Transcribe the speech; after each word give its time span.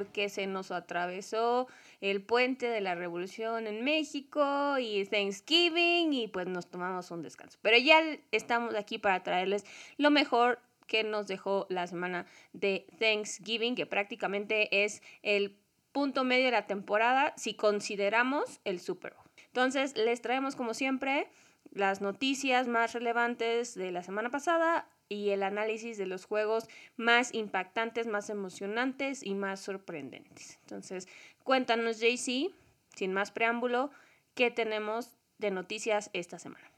porque 0.00 0.30
se 0.30 0.46
nos 0.46 0.70
atravesó 0.70 1.68
el 2.00 2.22
puente 2.22 2.70
de 2.70 2.80
la 2.80 2.94
revolución 2.94 3.66
en 3.66 3.84
México 3.84 4.78
y 4.78 5.04
Thanksgiving 5.04 6.14
y 6.14 6.26
pues 6.26 6.46
nos 6.46 6.70
tomamos 6.70 7.10
un 7.10 7.20
descanso. 7.20 7.58
Pero 7.60 7.76
ya 7.76 8.00
estamos 8.32 8.74
aquí 8.76 8.96
para 8.96 9.22
traerles 9.22 9.66
lo 9.98 10.10
mejor 10.10 10.58
que 10.86 11.04
nos 11.04 11.26
dejó 11.26 11.66
la 11.68 11.86
semana 11.86 12.24
de 12.54 12.86
Thanksgiving, 12.98 13.74
que 13.74 13.84
prácticamente 13.84 14.84
es 14.84 15.02
el 15.22 15.58
punto 15.92 16.24
medio 16.24 16.46
de 16.46 16.52
la 16.52 16.66
temporada 16.66 17.34
si 17.36 17.52
consideramos 17.52 18.58
el 18.64 18.80
Super 18.80 19.12
Bowl. 19.12 19.26
Entonces, 19.48 19.94
les 19.98 20.22
traemos 20.22 20.56
como 20.56 20.72
siempre 20.72 21.28
las 21.72 22.00
noticias 22.00 22.68
más 22.68 22.94
relevantes 22.94 23.74
de 23.74 23.90
la 23.90 24.02
semana 24.02 24.30
pasada 24.30 24.88
y 25.10 25.30
el 25.30 25.42
análisis 25.42 25.98
de 25.98 26.06
los 26.06 26.24
juegos 26.24 26.68
más 26.96 27.34
impactantes, 27.34 28.06
más 28.06 28.30
emocionantes 28.30 29.22
y 29.22 29.34
más 29.34 29.60
sorprendentes. 29.60 30.58
Entonces, 30.62 31.08
cuéntanos, 31.42 32.00
JC, 32.00 32.54
sin 32.94 33.12
más 33.12 33.32
preámbulo, 33.32 33.90
qué 34.34 34.50
tenemos 34.50 35.10
de 35.38 35.50
noticias 35.50 36.10
esta 36.14 36.38
semana. 36.38 36.70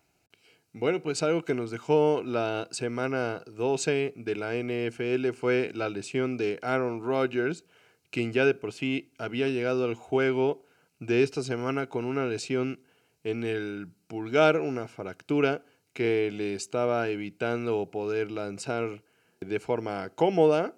Bueno, 0.72 1.02
pues 1.02 1.22
algo 1.22 1.44
que 1.44 1.54
nos 1.54 1.70
dejó 1.70 2.22
la 2.24 2.66
semana 2.70 3.42
12 3.46 4.14
de 4.16 4.36
la 4.36 4.54
NFL 4.54 5.32
fue 5.34 5.70
la 5.74 5.90
lesión 5.90 6.38
de 6.38 6.58
Aaron 6.62 7.02
Rodgers, 7.02 7.66
quien 8.10 8.32
ya 8.32 8.46
de 8.46 8.54
por 8.54 8.72
sí 8.72 9.12
había 9.18 9.48
llegado 9.48 9.84
al 9.84 9.94
juego 9.94 10.64
de 10.98 11.22
esta 11.22 11.42
semana 11.42 11.90
con 11.90 12.06
una 12.06 12.24
lesión 12.24 12.80
en 13.22 13.44
el 13.44 13.88
pulgar, 14.06 14.60
una 14.60 14.88
fractura 14.88 15.62
que 15.92 16.30
le 16.32 16.54
estaba 16.54 17.08
evitando 17.08 17.90
poder 17.90 18.30
lanzar 18.30 19.02
de 19.40 19.60
forma 19.60 20.10
cómoda. 20.10 20.74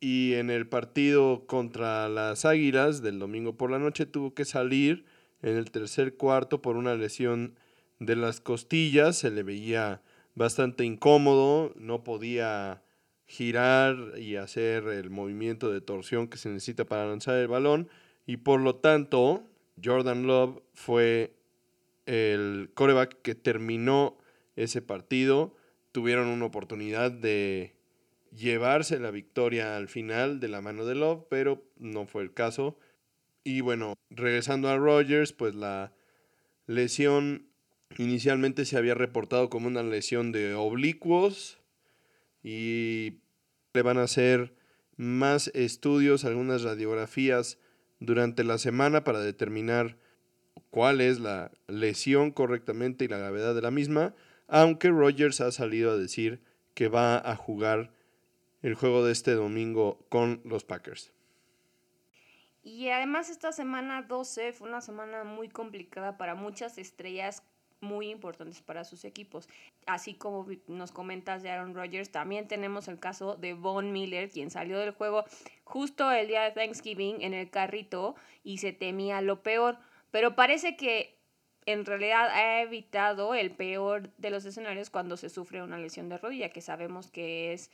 Y 0.00 0.34
en 0.34 0.50
el 0.50 0.66
partido 0.66 1.46
contra 1.46 2.08
las 2.08 2.44
Águilas 2.44 3.02
del 3.02 3.18
domingo 3.18 3.56
por 3.56 3.70
la 3.70 3.78
noche 3.78 4.06
tuvo 4.06 4.34
que 4.34 4.44
salir 4.44 5.04
en 5.42 5.56
el 5.56 5.70
tercer 5.70 6.16
cuarto 6.16 6.60
por 6.60 6.76
una 6.76 6.94
lesión 6.94 7.54
de 8.00 8.16
las 8.16 8.40
costillas. 8.40 9.16
Se 9.16 9.30
le 9.30 9.42
veía 9.42 10.02
bastante 10.34 10.84
incómodo, 10.84 11.72
no 11.76 12.04
podía 12.04 12.82
girar 13.26 14.18
y 14.18 14.36
hacer 14.36 14.88
el 14.88 15.10
movimiento 15.10 15.72
de 15.72 15.80
torsión 15.80 16.28
que 16.28 16.36
se 16.36 16.50
necesita 16.50 16.84
para 16.84 17.06
lanzar 17.06 17.36
el 17.36 17.48
balón. 17.48 17.88
Y 18.26 18.38
por 18.38 18.60
lo 18.60 18.76
tanto, 18.76 19.42
Jordan 19.82 20.26
Love 20.26 20.60
fue 20.74 21.34
el 22.06 22.70
coreback 22.74 23.22
que 23.22 23.34
terminó 23.34 24.18
ese 24.56 24.82
partido. 24.82 25.56
Tuvieron 25.92 26.28
una 26.28 26.46
oportunidad 26.46 27.12
de 27.12 27.76
llevarse 28.32 28.98
la 28.98 29.10
victoria 29.10 29.76
al 29.76 29.88
final 29.88 30.40
de 30.40 30.48
la 30.48 30.60
mano 30.60 30.84
de 30.84 30.94
Love, 30.94 31.24
pero 31.28 31.62
no 31.76 32.06
fue 32.06 32.22
el 32.22 32.34
caso. 32.34 32.78
Y 33.44 33.60
bueno, 33.60 33.94
regresando 34.10 34.68
a 34.68 34.76
Rogers, 34.76 35.32
pues 35.32 35.54
la 35.54 35.92
lesión 36.66 37.48
inicialmente 37.98 38.64
se 38.64 38.76
había 38.76 38.94
reportado 38.94 39.50
como 39.50 39.68
una 39.68 39.82
lesión 39.82 40.32
de 40.32 40.54
oblicuos 40.54 41.58
y 42.42 43.20
le 43.72 43.82
van 43.82 43.98
a 43.98 44.04
hacer 44.04 44.54
más 44.96 45.48
estudios, 45.54 46.24
algunas 46.24 46.62
radiografías 46.62 47.58
durante 48.00 48.44
la 48.44 48.58
semana 48.58 49.04
para 49.04 49.20
determinar 49.20 49.98
cuál 50.70 51.00
es 51.00 51.20
la 51.20 51.52
lesión 51.66 52.30
correctamente 52.30 53.04
y 53.04 53.08
la 53.08 53.18
gravedad 53.18 53.54
de 53.54 53.62
la 53.62 53.70
misma, 53.70 54.14
aunque 54.48 54.90
Rogers 54.90 55.40
ha 55.40 55.52
salido 55.52 55.92
a 55.92 55.96
decir 55.96 56.40
que 56.74 56.88
va 56.88 57.16
a 57.18 57.36
jugar 57.36 57.90
el 58.62 58.74
juego 58.74 59.04
de 59.04 59.12
este 59.12 59.32
domingo 59.32 60.04
con 60.08 60.40
los 60.44 60.64
Packers. 60.64 61.12
Y 62.62 62.88
además 62.88 63.28
esta 63.28 63.52
semana 63.52 64.02
12 64.02 64.54
fue 64.54 64.68
una 64.68 64.80
semana 64.80 65.22
muy 65.24 65.48
complicada 65.50 66.16
para 66.16 66.34
muchas 66.34 66.78
estrellas 66.78 67.42
muy 67.84 68.08
importantes 68.08 68.62
para 68.62 68.84
sus 68.84 69.04
equipos. 69.04 69.48
Así 69.86 70.14
como 70.14 70.46
nos 70.66 70.90
comentas 70.90 71.42
de 71.42 71.50
Aaron 71.50 71.74
Rodgers, 71.74 72.10
también 72.10 72.48
tenemos 72.48 72.88
el 72.88 72.98
caso 72.98 73.36
de 73.36 73.52
Von 73.52 73.92
Miller, 73.92 74.30
quien 74.30 74.50
salió 74.50 74.78
del 74.78 74.92
juego 74.92 75.24
justo 75.64 76.10
el 76.10 76.26
día 76.26 76.42
de 76.42 76.52
Thanksgiving 76.52 77.20
en 77.20 77.34
el 77.34 77.50
carrito 77.50 78.16
y 78.42 78.58
se 78.58 78.72
temía 78.72 79.20
lo 79.20 79.42
peor. 79.42 79.78
Pero 80.10 80.34
parece 80.34 80.76
que 80.76 81.13
en 81.66 81.84
realidad 81.84 82.28
ha 82.28 82.60
evitado 82.62 83.34
el 83.34 83.50
peor 83.50 84.10
de 84.18 84.30
los 84.30 84.44
escenarios 84.44 84.90
cuando 84.90 85.16
se 85.16 85.28
sufre 85.28 85.62
una 85.62 85.78
lesión 85.78 86.08
de 86.08 86.18
rodilla, 86.18 86.50
que 86.50 86.60
sabemos 86.60 87.10
que 87.10 87.52
es 87.52 87.70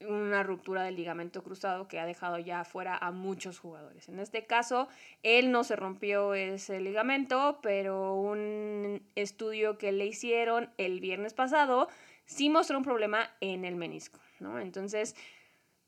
una 0.00 0.44
ruptura 0.44 0.84
del 0.84 0.94
ligamento 0.94 1.42
cruzado 1.42 1.88
que 1.88 1.98
ha 1.98 2.06
dejado 2.06 2.38
ya 2.38 2.64
fuera 2.64 2.96
a 2.96 3.10
muchos 3.10 3.58
jugadores. 3.58 4.08
En 4.08 4.20
este 4.20 4.46
caso, 4.46 4.88
él 5.22 5.50
no 5.50 5.64
se 5.64 5.76
rompió 5.76 6.34
ese 6.34 6.80
ligamento, 6.80 7.58
pero 7.62 8.14
un 8.14 9.02
estudio 9.16 9.76
que 9.76 9.90
le 9.90 10.06
hicieron 10.06 10.70
el 10.78 11.00
viernes 11.00 11.34
pasado 11.34 11.88
sí 12.26 12.48
mostró 12.48 12.78
un 12.78 12.84
problema 12.84 13.30
en 13.40 13.64
el 13.64 13.74
menisco, 13.74 14.20
¿no? 14.38 14.60
Entonces, 14.60 15.16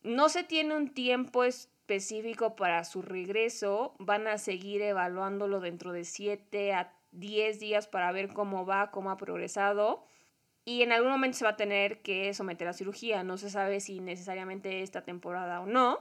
no 0.03 0.29
se 0.29 0.43
tiene 0.43 0.75
un 0.75 0.89
tiempo 0.89 1.45
específico 1.45 2.57
para 2.57 2.85
su 2.85 3.03
regreso, 3.03 3.95
van 3.99 4.27
a 4.27 4.39
seguir 4.39 4.83
evaluándolo 4.83 5.61
dentro 5.61 5.93
de 5.93 6.05
7 6.05 6.73
a 6.73 6.93
10 7.13 7.59
días 7.61 7.89
para 7.89 8.13
ver 8.13 8.29
cómo 8.29 8.67
va, 8.67 8.91
cómo 8.91 9.11
ha 9.11 9.17
progresado 9.17 10.05
y 10.65 10.83
en 10.83 10.93
algún 10.93 11.11
momento 11.11 11.39
se 11.39 11.45
va 11.45 11.51
a 11.51 11.57
tener 11.57 12.01
que 12.03 12.33
someter 12.35 12.69
a 12.69 12.73
cirugía. 12.73 13.25
No 13.25 13.39
se 13.39 13.51
sabe 13.51 13.81
si 13.81 14.01
necesariamente 14.01 14.83
esta 14.83 15.03
temporada 15.03 15.61
o 15.61 15.67
no, 15.67 15.99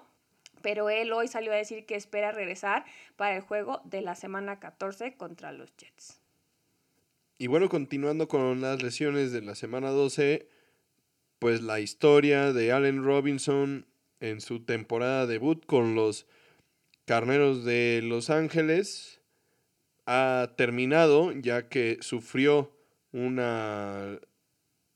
pero 0.61 0.89
él 0.89 1.11
hoy 1.13 1.27
salió 1.27 1.51
a 1.51 1.55
decir 1.55 1.85
que 1.85 1.95
espera 1.95 2.31
regresar 2.31 2.85
para 3.15 3.35
el 3.35 3.41
juego 3.41 3.81
de 3.85 4.01
la 4.01 4.15
semana 4.15 4.59
14 4.59 5.15
contra 5.15 5.51
los 5.51 5.75
Jets. 5.77 6.21
Y 7.37 7.47
bueno, 7.47 7.69
continuando 7.69 8.27
con 8.27 8.59
las 8.61 8.83
lesiones 8.83 9.31
de 9.31 9.41
la 9.41 9.55
semana 9.55 9.89
12, 9.89 10.49
pues 11.39 11.61
la 11.61 11.79
historia 11.79 12.51
de 12.51 12.73
Allen 12.73 13.03
Robinson 13.03 13.85
en 14.19 14.41
su 14.41 14.65
temporada 14.65 15.25
debut 15.25 15.65
con 15.65 15.95
los 15.95 16.27
Carneros 17.05 17.63
de 17.63 18.01
Los 18.03 18.29
Ángeles 18.29 19.18
ha 20.11 20.55
terminado 20.57 21.31
ya 21.33 21.69
que 21.69 21.99
sufrió 22.01 22.75
una 23.11 24.19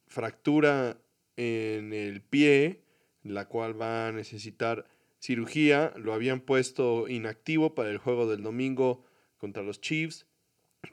fractura 0.08 0.98
en 1.38 1.94
el 1.94 2.22
pie, 2.22 2.82
la 3.22 3.48
cual 3.48 3.80
va 3.80 4.08
a 4.08 4.12
necesitar 4.12 4.88
cirugía. 5.20 5.94
Lo 5.98 6.16
habían 6.16 6.42
puesto 6.42 7.08
inactivo 7.08 7.76
para 7.76 7.92
el 7.92 8.00
juego 8.00 8.28
del 8.28 8.42
domingo 8.42 9.06
contra 9.38 9.62
los 9.62 9.82
Chiefs, 9.82 10.26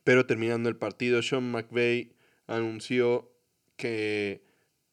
pero 0.05 0.27
terminando 0.27 0.69
el 0.69 0.77
partido, 0.77 1.23
Sean 1.23 1.51
McVay 1.51 2.13
anunció 2.47 3.33
que 3.77 4.45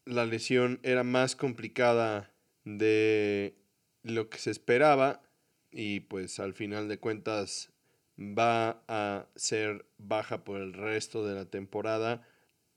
la 0.06 0.26
lesión 0.26 0.80
era 0.84 1.04
más 1.04 1.36
complicada 1.36 2.34
de 2.64 3.58
lo 4.04 4.30
que 4.30 4.38
se 4.38 4.52
esperaba 4.52 5.22
y 5.70 6.00
pues 6.00 6.40
al 6.40 6.54
final 6.54 6.88
de 6.88 6.98
cuentas 6.98 7.74
va 8.20 8.84
a 8.88 9.28
ser 9.36 9.86
baja 9.98 10.44
por 10.44 10.60
el 10.60 10.74
resto 10.74 11.26
de 11.26 11.36
la 11.36 11.46
temporada 11.46 12.26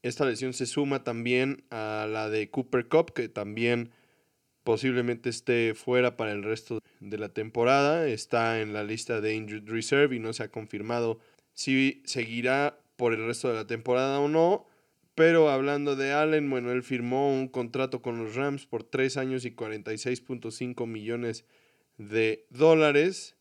esta 0.02 0.24
lesión 0.24 0.54
se 0.54 0.66
suma 0.66 1.04
también 1.04 1.64
a 1.70 2.06
la 2.10 2.30
de 2.30 2.50
Cooper 2.50 2.88
Cup, 2.88 3.12
que 3.12 3.28
también 3.28 3.90
posiblemente 4.64 5.28
esté 5.28 5.74
fuera 5.74 6.16
para 6.16 6.32
el 6.32 6.42
resto 6.42 6.80
de 7.00 7.18
la 7.18 7.30
temporada. 7.30 8.06
Está 8.08 8.62
en 8.62 8.72
la 8.72 8.82
lista 8.82 9.20
de 9.20 9.34
Injured 9.34 9.68
Reserve 9.68 10.16
y 10.16 10.18
no 10.18 10.32
se 10.32 10.42
ha 10.42 10.50
confirmado 10.50 11.18
si 11.52 12.02
seguirá 12.06 12.80
por 12.96 13.12
el 13.12 13.26
resto 13.26 13.48
de 13.48 13.54
la 13.54 13.66
temporada 13.66 14.20
o 14.20 14.28
no. 14.28 14.66
Pero 15.14 15.50
hablando 15.50 15.96
de 15.96 16.12
Allen, 16.12 16.48
bueno, 16.48 16.72
él 16.72 16.82
firmó 16.82 17.34
un 17.34 17.48
contrato 17.48 18.00
con 18.00 18.16
los 18.16 18.36
Rams 18.36 18.64
por 18.64 18.84
3 18.84 19.18
años 19.18 19.44
y 19.44 19.54
46.5 19.54 20.86
millones 20.86 21.44
de 21.98 22.46
dólares 22.48 23.36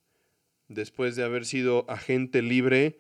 después 0.70 1.16
de 1.16 1.24
haber 1.26 1.46
sido 1.46 1.86
agente 1.90 2.42
libre 2.42 3.00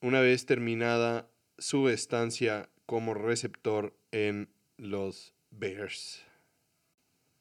una 0.00 0.20
vez 0.20 0.46
terminada 0.46 1.28
su 1.58 1.88
estancia 1.88 2.68
como 2.86 3.12
receptor 3.12 3.94
en 4.12 4.48
los 4.78 5.34
Bears. 5.50 6.24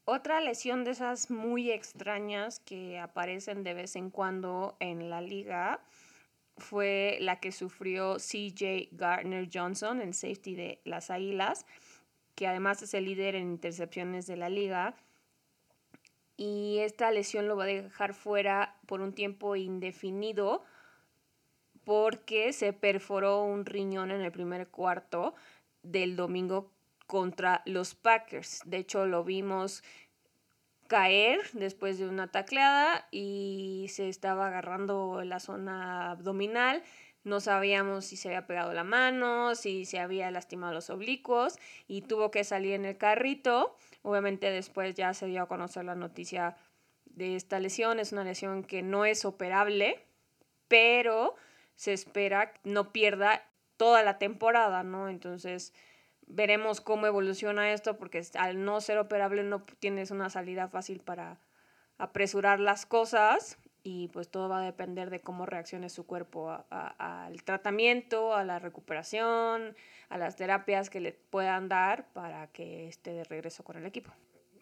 Otra 0.05 0.39
lesión 0.39 0.83
de 0.83 0.91
esas 0.91 1.31
muy 1.31 1.71
extrañas 1.71 2.59
que 2.59 2.99
aparecen 2.99 3.63
de 3.63 3.73
vez 3.73 3.95
en 3.95 4.09
cuando 4.09 4.77
en 4.79 5.09
la 5.09 5.21
liga 5.21 5.79
fue 6.57 7.17
la 7.21 7.39
que 7.39 7.51
sufrió 7.51 8.17
CJ 8.17 8.89
Gardner 8.91 9.49
Johnson, 9.51 10.01
el 10.01 10.13
safety 10.13 10.55
de 10.55 10.79
las 10.85 11.09
Águilas, 11.09 11.65
que 12.35 12.47
además 12.47 12.81
es 12.81 12.93
el 12.93 13.05
líder 13.05 13.35
en 13.35 13.49
intercepciones 13.51 14.27
de 14.27 14.37
la 14.37 14.49
liga. 14.49 14.95
Y 16.37 16.79
esta 16.79 17.11
lesión 17.11 17.47
lo 17.47 17.55
va 17.55 17.63
a 17.63 17.67
dejar 17.67 18.13
fuera 18.13 18.77
por 18.85 19.01
un 19.01 19.13
tiempo 19.13 19.55
indefinido 19.55 20.63
porque 21.85 22.51
se 22.51 22.73
perforó 22.73 23.43
un 23.43 23.65
riñón 23.65 24.11
en 24.11 24.21
el 24.21 24.31
primer 24.31 24.67
cuarto 24.67 25.35
del 25.83 26.15
domingo 26.15 26.71
contra 27.07 27.61
los 27.65 27.95
Packers. 27.95 28.61
De 28.65 28.77
hecho, 28.77 29.05
lo 29.05 29.23
vimos 29.23 29.83
caer 30.87 31.39
después 31.53 31.97
de 31.97 32.07
una 32.07 32.31
tacleada 32.31 33.07
y 33.11 33.87
se 33.89 34.09
estaba 34.09 34.47
agarrando 34.47 35.23
la 35.23 35.39
zona 35.39 36.11
abdominal. 36.11 36.83
No 37.23 37.39
sabíamos 37.39 38.05
si 38.05 38.17
se 38.17 38.29
había 38.29 38.45
pegado 38.45 38.73
la 38.73 38.83
mano, 38.83 39.55
si 39.55 39.85
se 39.85 39.99
había 39.99 40.29
lastimado 40.29 40.73
los 40.73 40.91
oblicuos 40.91 41.57
y 41.87 42.01
tuvo 42.01 42.29
que 42.29 42.43
salir 42.43 42.73
en 42.73 42.85
el 42.85 42.97
carrito. 42.97 43.75
Obviamente 44.05 44.51
después 44.51 44.93
ya 44.93 45.15
se 45.15 45.25
dio 45.25 45.41
a 45.41 45.47
conocer 45.47 45.83
la 45.83 45.95
noticia 45.95 46.55
de 47.05 47.35
esta 47.35 47.59
lesión. 47.59 47.99
Es 47.99 48.11
una 48.11 48.23
lesión 48.23 48.63
que 48.63 48.83
no 48.83 49.03
es 49.03 49.25
operable, 49.25 50.05
pero 50.67 51.35
se 51.73 51.91
espera 51.91 52.53
no 52.63 52.91
pierda 52.91 53.49
toda 53.77 54.03
la 54.03 54.19
temporada, 54.19 54.83
¿no? 54.83 55.09
Entonces 55.09 55.73
veremos 56.27 56.81
cómo 56.81 57.07
evoluciona 57.07 57.73
esto 57.73 57.97
porque 57.97 58.21
al 58.37 58.63
no 58.63 58.79
ser 58.79 58.99
operable 58.99 59.43
no 59.43 59.63
tienes 59.79 60.11
una 60.11 60.29
salida 60.29 60.67
fácil 60.67 60.99
para 60.99 61.39
apresurar 61.97 62.59
las 62.59 62.85
cosas 62.85 63.57
y 63.87 64.07
pues 64.07 64.29
todo 64.29 64.49
va 64.49 64.63
a 64.63 64.65
depender 64.65 65.11
de 65.11 65.21
cómo 65.21 65.45
reaccione 65.45 65.89
su 65.89 66.07
cuerpo 66.07 66.65
al 66.71 67.43
tratamiento, 67.43 68.33
a 68.33 68.43
la 68.43 68.57
recuperación, 68.57 69.75
a 70.09 70.17
las 70.17 70.35
terapias 70.35 70.89
que 70.89 70.99
le 70.99 71.11
puedan 71.11 71.69
dar 71.69 72.11
para 72.11 72.47
que 72.47 72.87
esté 72.87 73.13
de 73.13 73.23
regreso 73.23 73.63
con 73.63 73.77
el 73.77 73.85
equipo. 73.85 74.11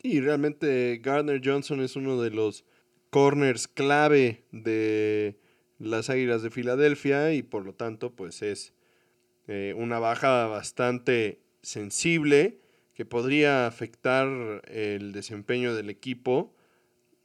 Y 0.01 0.19
realmente 0.19 0.99
Gardner 1.01 1.39
Johnson 1.41 1.79
es 1.79 1.95
uno 1.95 2.21
de 2.21 2.31
los 2.31 2.65
corners 3.11 3.69
clave 3.69 4.43
de 4.51 5.39
las 5.79 6.09
Águilas 6.09 6.43
de 6.43 6.51
Filadelfia 6.51 7.31
y 7.31 7.43
por 7.43 7.63
lo 7.63 7.73
tanto 7.73 8.13
pues 8.13 8.41
es 8.41 8.73
eh, 9.47 9.73
una 9.77 9.99
baja 9.99 10.47
bastante 10.47 11.39
sensible 11.61 12.59
que 12.93 13.05
podría 13.05 13.67
afectar 13.67 14.27
el 14.67 15.13
desempeño 15.13 15.73
del 15.75 15.89
equipo. 15.89 16.53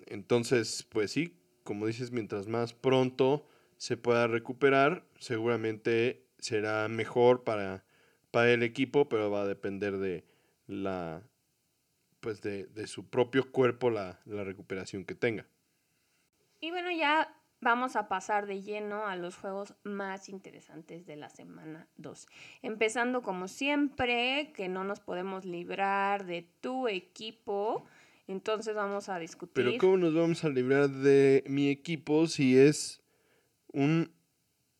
Entonces, 0.06 0.86
pues 0.88 1.10
sí, 1.10 1.37
como 1.68 1.86
dices, 1.86 2.12
mientras 2.12 2.46
más 2.46 2.72
pronto 2.72 3.46
se 3.76 3.98
pueda 3.98 4.26
recuperar, 4.26 5.04
seguramente 5.18 6.24
será 6.38 6.88
mejor 6.88 7.44
para, 7.44 7.84
para 8.30 8.50
el 8.50 8.62
equipo, 8.62 9.10
pero 9.10 9.30
va 9.30 9.42
a 9.42 9.46
depender 9.46 9.98
de 9.98 10.24
la 10.66 11.22
pues 12.20 12.40
de, 12.40 12.86
su 12.86 13.10
propio 13.10 13.52
cuerpo 13.52 13.90
la, 13.90 14.18
la 14.24 14.44
recuperación 14.44 15.04
que 15.04 15.14
tenga. 15.14 15.44
Y 16.58 16.70
bueno, 16.70 16.90
ya 16.90 17.36
vamos 17.60 17.96
a 17.96 18.08
pasar 18.08 18.46
de 18.46 18.62
lleno 18.62 19.06
a 19.06 19.16
los 19.16 19.36
juegos 19.36 19.74
más 19.82 20.30
interesantes 20.30 21.04
de 21.04 21.16
la 21.16 21.28
semana 21.28 21.86
2. 21.98 22.28
Empezando 22.62 23.20
como 23.20 23.46
siempre, 23.46 24.52
que 24.54 24.70
no 24.70 24.84
nos 24.84 25.00
podemos 25.00 25.44
librar 25.44 26.24
de 26.24 26.48
tu 26.62 26.88
equipo. 26.88 27.84
Entonces 28.28 28.74
vamos 28.74 29.08
a 29.08 29.18
discutir. 29.18 29.64
Pero 29.64 29.78
¿cómo 29.78 29.96
nos 29.96 30.14
vamos 30.14 30.44
a 30.44 30.50
librar 30.50 30.88
de 30.88 31.42
mi 31.46 31.70
equipo 31.70 32.26
si 32.26 32.58
es 32.58 33.00
un, 33.72 34.12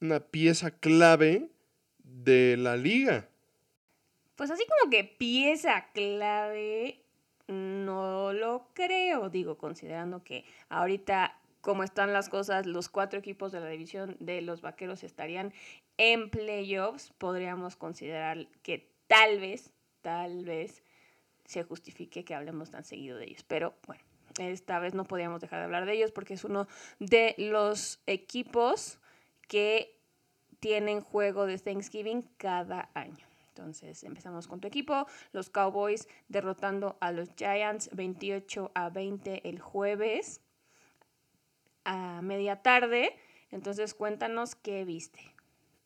una 0.00 0.21
pieza 0.21 0.71
clave 0.71 1.50
de 1.99 2.56
la 2.59 2.77
liga? 2.77 3.29
Pues 4.37 4.50
así 4.50 4.65
como 4.67 4.91
que 4.91 5.03
pieza 5.03 5.87
clave, 5.95 7.03
no 7.49 8.33
lo 8.35 8.69
creo, 8.75 9.31
digo, 9.31 9.56
considerando 9.56 10.23
que 10.23 10.44
ahorita 10.69 11.35
como 11.61 11.83
están 11.83 12.12
las 12.12 12.29
cosas, 12.29 12.67
los 12.67 12.89
cuatro 12.89 13.19
equipos 13.19 13.53
de 13.53 13.61
la 13.61 13.69
división 13.69 14.17
de 14.21 14.43
los 14.43 14.61
Vaqueros 14.61 15.03
estarían 15.03 15.53
en 15.97 16.31
playoffs, 16.31 17.12
podríamos 17.19 17.77
considerar 17.77 18.47
que 18.62 18.93
tal 19.06 19.41
vez, 19.41 19.73
tal 20.01 20.44
vez 20.44 20.83
se 21.49 21.65
justifique 21.65 22.25
que 22.25 22.35
hablemos 22.35 22.71
tan 22.71 22.85
seguido 22.85 23.17
de 23.17 23.25
ellos. 23.25 23.43
Pero 23.43 23.75
bueno, 23.87 24.03
esta 24.39 24.79
vez 24.79 24.93
no 24.93 25.05
podíamos 25.05 25.41
dejar 25.41 25.61
de 25.61 25.65
hablar 25.65 25.87
de 25.87 25.95
ellos 25.95 26.12
porque 26.12 26.35
es 26.35 26.45
uno 26.45 26.69
de 26.99 27.35
los 27.39 28.00
equipos 28.06 28.99
que 29.49 29.99
tienen 30.61 31.00
juego 31.00 31.47
de 31.47 31.59
Thanksgiving 31.59 32.29
cada 32.37 32.91
año. 32.93 33.27
Entonces 33.49 34.05
empezamos 34.05 34.47
con 34.47 34.61
tu 34.61 34.69
equipo, 34.69 35.06
los 35.33 35.49
Cowboys 35.49 36.06
derrotando 36.29 36.99
a 37.00 37.12
los 37.12 37.31
Giants 37.35 37.89
28 37.94 38.71
a 38.75 38.91
20 38.91 39.49
el 39.49 39.59
jueves 39.59 40.43
a 41.85 42.21
media 42.21 42.56
tarde. 42.56 43.17
Entonces 43.51 43.94
cuéntanos 43.94 44.55
qué 44.55 44.85
viste. 44.85 45.21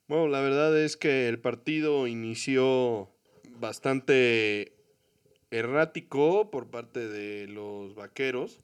Bueno, 0.08 0.26
la 0.26 0.41
verdad 0.41 0.76
es 0.76 0.97
que 0.97 1.29
el 1.29 1.38
partido 1.38 2.08
inició 2.08 3.11
bastante 3.61 4.81
errático 5.52 6.50
por 6.50 6.70
parte 6.70 7.08
de 7.08 7.46
los 7.46 7.94
vaqueros 7.94 8.58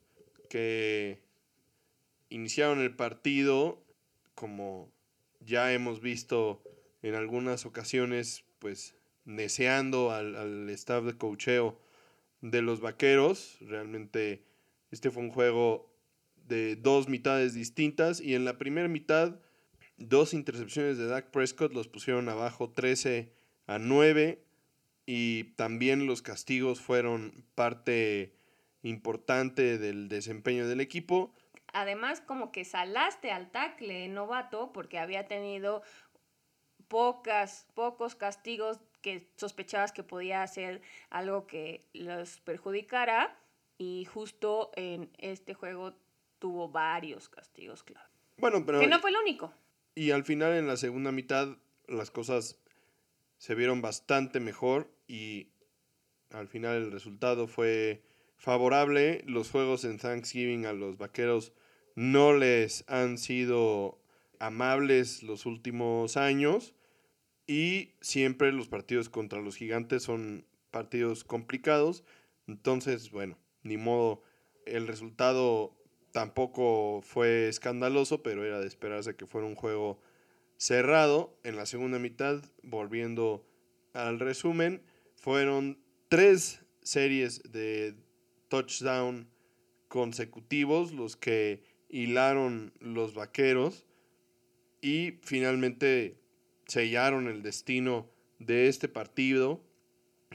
que 0.49 1.21
iniciaron 2.29 2.81
el 2.81 2.95
partido 2.95 3.81
como 4.33 4.91
ya 5.39 5.71
hemos 5.71 6.01
visto 6.01 6.63
en 7.03 7.13
algunas 7.13 7.67
ocasiones 7.67 8.43
pues 8.57 8.95
deseando 9.23 10.11
al, 10.11 10.35
al 10.35 10.69
staff 10.71 11.03
de 11.03 11.15
cocheo 11.15 11.79
de 12.41 12.63
los 12.63 12.81
vaqueros. 12.81 13.57
Realmente 13.61 14.43
este 14.89 15.11
fue 15.11 15.21
un 15.21 15.31
juego 15.31 15.93
de 16.47 16.75
dos 16.75 17.07
mitades 17.07 17.53
distintas 17.53 18.19
y 18.19 18.33
en 18.33 18.45
la 18.45 18.57
primera 18.57 18.87
mitad 18.87 19.39
dos 19.97 20.33
intercepciones 20.33 20.97
de 20.97 21.05
Dak 21.05 21.29
Prescott 21.29 21.71
los 21.71 21.87
pusieron 21.87 22.29
abajo 22.29 22.71
13 22.71 23.31
a 23.67 23.77
9 23.77 24.43
y 25.11 25.45
también 25.55 26.05
los 26.05 26.21
castigos 26.21 26.81
fueron 26.81 27.43
parte 27.55 28.35
importante 28.83 29.79
del 29.79 30.07
desempeño 30.07 30.67
del 30.67 30.81
equipo. 30.81 31.33
Además, 31.73 32.21
como 32.21 32.51
que 32.51 32.63
salaste 32.63 33.31
al 33.31 33.49
tackle 33.49 34.07
novato 34.07 34.71
porque 34.71 34.99
había 34.99 35.27
tenido 35.27 35.81
pocas, 36.89 37.65
pocos 37.73 38.13
castigos 38.13 38.81
que 39.01 39.27
sospechabas 39.35 39.93
que 39.93 40.03
podía 40.03 40.43
hacer 40.43 40.79
algo 41.09 41.47
que 41.47 41.83
los 41.93 42.39
perjudicara 42.41 43.35
y 43.79 44.05
justo 44.05 44.69
en 44.75 45.09
este 45.17 45.55
juego 45.55 45.95
tuvo 46.37 46.69
varios 46.69 47.29
castigos, 47.29 47.81
claro. 47.81 48.07
Bueno, 48.37 48.63
pero... 48.63 48.79
Que 48.79 48.85
no 48.85 48.99
fue 48.99 49.09
el 49.09 49.17
único. 49.17 49.51
Y 49.95 50.11
al 50.11 50.23
final, 50.23 50.53
en 50.53 50.67
la 50.67 50.77
segunda 50.77 51.11
mitad, 51.11 51.57
las 51.87 52.11
cosas 52.11 52.59
se 53.39 53.55
vieron 53.55 53.81
bastante 53.81 54.39
mejor 54.39 54.93
y 55.07 55.49
al 56.29 56.47
final 56.47 56.75
el 56.75 56.91
resultado 56.91 57.47
fue 57.47 58.03
favorable. 58.37 59.23
Los 59.25 59.49
juegos 59.49 59.83
en 59.83 59.97
Thanksgiving 59.97 60.67
a 60.67 60.73
los 60.73 60.99
Vaqueros 60.99 61.51
no 61.95 62.33
les 62.33 62.85
han 62.87 63.17
sido 63.17 63.99
amables 64.39 65.23
los 65.23 65.47
últimos 65.47 66.15
años 66.15 66.75
y 67.47 67.95
siempre 67.99 68.51
los 68.51 68.67
partidos 68.67 69.09
contra 69.09 69.41
los 69.41 69.55
gigantes 69.55 70.03
son 70.03 70.45
partidos 70.69 71.23
complicados. 71.23 72.03
Entonces, 72.45 73.09
bueno, 73.09 73.39
ni 73.63 73.77
modo, 73.77 74.21
el 74.67 74.85
resultado 74.85 75.79
Tampoco 76.11 77.01
fue 77.03 77.49
escandaloso, 77.49 78.23
pero 78.23 78.43
era 78.43 78.59
de 78.59 78.67
esperarse 78.67 79.15
que 79.15 79.27
fuera 79.27 79.45
un 79.45 79.55
juego 79.55 80.01
cerrado. 80.59 81.39
En 81.43 81.55
la 81.55 81.65
segunda 81.65 81.97
mitad, 81.97 82.43
volviendo 82.61 83.47
al 83.93 84.19
resumen, 84.19 84.83
fueron 85.15 85.79
tres 86.09 86.61
series 86.83 87.41
de 87.51 87.95
touchdown 88.49 89.27
consecutivos 89.87 90.91
los 90.91 91.15
que 91.15 91.63
hilaron 91.89 92.73
los 92.79 93.15
vaqueros 93.15 93.87
y 94.81 95.13
finalmente 95.23 96.19
sellaron 96.67 97.27
el 97.27 97.41
destino 97.41 98.07
de 98.37 98.67
este 98.67 98.87
partido. 98.87 99.63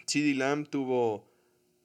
CD 0.06 0.34
Lamb 0.34 0.68
tuvo 0.68 1.30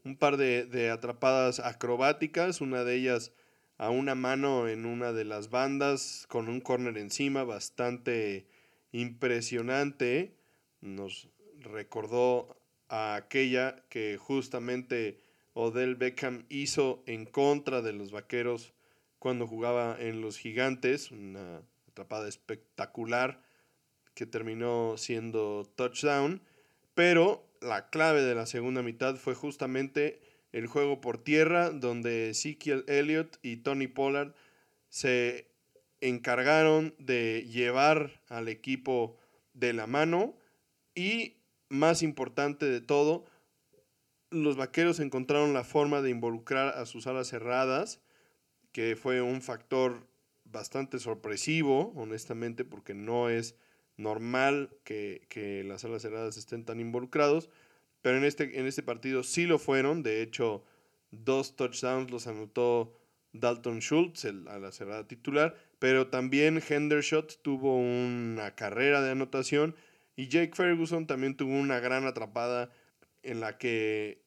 un 0.04 0.18
par 0.18 0.38
de, 0.38 0.66
de 0.66 0.90
atrapadas 0.90 1.60
acrobáticas, 1.60 2.62
una 2.62 2.84
de 2.84 2.96
ellas 2.96 3.32
a 3.80 3.90
una 3.90 4.14
mano 4.14 4.68
en 4.68 4.86
una 4.86 5.14
de 5.14 5.24
las 5.24 5.50
bandas 5.50 6.26
con 6.28 6.50
un 6.50 6.60
corner 6.60 6.98
encima 6.98 7.46
bastante 7.46 8.46
impresionante. 8.92 10.36
Nos 10.82 11.30
recordó 11.62 12.58
a 12.90 13.16
aquella 13.16 13.82
que 13.90 14.18
justamente 14.18 15.24
Odell 15.54 15.96
Beckham 15.96 16.46
hizo 16.50 17.04
en 17.08 17.26
contra 17.26 17.82
de 17.82 17.94
los 17.94 18.12
Vaqueros 18.12 18.74
cuando 19.18 19.48
jugaba 19.48 19.96
en 19.98 20.20
los 20.20 20.38
Gigantes, 20.38 21.12
una 21.12 21.62
atrapada 21.88 22.28
espectacular 22.28 23.42
que 24.14 24.26
terminó 24.26 24.96
siendo 24.98 25.72
touchdown, 25.78 26.42
pero 26.96 27.48
la 27.62 27.90
clave 27.90 28.24
de 28.24 28.36
la 28.36 28.46
segunda 28.46 28.82
mitad 28.84 29.16
fue 29.16 29.36
justamente 29.36 30.20
el 30.52 30.68
juego 30.68 31.02
por 31.02 31.18
tierra, 31.18 31.70
donde 31.70 32.30
Ezekiel 32.30 32.84
Elliott 32.88 33.38
y 33.42 33.58
Tony 33.58 33.88
Pollard 33.88 34.34
se 34.90 35.48
encargaron 36.02 36.96
de 36.98 37.46
llevar 37.48 38.22
al 38.30 38.48
equipo 38.48 39.18
de 39.54 39.74
la 39.74 39.88
mano 39.88 40.36
y, 40.96 41.38
más 41.70 42.02
importante 42.02 42.66
de 42.66 42.82
todo, 42.82 43.26
los 44.32 44.56
vaqueros 44.58 45.00
encontraron 45.00 45.54
la 45.54 45.64
forma 45.64 46.02
de 46.02 46.10
involucrar 46.10 46.78
a 46.78 46.86
sus 46.86 47.08
alas 47.08 47.28
cerradas, 47.28 48.00
que 48.72 48.96
fue 48.96 49.22
un 49.22 49.42
factor 49.42 50.08
bastante 50.46 51.00
sorpresivo, 51.00 51.94
honestamente, 51.96 52.64
porque 52.64 52.94
no 52.94 53.30
es 53.30 53.56
normal 53.98 54.70
que, 54.84 55.26
que, 55.30 55.64
las 55.64 55.84
alas 55.84 56.02
cerradas 56.02 56.38
estén 56.38 56.64
tan 56.64 56.80
involucrados, 56.80 57.50
pero 58.02 58.18
en 58.18 58.24
este, 58.24 58.60
en 58.60 58.66
este 58.66 58.84
partido 58.84 59.24
sí 59.24 59.46
lo 59.46 59.60
fueron, 59.60 60.04
de 60.04 60.22
hecho, 60.22 60.64
dos 61.12 61.56
touchdowns 61.56 62.12
los 62.12 62.28
anotó 62.28 62.96
Dalton 63.34 63.80
Schultz, 63.80 64.26
el 64.26 64.48
ala 64.48 64.72
cerrada 64.72 65.08
titular, 65.08 65.56
pero 65.80 66.08
también 66.08 66.62
Hendershot 66.68 67.42
tuvo 67.42 67.78
una 67.78 68.56
carrera 68.56 69.02
de 69.02 69.12
anotación. 69.12 69.76
Y 70.16 70.28
Jake 70.28 70.54
Ferguson 70.54 71.08
también 71.08 71.38
tuvo 71.38 71.54
una 71.54 71.80
gran 71.80 72.06
atrapada 72.06 72.70
en 73.24 73.40
la 73.40 73.58
que 73.58 74.22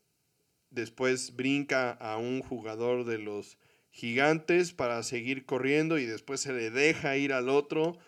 después 0.70 1.36
brinca 1.36 1.90
a 1.90 2.16
un 2.16 2.40
jugador 2.40 3.04
de 3.04 3.18
los 3.18 3.58
gigantes 3.90 4.72
para 4.72 5.02
seguir 5.02 5.44
corriendo 5.44 5.98
y 5.98 6.06
después 6.06 6.40
se 6.40 6.54
le 6.54 6.70
deja 6.70 7.16
ir 7.18 7.34
al 7.34 7.50
otro. 7.50 7.98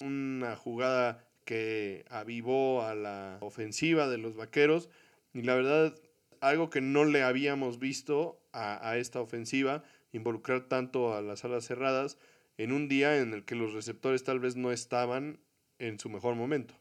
Una 0.00 0.56
jugada 0.56 1.28
que 1.44 2.06
avivó 2.08 2.82
a 2.82 2.94
la 2.94 3.36
ofensiva 3.42 4.08
de 4.08 4.16
los 4.16 4.36
vaqueros 4.36 4.88
y 5.34 5.42
la 5.42 5.54
verdad 5.54 5.94
algo 6.40 6.70
que 6.70 6.80
no 6.80 7.04
le 7.04 7.22
habíamos 7.22 7.78
visto 7.78 8.40
a, 8.52 8.88
a 8.88 8.96
esta 8.96 9.20
ofensiva 9.20 9.82
involucrar 10.12 10.68
tanto 10.68 11.14
a 11.14 11.22
las 11.22 11.44
alas 11.44 11.66
cerradas 11.66 12.18
en 12.56 12.72
un 12.72 12.88
día 12.88 13.18
en 13.18 13.34
el 13.34 13.44
que 13.44 13.54
los 13.54 13.72
receptores 13.72 14.24
tal 14.24 14.40
vez 14.40 14.56
no 14.56 14.70
estaban 14.70 15.40
en 15.78 15.98
su 15.98 16.08
mejor 16.08 16.34
momento. 16.36 16.74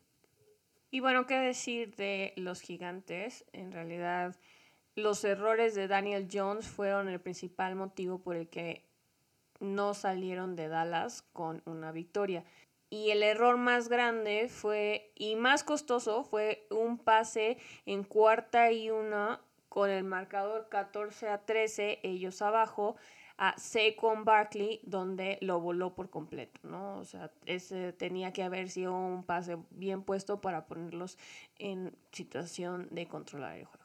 Y 0.91 0.99
bueno, 0.99 1.25
¿qué 1.25 1.35
decir 1.39 1.95
de 1.95 2.33
los 2.35 2.61
gigantes? 2.61 3.45
En 3.51 3.71
realidad, 3.71 4.35
los 4.95 5.23
errores 5.23 5.73
de 5.73 5.87
Daniel 5.87 6.27
Jones 6.31 6.67
fueron 6.67 7.09
el 7.09 7.19
principal 7.19 7.75
motivo 7.75 8.21
por 8.21 8.35
el 8.35 8.47
que 8.47 8.83
no 9.59 9.95
salieron 9.95 10.55
de 10.55 10.67
Dallas 10.67 11.23
con 11.33 11.63
una 11.65 11.91
victoria. 11.91 12.43
Y 12.93 13.09
el 13.09 13.23
error 13.23 13.57
más 13.57 13.89
grande 13.89 14.49
fue, 14.49 15.11
y 15.15 15.35
más 15.35 15.63
costoso, 15.63 16.23
fue 16.23 16.67
un 16.69 16.99
pase 16.99 17.57
en 17.87 18.03
cuarta 18.03 18.71
y 18.71 18.91
una 18.91 19.41
con 19.67 19.89
el 19.89 20.03
marcador 20.03 20.69
14 20.69 21.27
a 21.29 21.43
13, 21.43 22.01
ellos 22.03 22.43
abajo, 22.43 22.95
a 23.39 23.57
Saquon 23.57 24.25
Barkley, 24.25 24.79
donde 24.83 25.39
lo 25.41 25.59
voló 25.59 25.95
por 25.95 26.11
completo, 26.11 26.59
¿no? 26.61 26.99
O 26.99 27.03
sea, 27.03 27.31
ese 27.47 27.93
tenía 27.93 28.31
que 28.31 28.43
haber 28.43 28.69
sido 28.69 28.93
un 28.93 29.23
pase 29.23 29.57
bien 29.71 30.03
puesto 30.03 30.39
para 30.39 30.67
ponerlos 30.67 31.17
en 31.57 31.97
situación 32.11 32.89
de 32.91 33.07
controlar 33.07 33.57
el 33.57 33.65
juego. 33.65 33.82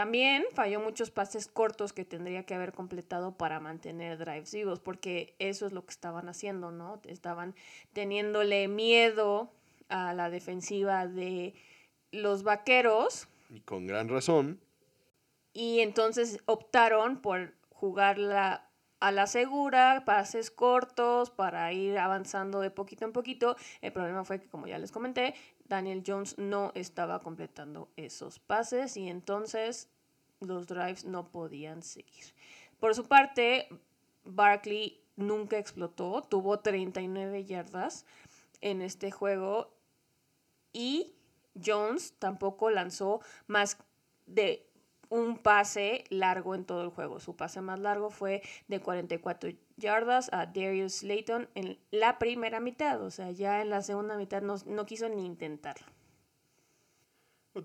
También 0.00 0.46
falló 0.54 0.80
muchos 0.80 1.10
pases 1.10 1.46
cortos 1.46 1.92
que 1.92 2.06
tendría 2.06 2.46
que 2.46 2.54
haber 2.54 2.72
completado 2.72 3.36
para 3.36 3.60
mantener 3.60 4.16
drives 4.16 4.54
vivos, 4.54 4.80
porque 4.80 5.34
eso 5.38 5.66
es 5.66 5.72
lo 5.72 5.84
que 5.84 5.90
estaban 5.90 6.26
haciendo, 6.30 6.70
¿no? 6.70 7.02
Estaban 7.06 7.54
teniéndole 7.92 8.66
miedo 8.66 9.52
a 9.90 10.14
la 10.14 10.30
defensiva 10.30 11.06
de 11.06 11.52
los 12.12 12.44
vaqueros. 12.44 13.28
Y 13.50 13.60
con 13.60 13.86
gran 13.86 14.08
razón. 14.08 14.58
Y 15.52 15.80
entonces 15.80 16.40
optaron 16.46 17.20
por 17.20 17.52
jugar 17.68 18.16
la 18.16 18.70
a 19.00 19.12
la 19.12 19.26
segura, 19.26 20.04
pases 20.04 20.50
cortos 20.50 21.30
para 21.30 21.72
ir 21.72 21.98
avanzando 21.98 22.60
de 22.60 22.70
poquito 22.70 23.06
en 23.06 23.12
poquito. 23.12 23.56
El 23.80 23.92
problema 23.92 24.24
fue 24.24 24.40
que, 24.40 24.46
como 24.46 24.66
ya 24.66 24.78
les 24.78 24.92
comenté, 24.92 25.34
Daniel 25.70 26.02
Jones 26.04 26.36
no 26.36 26.72
estaba 26.74 27.20
completando 27.20 27.88
esos 27.96 28.40
pases 28.40 28.96
y 28.96 29.08
entonces 29.08 29.88
los 30.40 30.66
drives 30.66 31.04
no 31.04 31.30
podían 31.30 31.82
seguir. 31.82 32.34
Por 32.80 32.94
su 32.94 33.06
parte, 33.06 33.68
Barkley 34.24 35.00
nunca 35.14 35.58
explotó, 35.58 36.22
tuvo 36.22 36.58
39 36.58 37.44
yardas 37.44 38.04
en 38.60 38.82
este 38.82 39.12
juego 39.12 39.72
y 40.72 41.14
Jones 41.64 42.14
tampoco 42.18 42.70
lanzó 42.70 43.20
más 43.46 43.78
de 44.26 44.66
un 45.08 45.38
pase 45.38 46.04
largo 46.10 46.56
en 46.56 46.64
todo 46.64 46.82
el 46.82 46.90
juego. 46.90 47.20
Su 47.20 47.36
pase 47.36 47.60
más 47.60 47.78
largo 47.78 48.10
fue 48.10 48.42
de 48.66 48.80
44 48.80 49.50
yardas 49.50 49.69
a 49.88 50.46
Darius 50.46 50.96
Slayton 50.96 51.48
en 51.54 51.78
la 51.90 52.18
primera 52.18 52.60
mitad, 52.60 53.02
o 53.02 53.10
sea, 53.10 53.30
ya 53.30 53.62
en 53.62 53.70
la 53.70 53.82
segunda 53.82 54.16
mitad 54.16 54.42
no, 54.42 54.56
no 54.66 54.86
quiso 54.86 55.08
ni 55.08 55.24
intentarlo. 55.24 55.86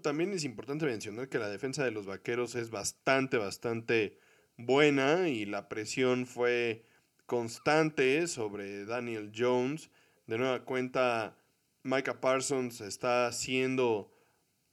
También 0.02 0.32
es 0.34 0.44
importante 0.44 0.86
mencionar 0.86 1.30
que 1.30 1.38
la 1.38 1.48
defensa 1.48 1.84
de 1.84 1.92
los 1.92 2.06
Vaqueros 2.08 2.56
es 2.56 2.72
bastante, 2.72 3.38
bastante 3.38 4.20
buena 4.58 5.30
y 5.30 5.46
la 5.46 5.70
presión 5.70 6.26
fue 6.26 6.86
constante 7.26 8.28
sobre 8.28 8.86
Daniel 8.86 9.32
Jones. 9.36 9.92
De 10.26 10.38
nueva 10.38 10.66
cuenta, 10.66 11.38
Micah 11.84 12.20
Parsons 12.20 12.82
está 12.82 13.32
siendo 13.32 14.12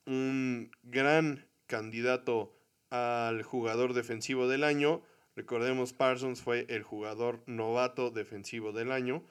un 0.07 0.71
gran 0.83 1.47
candidato 1.67 2.57
al 2.89 3.43
jugador 3.43 3.93
defensivo 3.93 4.49
del 4.49 4.65
año. 4.65 5.03
Recordemos, 5.35 5.93
Parsons 5.93 6.43
fue 6.43 6.67
el 6.69 6.83
jugador 6.83 7.43
novato 7.47 8.11
defensivo 8.11 8.73
del 8.73 8.93
año. 8.93 9.25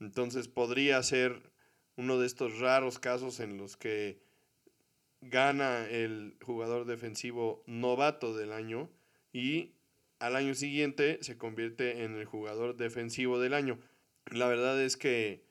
Entonces 0.00 0.48
podría 0.48 1.02
ser 1.02 1.52
uno 1.96 2.18
de 2.18 2.26
estos 2.26 2.58
raros 2.58 2.98
casos 2.98 3.40
en 3.40 3.56
los 3.58 3.76
que 3.76 4.20
gana 5.20 5.86
el 5.88 6.36
jugador 6.42 6.86
defensivo 6.86 7.62
novato 7.66 8.34
del 8.34 8.52
año 8.52 8.90
y 9.32 9.72
al 10.18 10.36
año 10.36 10.54
siguiente 10.54 11.18
se 11.22 11.38
convierte 11.38 12.04
en 12.04 12.16
el 12.16 12.24
jugador 12.24 12.76
defensivo 12.76 13.38
del 13.38 13.54
año. 13.54 13.78
La 14.26 14.48
verdad 14.48 14.80
es 14.82 14.96
que 14.96 15.44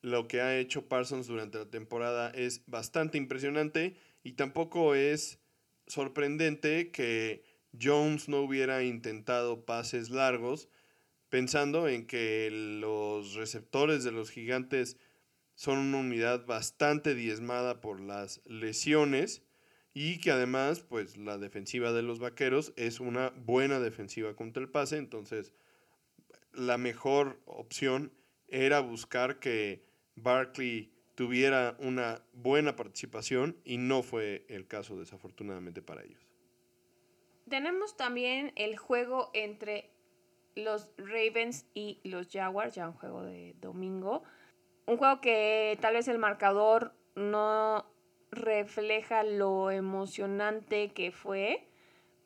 lo 0.00 0.28
que 0.28 0.40
ha 0.40 0.58
hecho 0.58 0.88
Parsons 0.88 1.26
durante 1.26 1.58
la 1.58 1.70
temporada 1.70 2.30
es 2.30 2.62
bastante 2.66 3.18
impresionante 3.18 3.96
y 4.22 4.32
tampoco 4.32 4.94
es 4.94 5.40
sorprendente 5.86 6.90
que 6.90 7.42
Jones 7.80 8.28
no 8.28 8.40
hubiera 8.40 8.82
intentado 8.82 9.64
pases 9.64 10.10
largos, 10.10 10.68
pensando 11.28 11.88
en 11.88 12.06
que 12.06 12.50
los 12.50 13.34
receptores 13.34 14.04
de 14.04 14.12
los 14.12 14.30
gigantes 14.30 14.96
son 15.54 15.78
una 15.78 15.98
unidad 15.98 16.46
bastante 16.46 17.14
diezmada 17.14 17.80
por 17.80 18.00
las 18.00 18.40
lesiones 18.46 19.42
y 19.92 20.20
que 20.20 20.30
además 20.30 20.80
pues 20.80 21.16
la 21.16 21.38
defensiva 21.38 21.92
de 21.92 22.02
los 22.02 22.20
vaqueros 22.20 22.72
es 22.76 23.00
una 23.00 23.30
buena 23.30 23.80
defensiva 23.80 24.36
contra 24.36 24.62
el 24.62 24.68
pase, 24.68 24.96
entonces 24.96 25.52
la 26.52 26.78
mejor 26.78 27.40
opción 27.44 28.12
era 28.46 28.80
buscar 28.80 29.40
que 29.40 29.84
Barkley 30.14 30.92
tuviera 31.14 31.76
una 31.80 32.22
buena 32.32 32.76
participación 32.76 33.56
y 33.64 33.76
no 33.78 34.02
fue 34.02 34.46
el 34.48 34.66
caso 34.68 34.98
desafortunadamente 34.98 35.82
para 35.82 36.04
ellos. 36.04 36.28
Tenemos 37.48 37.96
también 37.96 38.52
el 38.56 38.76
juego 38.76 39.30
entre 39.32 39.90
los 40.54 40.90
Ravens 40.96 41.66
y 41.74 42.00
los 42.04 42.28
Jaguars, 42.30 42.74
ya 42.74 42.88
un 42.88 42.94
juego 42.94 43.22
de 43.22 43.54
domingo. 43.60 44.22
Un 44.86 44.96
juego 44.96 45.20
que 45.20 45.78
tal 45.80 45.94
vez 45.94 46.08
el 46.08 46.18
marcador 46.18 46.94
no 47.14 47.86
refleja 48.30 49.22
lo 49.22 49.70
emocionante 49.70 50.92
que 50.92 51.10
fue, 51.10 51.68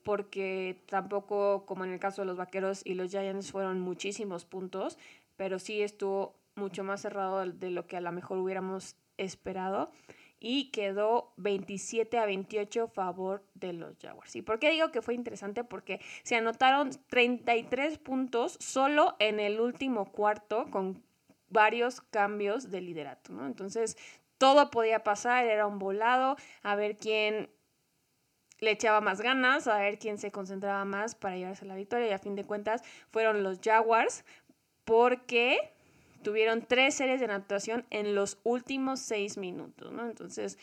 porque 0.02 0.82
tampoco, 0.86 1.64
como 1.66 1.84
en 1.84 1.92
el 1.92 2.00
caso 2.00 2.22
de 2.22 2.26
los 2.26 2.36
Vaqueros 2.36 2.82
y 2.84 2.94
los 2.94 3.10
Giants, 3.10 3.52
fueron 3.52 3.80
muchísimos 3.80 4.44
puntos, 4.44 4.98
pero 5.36 5.58
sí 5.58 5.82
estuvo 5.82 6.34
mucho 6.54 6.84
más 6.84 7.02
cerrado 7.02 7.44
de 7.46 7.70
lo 7.70 7.86
que 7.86 7.96
a 7.96 8.00
lo 8.00 8.12
mejor 8.12 8.38
hubiéramos 8.38 8.96
esperado 9.16 9.90
y 10.44 10.70
quedó 10.72 11.32
27 11.36 12.18
a 12.18 12.26
28 12.26 12.82
a 12.82 12.88
favor 12.88 13.44
de 13.54 13.72
los 13.72 13.96
Jaguars. 13.98 14.34
¿Y 14.34 14.42
por 14.42 14.58
qué 14.58 14.72
digo 14.72 14.90
que 14.90 15.00
fue 15.00 15.14
interesante? 15.14 15.62
Porque 15.62 16.00
se 16.24 16.34
anotaron 16.34 16.90
33 17.08 17.98
puntos 17.98 18.56
solo 18.58 19.14
en 19.20 19.38
el 19.38 19.60
último 19.60 20.10
cuarto 20.10 20.66
con 20.70 21.00
varios 21.48 22.00
cambios 22.00 22.72
de 22.72 22.80
liderato, 22.80 23.32
¿no? 23.32 23.46
Entonces, 23.46 23.96
todo 24.36 24.70
podía 24.72 25.04
pasar, 25.04 25.46
era 25.46 25.68
un 25.68 25.78
volado, 25.78 26.36
a 26.62 26.74
ver 26.74 26.96
quién 26.96 27.48
le 28.58 28.72
echaba 28.72 29.00
más 29.00 29.20
ganas, 29.20 29.68
a 29.68 29.78
ver 29.78 30.00
quién 30.00 30.18
se 30.18 30.32
concentraba 30.32 30.84
más 30.84 31.14
para 31.14 31.36
llevarse 31.36 31.66
la 31.66 31.76
victoria 31.76 32.08
y 32.08 32.12
a 32.12 32.18
fin 32.18 32.34
de 32.34 32.44
cuentas 32.44 32.82
fueron 33.10 33.44
los 33.44 33.60
Jaguars 33.60 34.24
porque 34.84 35.71
tuvieron 36.22 36.62
tres 36.62 36.94
series 36.94 37.20
de 37.20 37.26
anotación 37.26 37.86
en 37.90 38.14
los 38.14 38.38
últimos 38.44 39.00
seis 39.00 39.36
minutos, 39.36 39.92
¿no? 39.92 40.06
Entonces, 40.06 40.58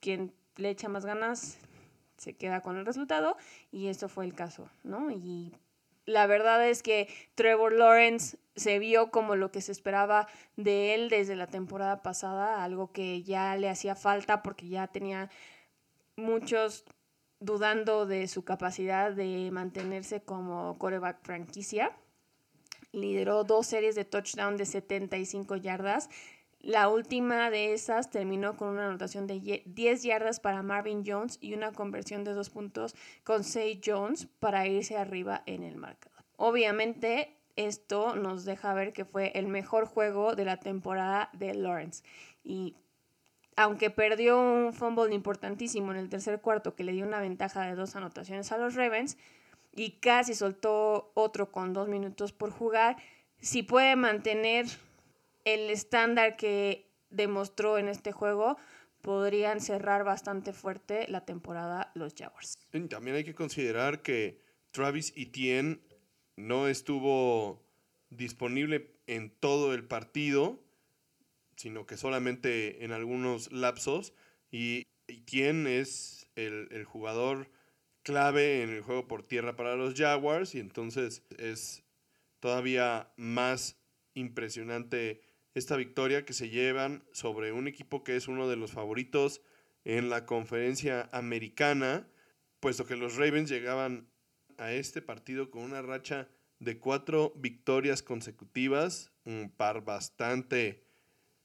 quien 0.00 0.32
le 0.56 0.70
echa 0.70 0.88
más 0.88 1.04
ganas 1.04 1.58
se 2.16 2.34
queda 2.34 2.60
con 2.60 2.76
el 2.76 2.86
resultado 2.86 3.36
y 3.70 3.88
esto 3.88 4.08
fue 4.08 4.24
el 4.24 4.34
caso, 4.34 4.68
¿no? 4.84 5.10
Y 5.10 5.52
la 6.04 6.26
verdad 6.26 6.66
es 6.68 6.82
que 6.82 7.08
Trevor 7.34 7.72
Lawrence 7.72 8.38
se 8.56 8.78
vio 8.78 9.10
como 9.10 9.36
lo 9.36 9.50
que 9.50 9.60
se 9.60 9.72
esperaba 9.72 10.28
de 10.56 10.94
él 10.94 11.08
desde 11.08 11.36
la 11.36 11.46
temporada 11.46 12.02
pasada, 12.02 12.62
algo 12.64 12.92
que 12.92 13.22
ya 13.22 13.56
le 13.56 13.68
hacía 13.68 13.94
falta 13.94 14.42
porque 14.42 14.68
ya 14.68 14.88
tenía 14.88 15.30
muchos 16.16 16.84
dudando 17.40 18.06
de 18.06 18.28
su 18.28 18.44
capacidad 18.44 19.12
de 19.12 19.50
mantenerse 19.52 20.22
como 20.22 20.78
coreback 20.78 21.22
franquicia. 21.22 21.96
Lideró 22.92 23.44
dos 23.44 23.66
series 23.66 23.94
de 23.94 24.04
touchdown 24.04 24.56
de 24.56 24.66
75 24.66 25.56
yardas. 25.56 26.08
La 26.60 26.88
última 26.88 27.50
de 27.50 27.72
esas 27.72 28.10
terminó 28.10 28.56
con 28.56 28.68
una 28.68 28.86
anotación 28.86 29.26
de 29.26 29.62
10 29.66 30.02
yardas 30.04 30.38
para 30.38 30.62
Marvin 30.62 31.02
Jones 31.04 31.38
y 31.40 31.54
una 31.54 31.72
conversión 31.72 32.22
de 32.22 32.34
dos 32.34 32.50
puntos 32.50 32.94
con 33.24 33.42
Say 33.42 33.80
Jones 33.84 34.28
para 34.38 34.68
irse 34.68 34.96
arriba 34.96 35.42
en 35.46 35.64
el 35.64 35.76
marcador. 35.76 36.22
Obviamente, 36.36 37.36
esto 37.56 38.14
nos 38.14 38.44
deja 38.44 38.74
ver 38.74 38.92
que 38.92 39.04
fue 39.04 39.32
el 39.34 39.48
mejor 39.48 39.86
juego 39.86 40.36
de 40.36 40.44
la 40.44 40.58
temporada 40.58 41.30
de 41.32 41.54
Lawrence. 41.54 42.04
Y 42.44 42.76
aunque 43.56 43.90
perdió 43.90 44.40
un 44.40 44.72
fumble 44.72 45.14
importantísimo 45.14 45.92
en 45.92 45.98
el 45.98 46.08
tercer 46.08 46.40
cuarto 46.40 46.74
que 46.74 46.84
le 46.84 46.92
dio 46.92 47.04
una 47.04 47.20
ventaja 47.20 47.66
de 47.66 47.74
dos 47.74 47.96
anotaciones 47.96 48.52
a 48.52 48.58
los 48.58 48.74
Ravens 48.74 49.18
y 49.72 49.92
casi 50.00 50.34
soltó 50.34 51.12
otro 51.14 51.50
con 51.50 51.72
dos 51.72 51.88
minutos 51.88 52.32
por 52.32 52.50
jugar, 52.50 52.96
si 53.40 53.62
puede 53.62 53.96
mantener 53.96 54.66
el 55.44 55.70
estándar 55.70 56.36
que 56.36 56.88
demostró 57.10 57.78
en 57.78 57.88
este 57.88 58.12
juego, 58.12 58.56
podrían 59.00 59.60
cerrar 59.60 60.04
bastante 60.04 60.52
fuerte 60.52 61.06
la 61.08 61.24
temporada 61.24 61.90
los 61.94 62.14
Jaguars. 62.14 62.58
También 62.88 63.16
hay 63.16 63.24
que 63.24 63.34
considerar 63.34 64.02
que 64.02 64.38
Travis 64.70 65.12
Etienne 65.16 65.80
no 66.36 66.68
estuvo 66.68 67.60
disponible 68.10 68.94
en 69.06 69.30
todo 69.30 69.74
el 69.74 69.84
partido 69.84 70.62
sino 71.62 71.86
que 71.86 71.96
solamente 71.96 72.84
en 72.84 72.90
algunos 72.90 73.52
lapsos. 73.52 74.12
Y 74.50 74.82
Etienne 75.06 75.78
es 75.78 76.26
el, 76.34 76.84
jugador 76.84 77.48
clave 78.02 78.62
en 78.62 78.70
el 78.70 78.82
juego 78.82 79.06
por 79.08 79.22
tierra 79.22 79.56
para 79.56 79.76
los 79.76 79.94
Jaguars 79.94 80.54
y 80.54 80.60
entonces 80.60 81.22
es 81.38 81.84
todavía 82.40 83.12
más 83.16 83.76
impresionante 84.14 85.22
esta 85.54 85.76
victoria 85.76 86.24
que 86.24 86.32
se 86.32 86.48
llevan 86.48 87.04
sobre 87.12 87.52
un 87.52 87.68
equipo 87.68 88.04
que 88.04 88.16
es 88.16 88.28
uno 88.28 88.48
de 88.48 88.56
los 88.56 88.72
favoritos 88.72 89.42
en 89.84 90.10
la 90.10 90.26
conferencia 90.26 91.08
americana, 91.12 92.08
puesto 92.60 92.86
que 92.86 92.96
los 92.96 93.16
Ravens 93.16 93.50
llegaban 93.50 94.08
a 94.58 94.72
este 94.72 95.02
partido 95.02 95.50
con 95.50 95.62
una 95.62 95.82
racha 95.82 96.28
de 96.58 96.78
cuatro 96.78 97.32
victorias 97.36 98.02
consecutivas, 98.02 99.12
un 99.24 99.50
par 99.50 99.84
bastante 99.84 100.84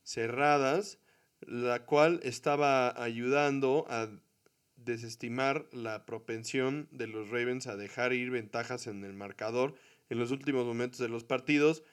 cerradas, 0.03 0.99
la 1.41 1.85
cual 1.85 2.19
estaba 2.23 3.01
ayudando 3.01 3.85
a 3.89 4.09
desestimar 4.77 5.67
la 5.71 6.05
propensión 6.05 6.87
de 6.91 7.07
los 7.07 7.29
Ravens 7.29 7.67
a 7.67 7.75
dejar 7.75 8.13
ir 8.13 8.31
ventajas 8.31 8.87
en 8.87 9.03
el 9.03 9.13
marcador 9.13 9.75
en 10.09 10.19
los 10.19 10.31
últimos 10.31 10.65
momentos 10.65 10.99
de 10.99 11.09
los 11.09 11.23
partidos, 11.23 11.83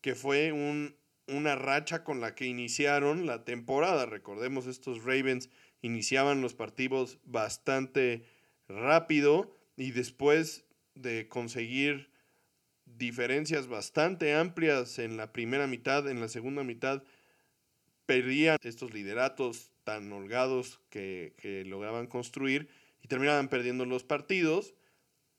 que 0.00 0.14
fue 0.14 0.50
un, 0.52 0.96
una 1.28 1.54
racha 1.54 2.02
con 2.02 2.20
la 2.20 2.34
que 2.34 2.46
iniciaron 2.46 3.26
la 3.26 3.44
temporada. 3.44 4.06
Recordemos, 4.06 4.66
estos 4.66 5.04
Ravens 5.04 5.48
iniciaban 5.80 6.40
los 6.40 6.54
partidos 6.54 7.18
bastante 7.24 8.24
rápido 8.68 9.56
y 9.76 9.92
después 9.92 10.64
de 10.94 11.28
conseguir 11.28 12.10
diferencias 12.84 13.68
bastante 13.68 14.34
amplias 14.34 14.98
en 14.98 15.16
la 15.16 15.32
primera 15.32 15.66
mitad, 15.66 16.08
en 16.08 16.20
la 16.20 16.28
segunda 16.28 16.64
mitad 16.64 17.02
perdían 18.06 18.58
estos 18.62 18.92
lideratos 18.92 19.71
tan 19.84 20.12
holgados 20.12 20.80
que, 20.90 21.34
lograban 21.66 22.06
construir 22.06 22.68
y 23.02 23.08
terminaban 23.08 23.48
perdiendo 23.48 23.84
los 23.84 24.04
partidos. 24.04 24.74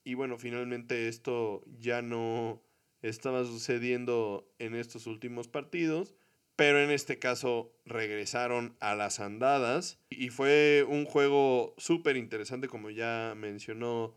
Y 0.03 0.15
bueno, 0.15 0.37
finalmente 0.37 1.07
esto 1.07 1.63
ya 1.79 2.01
no 2.01 2.61
estaba 3.01 3.43
sucediendo 3.45 4.51
en 4.59 4.75
estos 4.75 5.07
últimos 5.07 5.47
partidos, 5.47 6.15
pero 6.55 6.81
en 6.81 6.91
este 6.91 7.19
caso 7.19 7.73
regresaron 7.85 8.75
a 8.79 8.95
las 8.95 9.19
andadas 9.19 9.99
y 10.09 10.29
fue 10.29 10.85
un 10.87 11.05
juego 11.05 11.73
súper 11.77 12.17
interesante 12.17 12.67
como 12.67 12.89
ya 12.89 13.33
mencionó 13.35 14.15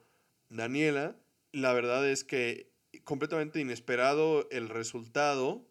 Daniela. 0.48 1.16
La 1.52 1.72
verdad 1.72 2.08
es 2.08 2.24
que 2.24 2.70
completamente 3.04 3.60
inesperado 3.60 4.48
el 4.50 4.68
resultado 4.68 5.66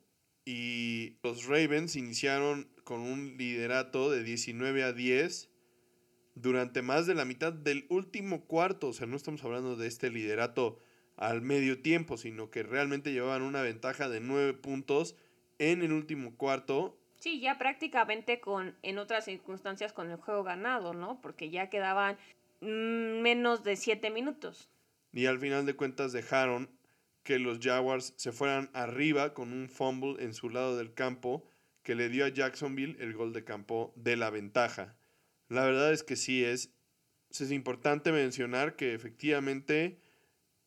y 0.46 1.18
los 1.24 1.46
Ravens 1.46 1.96
iniciaron 1.96 2.70
con 2.86 3.02
un 3.02 3.36
liderato 3.36 4.10
de 4.10 4.24
19 4.24 4.84
a 4.84 4.94
10 4.94 5.50
durante 6.36 6.82
más 6.82 7.08
de 7.08 7.16
la 7.16 7.26
mitad 7.26 7.52
del 7.52 7.86
último 7.90 8.46
cuarto. 8.46 8.90
O 8.90 8.94
sea, 8.94 9.08
no 9.08 9.18
estamos 9.18 9.44
hablando 9.44 9.76
de 9.76 9.88
este 9.88 10.10
liderato 10.10 10.80
al 11.18 11.42
medio 11.42 11.82
tiempo, 11.82 12.16
sino 12.16 12.50
que 12.50 12.64
realmente 12.64 13.12
llevaban 13.12 13.42
una 13.42 13.62
ventaja 13.62 14.08
de 14.08 14.20
9 14.22 14.54
puntos 14.54 15.18
en 15.58 15.82
el 15.82 15.92
último 15.92 16.38
cuarto. 16.38 16.98
Sí, 17.20 17.40
ya 17.42 17.58
prácticamente 17.58 18.40
con 18.40 18.76
en 18.84 19.00
otras 19.00 19.26
circunstancias 19.26 19.92
con 19.92 20.12
el 20.12 20.18
juego 20.18 20.44
ganado, 20.44 20.94
¿no? 20.94 21.20
Porque 21.22 21.50
ya 21.50 21.70
quedaban 21.70 22.18
mm, 22.62 23.22
menos 23.22 23.64
de 23.64 23.78
7 23.78 24.12
minutos. 24.12 24.70
Y 25.12 25.26
al 25.26 25.40
final 25.40 25.66
de 25.66 25.76
cuentas 25.76 26.12
dejaron 26.12 26.70
que 27.24 27.40
los 27.40 27.58
Jaguars 27.60 28.14
se 28.18 28.32
fueran 28.32 28.70
arriba 28.74 29.34
con 29.34 29.54
un 29.54 29.70
fumble 29.70 30.24
en 30.24 30.36
su 30.36 30.52
lado 30.52 30.78
del 30.78 30.94
campo 30.94 31.48
que 31.86 31.96
le 31.96 32.10
dio 32.10 32.26
a 32.26 32.30
Jacksonville 32.30 32.98
el 33.00 33.14
gol 33.14 33.32
de 33.32 33.46
campo 33.46 33.94
de 33.96 34.18
la 34.18 34.32
ventaja. 34.32 34.98
La 35.48 35.64
verdad 35.64 35.94
es 35.94 36.04
que 36.04 36.16
sí 36.16 36.44
es, 36.44 36.74
es 37.30 37.52
importante 37.52 38.12
mencionar 38.12 38.76
que 38.76 38.96
efectivamente 38.96 40.00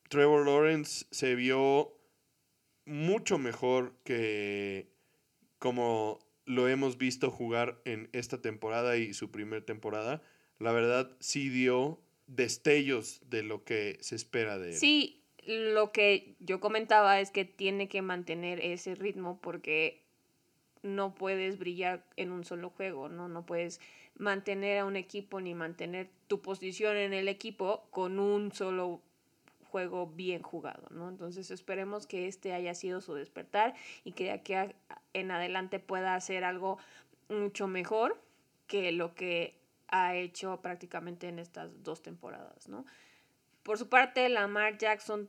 Trevor 0.08 0.46
Lawrence 0.46 1.06
se 1.10 1.34
vio 1.34 1.92
mucho 2.86 3.36
mejor 3.36 3.98
que 4.04 4.92
como 5.58 6.20
lo 6.44 6.68
hemos 6.68 6.98
visto 6.98 7.32
jugar 7.32 7.82
en 7.84 8.08
esta 8.12 8.40
temporada 8.40 8.96
y 8.96 9.12
su 9.12 9.32
primera 9.32 9.66
temporada. 9.66 10.22
La 10.60 10.70
verdad 10.70 11.16
sí 11.18 11.48
dio 11.48 12.00
destellos 12.28 13.20
de 13.28 13.42
lo 13.42 13.64
que 13.64 13.98
se 14.02 14.14
espera 14.14 14.56
de 14.56 14.68
él. 14.68 14.76
Sí, 14.76 15.24
lo 15.44 15.90
que 15.90 16.36
yo 16.38 16.60
comentaba 16.60 17.20
es 17.20 17.32
que 17.32 17.44
tiene 17.44 17.88
que 17.88 18.02
mantener 18.02 18.60
ese 18.60 18.94
ritmo 18.94 19.40
porque 19.40 20.07
no 20.82 21.14
puedes 21.14 21.58
brillar 21.58 22.04
en 22.16 22.32
un 22.32 22.44
solo 22.44 22.70
juego, 22.70 23.08
¿no? 23.08 23.28
No 23.28 23.44
puedes 23.46 23.80
mantener 24.16 24.78
a 24.78 24.84
un 24.84 24.96
equipo 24.96 25.40
ni 25.40 25.54
mantener 25.54 26.10
tu 26.26 26.40
posición 26.40 26.96
en 26.96 27.12
el 27.12 27.28
equipo 27.28 27.86
con 27.90 28.18
un 28.18 28.52
solo 28.52 29.00
juego 29.70 30.06
bien 30.06 30.42
jugado, 30.42 30.88
¿no? 30.90 31.08
Entonces 31.08 31.50
esperemos 31.50 32.06
que 32.06 32.26
este 32.26 32.52
haya 32.52 32.74
sido 32.74 33.00
su 33.00 33.14
despertar 33.14 33.74
y 34.04 34.12
que 34.12 34.24
de 34.24 34.30
aquí 34.32 34.54
en 35.12 35.30
adelante 35.30 35.78
pueda 35.78 36.14
hacer 36.14 36.44
algo 36.44 36.78
mucho 37.28 37.68
mejor 37.68 38.20
que 38.66 38.92
lo 38.92 39.14
que 39.14 39.58
ha 39.88 40.14
hecho 40.14 40.60
prácticamente 40.60 41.28
en 41.28 41.38
estas 41.38 41.82
dos 41.82 42.02
temporadas, 42.02 42.68
¿no? 42.68 42.84
Por 43.62 43.78
su 43.78 43.88
parte, 43.88 44.28
Lamar 44.28 44.78
Jackson 44.78 45.28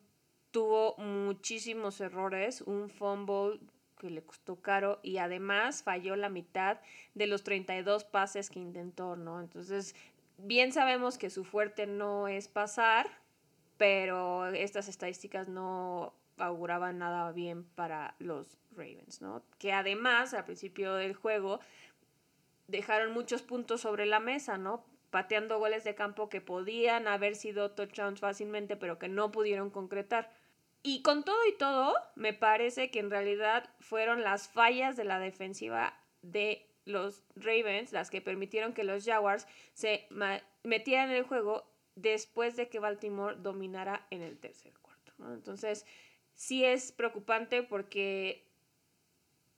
tuvo 0.52 0.96
muchísimos 0.98 2.00
errores, 2.02 2.62
un 2.62 2.90
fumble 2.90 3.60
que 4.00 4.10
le 4.10 4.24
costó 4.24 4.56
caro 4.56 5.00
y 5.04 5.18
además 5.18 5.84
falló 5.84 6.16
la 6.16 6.30
mitad 6.30 6.80
de 7.14 7.28
los 7.28 7.44
32 7.44 8.06
pases 8.06 8.50
que 8.50 8.60
intentó, 8.60 9.16
¿no? 9.16 9.40
Entonces, 9.40 9.96
bien 10.38 10.72
sabemos 10.72 11.20
que 11.20 11.30
su 11.30 11.44
fuerte 11.44 11.86
no 11.86 12.28
es 12.28 12.48
pasar, 12.48 13.08
pero 13.78 14.48
estas 14.48 14.88
estadísticas 14.88 15.48
no 15.48 16.14
auguraban 16.38 16.98
nada 16.98 17.32
bien 17.32 17.66
para 17.76 18.16
los 18.20 18.58
Ravens, 18.72 19.22
¿no? 19.22 19.44
Que 19.60 19.74
además, 19.74 20.34
al 20.34 20.46
principio 20.46 20.96
del 20.96 21.14
juego, 21.14 21.60
dejaron 22.68 23.14
muchos 23.14 23.42
puntos 23.42 23.82
sobre 23.82 24.06
la 24.06 24.20
mesa, 24.20 24.58
¿no? 24.58 24.86
Pateando 25.10 25.60
goles 25.60 25.84
de 25.84 25.96
campo 25.96 26.30
que 26.30 26.40
podían 26.40 27.08
haber 27.08 27.36
sido 27.36 27.72
touchdowns 27.72 28.20
fácilmente, 28.20 28.78
pero 28.78 29.00
que 29.00 29.10
no 29.10 29.32
pudieron 29.32 29.70
concretar. 29.70 30.32
Y 30.82 31.02
con 31.02 31.24
todo 31.24 31.38
y 31.48 31.58
todo, 31.58 31.94
me 32.16 32.34
parece 32.34 32.90
que 32.90 33.00
en 33.00 33.10
realidad 33.10 33.70
fueron 33.80 34.24
las 34.24 34.48
fallas 34.48 34.96
de 34.96 35.04
la 35.04 35.20
defensiva 35.20 35.94
de 36.22 36.70
los 36.86 37.24
Ravens 37.36 37.92
las 37.92 38.10
que 38.10 38.22
permitieron 38.22 38.74
que 38.74 38.84
los 38.84 39.06
Jaguars 39.06 39.48
se 39.74 40.08
metieran 40.64 41.10
en 41.10 41.18
el 41.18 41.24
juego 41.24 41.72
después 41.96 42.56
de 42.56 42.70
que 42.70 42.80
Baltimore 42.80 43.36
dominara 43.38 44.08
en 44.10 44.22
el 44.22 44.40
tercer 44.40 44.74
cuarto. 44.80 45.14
Entonces, 45.20 45.86
sí 46.34 46.66
es 46.66 46.92
preocupante 46.92 47.64
porque 47.64 48.48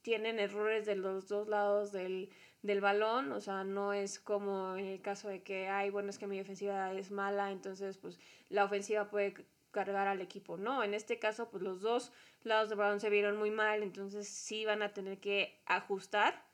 tienen 0.02 0.40
errores 0.40 0.86
de 0.86 0.96
los 0.96 1.28
dos 1.28 1.48
lados 1.48 1.92
del, 1.92 2.32
del 2.64 2.82
balón, 2.82 3.32
o 3.32 3.40
sea, 3.40 3.64
no 3.64 3.94
es 3.94 4.20
como 4.20 4.76
en 4.76 4.88
el 4.88 5.02
caso 5.02 5.30
de 5.30 5.44
que, 5.44 5.68
ay, 5.68 5.92
bueno, 5.92 6.10
es 6.10 6.18
que 6.18 6.28
mi 6.28 6.38
defensiva 6.38 6.92
es 6.94 7.12
mala, 7.12 7.52
entonces 7.52 7.98
pues 7.98 8.20
la 8.50 8.66
ofensiva 8.66 9.10
puede 9.10 9.36
cargar 9.72 10.08
al 10.08 10.22
equipo. 10.22 10.58
No, 10.58 10.84
en 10.84 10.94
este 10.94 11.20
caso, 11.20 11.50
pues 11.50 11.64
los 11.64 11.82
dos 11.82 12.12
lados 12.44 12.70
del 12.70 12.78
balón 12.78 13.00
se 13.00 13.10
vieron 13.10 13.38
muy 13.38 13.52
mal, 13.52 13.84
entonces 13.84 14.28
sí 14.28 14.66
van 14.66 14.82
a 14.82 14.94
tener 14.94 15.20
que 15.20 15.62
ajustar 15.66 16.46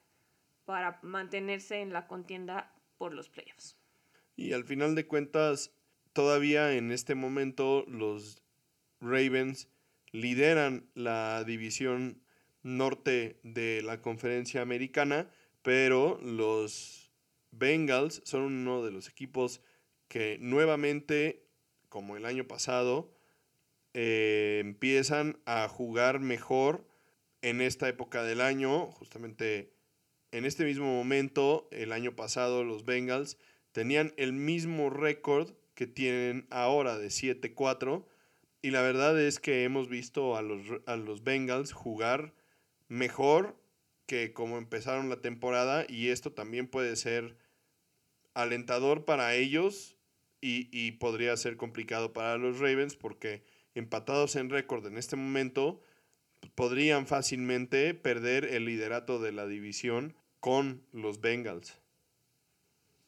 para 0.64 0.98
mantenerse 1.02 1.80
en 1.80 1.92
la 1.92 2.06
contienda 2.06 2.74
por 2.96 3.14
los 3.14 3.28
playoffs. 3.28 3.76
Y 4.36 4.52
al 4.52 4.64
final 4.64 4.94
de 4.94 5.06
cuentas, 5.06 5.72
todavía 6.12 6.72
en 6.74 6.92
este 6.92 7.14
momento 7.14 7.84
los 7.88 8.42
Ravens 9.00 9.68
lideran 10.12 10.88
la 10.94 11.44
división 11.44 12.22
norte 12.62 13.40
de 13.42 13.82
la 13.82 14.00
conferencia 14.00 14.62
americana, 14.62 15.30
pero 15.62 16.20
los 16.22 17.10
Bengals 17.50 18.20
son 18.24 18.42
uno 18.42 18.84
de 18.84 18.90
los 18.90 19.08
equipos 19.08 19.60
que 20.08 20.38
nuevamente, 20.40 21.47
como 21.88 22.16
el 22.16 22.26
año 22.26 22.46
pasado, 22.46 23.12
eh, 23.94 24.58
empiezan 24.60 25.40
a 25.46 25.68
jugar 25.68 26.20
mejor 26.20 26.86
en 27.42 27.60
esta 27.60 27.88
época 27.88 28.22
del 28.22 28.40
año. 28.40 28.90
Justamente 28.92 29.72
en 30.30 30.44
este 30.44 30.64
mismo 30.64 30.86
momento, 30.86 31.68
el 31.70 31.92
año 31.92 32.14
pasado, 32.14 32.64
los 32.64 32.84
Bengals 32.84 33.38
tenían 33.72 34.12
el 34.16 34.32
mismo 34.32 34.90
récord 34.90 35.52
que 35.74 35.86
tienen 35.86 36.46
ahora 36.50 36.98
de 36.98 37.08
7-4. 37.08 38.06
Y 38.60 38.70
la 38.70 38.82
verdad 38.82 39.18
es 39.20 39.38
que 39.38 39.64
hemos 39.64 39.88
visto 39.88 40.36
a 40.36 40.42
los, 40.42 40.60
a 40.86 40.96
los 40.96 41.22
Bengals 41.22 41.72
jugar 41.72 42.34
mejor 42.88 43.56
que 44.06 44.32
como 44.32 44.56
empezaron 44.56 45.10
la 45.10 45.20
temporada 45.20 45.84
y 45.86 46.08
esto 46.08 46.32
también 46.32 46.66
puede 46.66 46.96
ser 46.96 47.36
alentador 48.32 49.04
para 49.04 49.34
ellos 49.34 49.97
y, 50.40 50.92
podría 50.92 51.36
ser 51.36 51.56
complicado 51.56 52.12
para 52.12 52.36
los 52.38 52.58
Ravens 52.58 52.96
porque 52.96 53.42
empatados 53.74 54.36
en 54.36 54.50
récord 54.50 54.86
en 54.86 54.96
este 54.96 55.16
momento 55.16 55.80
podrían 56.54 57.06
fácilmente 57.06 57.94
perder 57.94 58.44
el 58.44 58.64
liderato 58.64 59.20
de 59.20 59.32
la 59.32 59.46
división 59.46 60.14
con 60.40 60.86
los 60.92 61.20
Bengals. 61.20 61.80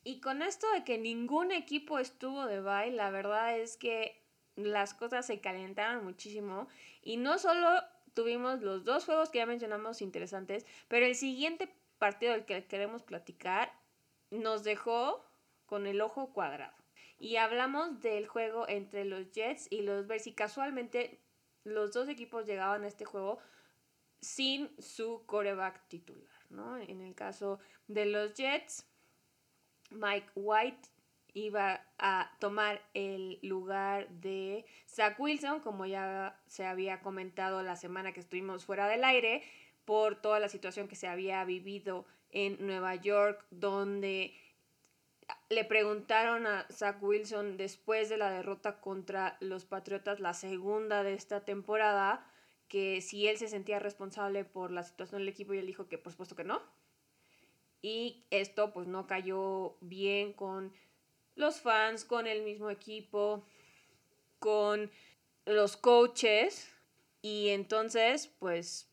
Y 0.02 0.20
con 0.20 0.42
esto 0.42 0.66
de 0.72 0.82
que 0.82 0.98
ningún 0.98 1.52
equipo 1.52 1.98
estuvo 1.98 2.46
de 2.46 2.60
bye, 2.60 2.90
la 2.90 3.10
verdad 3.10 3.58
es 3.58 3.76
que 3.76 4.20
las 4.56 4.94
cosas 4.94 5.26
se 5.26 5.40
calentaron 5.40 6.04
muchísimo 6.04 6.68
y 7.02 7.16
no 7.16 7.38
solo 7.38 7.66
tuvimos 8.14 8.60
los 8.62 8.84
dos 8.84 9.04
juegos 9.04 9.30
que 9.30 9.38
ya 9.38 9.46
mencionamos 9.46 10.02
interesantes, 10.02 10.66
pero 10.88 11.06
el 11.06 11.14
siguiente 11.14 11.72
partido 11.98 12.32
del 12.32 12.44
que 12.44 12.64
queremos 12.64 13.02
platicar 13.02 13.72
nos 14.30 14.64
dejó 14.64 15.24
con 15.66 15.86
el 15.86 16.00
ojo 16.00 16.32
cuadrado. 16.32 16.79
Y 17.20 17.37
hablamos 17.37 18.00
del 18.00 18.26
juego 18.26 18.66
entre 18.66 19.04
los 19.04 19.30
Jets 19.30 19.68
y 19.70 19.83
los 19.83 20.06
Bears 20.06 20.26
y 20.26 20.33
casualmente 20.33 21.20
los 21.64 21.92
dos 21.92 22.09
equipos 22.09 22.46
llegaban 22.46 22.83
a 22.83 22.88
este 22.88 23.04
juego 23.04 23.38
sin 24.22 24.70
su 24.80 25.22
coreback 25.26 25.87
titular, 25.88 26.35
¿no? 26.48 26.78
En 26.78 27.02
el 27.02 27.14
caso 27.14 27.61
de 27.88 28.06
los 28.06 28.33
Jets, 28.35 28.87
Mike 29.90 30.30
White 30.35 30.88
iba 31.35 31.87
a 31.98 32.35
tomar 32.40 32.80
el 32.94 33.38
lugar 33.42 34.09
de 34.09 34.64
Zach 34.88 35.20
Wilson, 35.20 35.61
como 35.61 35.85
ya 35.85 36.40
se 36.46 36.64
había 36.64 37.02
comentado 37.02 37.62
la 37.62 37.76
semana 37.76 38.12
que 38.12 38.20
estuvimos 38.20 38.64
fuera 38.64 38.88
del 38.88 39.04
aire, 39.04 39.42
por 39.85 40.20
toda 40.22 40.40
la 40.40 40.48
situación 40.48 40.88
que 40.88 40.96
se 40.96 41.06
había 41.06 41.44
vivido 41.44 42.06
en 42.30 42.64
Nueva 42.66 42.94
York, 42.94 43.44
donde 43.50 44.35
le 45.48 45.64
preguntaron 45.64 46.46
a 46.46 46.66
Zach 46.70 47.02
Wilson 47.02 47.56
después 47.56 48.08
de 48.08 48.16
la 48.16 48.30
derrota 48.30 48.80
contra 48.80 49.36
los 49.40 49.64
Patriotas, 49.64 50.20
la 50.20 50.34
segunda 50.34 51.02
de 51.02 51.14
esta 51.14 51.44
temporada, 51.44 52.26
que 52.68 53.00
si 53.00 53.26
él 53.26 53.36
se 53.36 53.48
sentía 53.48 53.78
responsable 53.78 54.44
por 54.44 54.70
la 54.70 54.84
situación 54.84 55.20
del 55.20 55.28
equipo 55.28 55.54
y 55.54 55.58
él 55.58 55.66
dijo 55.66 55.88
que 55.88 55.98
por 55.98 56.12
supuesto 56.12 56.36
que 56.36 56.44
no. 56.44 56.62
Y 57.82 58.24
esto 58.30 58.72
pues 58.72 58.86
no 58.86 59.06
cayó 59.06 59.76
bien 59.80 60.32
con 60.32 60.72
los 61.34 61.60
fans, 61.60 62.04
con 62.04 62.26
el 62.26 62.42
mismo 62.42 62.70
equipo, 62.70 63.44
con 64.38 64.90
los 65.46 65.76
coaches 65.76 66.70
y 67.22 67.48
entonces 67.48 68.28
pues 68.38 68.90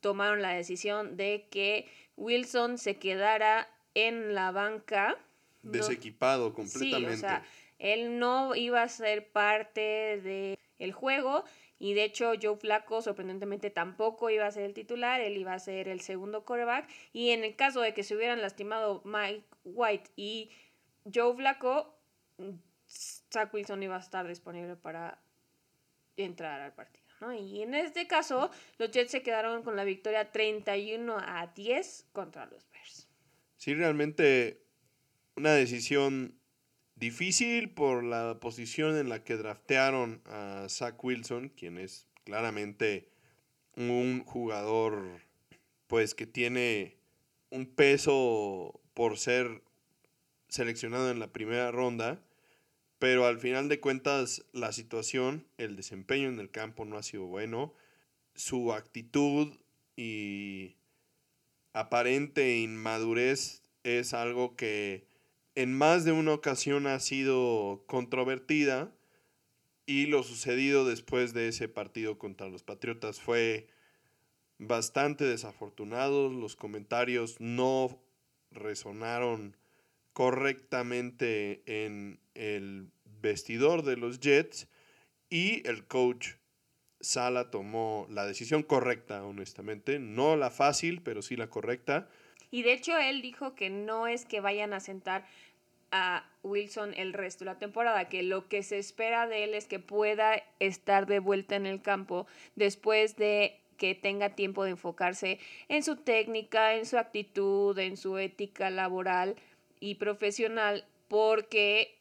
tomaron 0.00 0.42
la 0.42 0.50
decisión 0.50 1.16
de 1.16 1.48
que 1.50 1.88
Wilson 2.16 2.78
se 2.78 2.98
quedara 2.98 3.68
en 3.94 4.34
la 4.34 4.50
banca. 4.50 5.16
Desequipado 5.62 6.52
completamente. 6.52 7.10
Sí, 7.10 7.16
o 7.16 7.20
sea, 7.20 7.44
él 7.78 8.18
no 8.18 8.54
iba 8.54 8.82
a 8.82 8.88
ser 8.88 9.30
parte 9.30 10.20
del 10.22 10.58
el 10.78 10.92
juego 10.92 11.44
y 11.78 11.94
de 11.94 12.04
hecho 12.04 12.32
Joe 12.40 12.56
Flaco 12.56 13.02
sorprendentemente 13.02 13.70
tampoco 13.70 14.30
iba 14.30 14.46
a 14.46 14.50
ser 14.50 14.64
el 14.64 14.74
titular, 14.74 15.20
él 15.20 15.36
iba 15.36 15.52
a 15.52 15.58
ser 15.58 15.88
el 15.88 16.00
segundo 16.00 16.44
quarterback 16.44 16.88
y 17.12 17.30
en 17.30 17.44
el 17.44 17.56
caso 17.56 17.80
de 17.80 17.94
que 17.94 18.02
se 18.02 18.16
hubieran 18.16 18.40
lastimado 18.40 19.02
Mike 19.04 19.44
White 19.64 20.10
y 20.16 20.50
Joe 21.12 21.34
Flaco, 21.34 21.96
Zach 22.88 23.52
Wilson 23.52 23.82
iba 23.82 23.96
a 23.96 24.00
estar 24.00 24.26
disponible 24.26 24.76
para 24.76 25.20
entrar 26.16 26.60
al 26.60 26.72
partido. 26.72 27.06
¿no? 27.20 27.32
Y 27.32 27.62
en 27.62 27.74
este 27.74 28.06
caso, 28.06 28.50
los 28.78 28.90
Jets 28.90 29.12
se 29.12 29.22
quedaron 29.22 29.62
con 29.62 29.76
la 29.76 29.84
victoria 29.84 30.30
31 30.30 31.16
a 31.18 31.46
10 31.54 32.08
contra 32.12 32.46
los 32.46 32.68
Bears. 32.70 33.08
Sí, 33.56 33.74
realmente 33.74 34.62
una 35.36 35.52
decisión 35.52 36.38
difícil 36.96 37.70
por 37.70 38.04
la 38.04 38.38
posición 38.40 38.96
en 38.96 39.08
la 39.08 39.24
que 39.24 39.36
draftearon 39.36 40.22
a 40.26 40.66
Zach 40.68 41.02
Wilson, 41.02 41.48
quien 41.48 41.78
es 41.78 42.06
claramente 42.24 43.08
un 43.76 44.22
jugador 44.24 45.20
pues 45.86 46.14
que 46.14 46.26
tiene 46.26 46.96
un 47.50 47.66
peso 47.66 48.80
por 48.94 49.18
ser 49.18 49.62
seleccionado 50.48 51.10
en 51.10 51.18
la 51.18 51.32
primera 51.32 51.70
ronda, 51.70 52.22
pero 52.98 53.26
al 53.26 53.38
final 53.38 53.68
de 53.68 53.80
cuentas 53.80 54.44
la 54.52 54.72
situación, 54.72 55.46
el 55.58 55.76
desempeño 55.76 56.28
en 56.28 56.38
el 56.38 56.50
campo 56.50 56.84
no 56.84 56.96
ha 56.96 57.02
sido 57.02 57.26
bueno, 57.26 57.74
su 58.34 58.72
actitud 58.72 59.54
y 59.96 60.76
aparente 61.72 62.58
inmadurez 62.58 63.62
es 63.82 64.14
algo 64.14 64.56
que 64.56 65.11
en 65.54 65.76
más 65.76 66.04
de 66.04 66.12
una 66.12 66.32
ocasión 66.32 66.86
ha 66.86 66.98
sido 67.00 67.84
controvertida 67.86 68.92
y 69.86 70.06
lo 70.06 70.22
sucedido 70.22 70.86
después 70.86 71.34
de 71.34 71.48
ese 71.48 71.68
partido 71.68 72.18
contra 72.18 72.48
los 72.48 72.62
Patriotas 72.62 73.20
fue 73.20 73.68
bastante 74.58 75.24
desafortunado, 75.24 76.30
los 76.30 76.56
comentarios 76.56 77.36
no 77.40 78.00
resonaron 78.50 79.56
correctamente 80.12 81.62
en 81.66 82.20
el 82.34 82.90
vestidor 83.20 83.82
de 83.82 83.96
los 83.96 84.20
Jets 84.20 84.68
y 85.30 85.66
el 85.66 85.86
coach 85.86 86.34
Sala 87.00 87.50
tomó 87.50 88.06
la 88.10 88.26
decisión 88.26 88.62
correcta, 88.62 89.24
honestamente, 89.24 89.98
no 89.98 90.36
la 90.36 90.50
fácil, 90.50 91.02
pero 91.02 91.20
sí 91.20 91.36
la 91.36 91.50
correcta. 91.50 92.08
Y 92.52 92.62
de 92.62 92.74
hecho 92.74 92.96
él 92.98 93.22
dijo 93.22 93.56
que 93.56 93.70
no 93.70 94.06
es 94.06 94.26
que 94.26 94.40
vayan 94.40 94.74
a 94.74 94.78
sentar 94.78 95.26
a 95.90 96.30
Wilson 96.42 96.94
el 96.94 97.14
resto 97.14 97.44
de 97.44 97.50
la 97.50 97.58
temporada, 97.58 98.08
que 98.08 98.22
lo 98.22 98.48
que 98.48 98.62
se 98.62 98.78
espera 98.78 99.26
de 99.26 99.44
él 99.44 99.54
es 99.54 99.66
que 99.66 99.78
pueda 99.78 100.42
estar 100.60 101.06
de 101.06 101.18
vuelta 101.18 101.56
en 101.56 101.66
el 101.66 101.82
campo 101.82 102.26
después 102.54 103.16
de 103.16 103.58
que 103.78 103.94
tenga 103.94 104.34
tiempo 104.34 104.64
de 104.64 104.70
enfocarse 104.70 105.40
en 105.68 105.82
su 105.82 105.96
técnica, 105.96 106.74
en 106.74 106.86
su 106.86 106.98
actitud, 106.98 107.76
en 107.78 107.96
su 107.96 108.18
ética 108.18 108.70
laboral 108.70 109.34
y 109.80 109.94
profesional 109.96 110.84
porque 111.08 111.98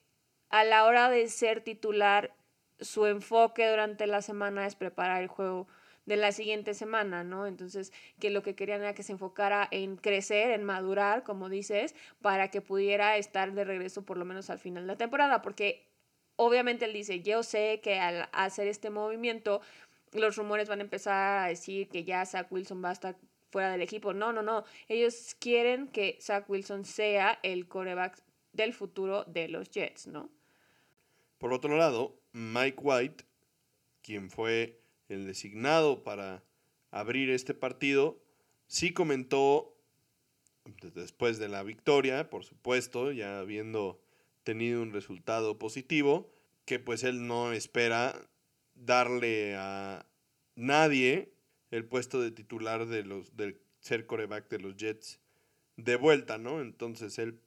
a 0.50 0.66
la 0.66 0.84
hora 0.84 1.10
de 1.10 1.28
ser 1.30 1.62
titular, 1.62 2.36
su 2.82 3.06
enfoque 3.06 3.70
durante 3.70 4.06
la 4.06 4.22
semana 4.22 4.68
es 4.68 4.76
preparar 4.76 5.22
el 5.22 5.28
juego 5.28 5.68
de 6.06 6.16
la 6.18 6.32
siguiente 6.32 6.74
semana, 6.74 7.24
¿no? 7.24 7.46
Entonces, 7.46 7.94
que 8.20 8.30
lo 8.30 8.42
que 8.42 8.56
querían 8.56 8.82
era 8.82 8.96
que 8.96 9.04
se 9.04 9.14
enfocara 9.14 9.68
en 9.72 9.98
crecer, 9.98 10.52
en 10.52 10.64
madurar, 10.64 11.24
como 11.24 11.50
dices, 11.50 11.96
para 12.22 12.50
que 12.50 12.62
pudiera 12.62 13.18
estar 13.18 13.54
de 13.54 13.64
regreso 13.64 14.04
por 14.04 14.18
lo 14.18 14.26
menos 14.26 14.50
al 14.50 14.60
final 14.60 14.84
de 14.84 14.88
la 14.88 14.98
temporada, 14.98 15.42
porque 15.42 15.88
obviamente 16.36 16.86
él 16.86 16.94
dice, 16.94 17.22
yo 17.22 17.44
sé 17.44 17.82
que 17.84 18.00
al 18.00 18.30
hacer 18.32 18.68
este 18.68 18.90
movimiento, 18.90 19.62
los 20.14 20.36
rumores 20.36 20.68
van 20.68 20.80
a 20.80 20.84
empezar 20.84 21.46
a 21.46 21.48
decir 21.48 21.88
que 21.88 22.04
ya 22.04 22.26
Zach 22.26 22.52
Wilson 22.52 22.84
va 22.84 22.90
a 22.90 22.94
estar 22.94 23.16
fuera 23.52 23.72
del 23.72 23.82
equipo. 23.82 24.14
No, 24.14 24.34
no, 24.34 24.42
no. 24.42 24.64
Ellos 24.88 25.36
quieren 25.40 25.88
que 25.88 26.18
Zach 26.20 26.50
Wilson 26.50 26.86
sea 26.86 27.40
el 27.44 27.68
coreback 27.68 28.18
del 28.54 28.74
futuro 28.74 29.24
de 29.26 29.48
los 29.48 29.70
Jets, 29.70 30.08
¿no? 30.08 30.30
Por 31.38 31.54
otro 31.54 31.78
lado, 31.78 32.20
Mike 32.34 32.78
White, 32.82 33.26
quien 34.02 34.30
fue 34.30 34.81
el 35.12 35.26
designado 35.26 36.04
para 36.04 36.44
abrir 36.90 37.30
este 37.30 37.54
partido, 37.54 38.22
sí 38.68 38.94
comentó 38.94 39.78
después 40.94 41.40
de 41.40 41.50
la 41.50 41.64
victoria, 41.64 42.30
por 42.30 42.44
supuesto, 42.44 43.12
ya 43.12 43.40
habiendo 43.40 44.02
tenido 44.44 44.82
un 44.82 44.94
resultado 44.94 45.58
positivo, 45.58 46.32
que 46.66 46.80
pues 46.80 47.04
él 47.04 47.28
no 47.28 47.54
espera 47.54 48.16
darle 48.76 49.56
a 49.56 50.06
nadie 50.56 51.34
el 51.72 51.86
puesto 51.86 52.22
de 52.22 52.32
titular 52.32 52.86
de 52.88 53.04
los, 53.04 53.36
del 53.36 53.60
ser 53.80 54.06
coreback 54.06 54.50
de 54.50 54.60
los 54.60 54.76
Jets 54.76 55.20
de 55.78 55.96
vuelta, 55.96 56.38
¿no? 56.38 56.62
Entonces 56.62 57.18
él, 57.18 57.40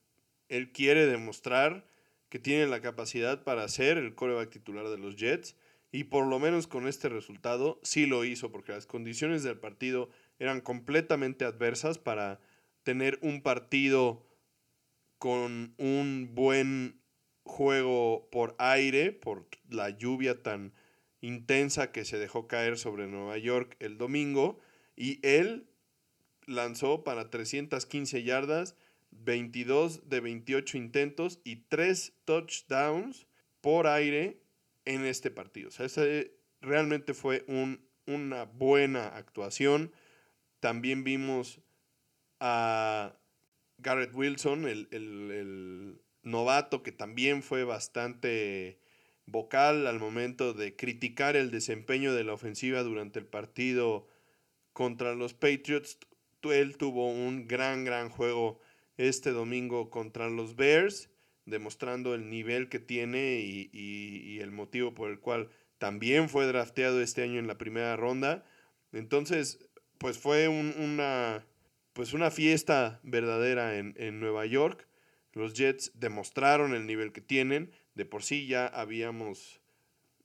él 0.48 0.72
quiere 0.72 1.07
demostrar 1.07 1.87
que 2.29 2.38
tiene 2.38 2.66
la 2.66 2.81
capacidad 2.81 3.44
para 3.44 3.68
ser 3.68 3.98
el 3.98 4.14
coreback 4.14 4.50
titular 4.50 4.88
de 4.88 4.98
los 4.98 5.16
Jets. 5.16 5.57
Y 5.94 6.02
por 6.02 6.26
lo 6.26 6.40
menos 6.40 6.66
con 6.66 6.88
este 6.88 7.09
resultado 7.09 7.78
sí 7.85 8.07
lo 8.07 8.24
hizo, 8.24 8.50
porque 8.50 8.72
las 8.72 8.85
condiciones 8.85 9.44
del 9.44 9.61
partido 9.61 10.11
eran 10.40 10.61
completamente 10.61 11.44
adversas 11.44 11.98
para 11.98 12.40
tener 12.83 13.16
un 13.22 13.42
partido 13.42 14.26
con 15.18 15.72
un 15.78 16.30
buen 16.33 17.00
juego 17.44 18.28
por 18.33 18.57
aire, 18.59 19.12
por 19.12 19.46
la 19.68 19.90
lluvia 19.90 20.42
tan 20.42 20.74
intensa 21.20 21.92
que 21.92 22.04
se 22.04 22.18
dejó 22.18 22.48
caer 22.48 22.76
sobre 22.76 23.07
Nueva 23.07 23.38
York 23.38 23.76
el 23.78 23.96
domingo. 23.96 24.59
Y 24.96 25.24
él 25.24 25.68
lanzó 26.44 27.04
para 27.04 27.30
315 27.30 28.24
yardas, 28.24 28.74
22 29.12 30.09
de 30.09 30.18
28 30.18 30.76
intentos 30.76 31.38
y 31.44 31.66
3 31.68 32.14
touchdowns 32.24 33.28
por 33.61 33.87
aire 33.87 34.43
en 34.84 35.04
este 35.04 35.30
partido. 35.30 35.68
O 35.68 35.70
sea, 35.70 35.88
realmente 36.60 37.14
fue 37.14 37.44
una 38.06 38.44
buena 38.44 39.08
actuación. 39.08 39.92
También 40.60 41.04
vimos 41.04 41.60
a 42.40 43.16
Garrett 43.78 44.14
Wilson, 44.14 44.66
el, 44.66 46.00
novato, 46.22 46.82
que 46.82 46.92
también 46.92 47.42
fue 47.42 47.64
bastante 47.64 48.80
vocal 49.26 49.86
al 49.86 49.98
momento 49.98 50.54
de 50.54 50.74
criticar 50.74 51.36
el 51.36 51.50
desempeño 51.50 52.14
de 52.14 52.24
la 52.24 52.32
ofensiva 52.32 52.82
durante 52.82 53.18
el 53.18 53.26
partido 53.26 54.06
contra 54.72 55.14
los 55.14 55.34
Patriots. 55.34 55.98
Él 56.42 56.76
tuvo 56.76 57.08
un 57.08 57.46
gran, 57.46 57.84
gran 57.84 58.10
juego 58.10 58.60
este 58.96 59.30
domingo 59.30 59.90
contra 59.90 60.28
los 60.28 60.56
Bears, 60.56 61.10
demostrando 61.46 62.14
el 62.14 62.30
nivel 62.30 62.68
que 62.68 62.78
tiene 62.78 63.40
y 63.40 64.38
el 64.40 64.50
motivo 64.50 64.94
por 64.94 65.11
el 65.11 65.20
cual 65.20 65.50
también 65.78 66.28
fue 66.28 66.46
drafteado 66.46 67.00
este 67.00 67.22
año 67.22 67.38
en 67.38 67.46
la 67.46 67.59
primera 67.59 67.96
ronda. 67.96 68.44
Entonces, 68.92 69.68
pues 69.98 70.18
fue 70.18 70.48
una, 70.48 71.44
pues 71.92 72.12
una 72.12 72.30
fiesta 72.30 73.00
verdadera 73.02 73.76
en, 73.76 74.20
Nueva 74.20 74.46
York. 74.46 74.87
Los 75.33 75.54
Jets 75.54 75.92
demostraron 75.94 76.74
el 76.74 76.87
nivel 76.87 77.12
que 77.12 77.20
tienen. 77.20 77.72
De 77.94 78.04
por 78.04 78.22
sí 78.22 78.46
ya 78.46 78.66
habíamos, 78.66 79.61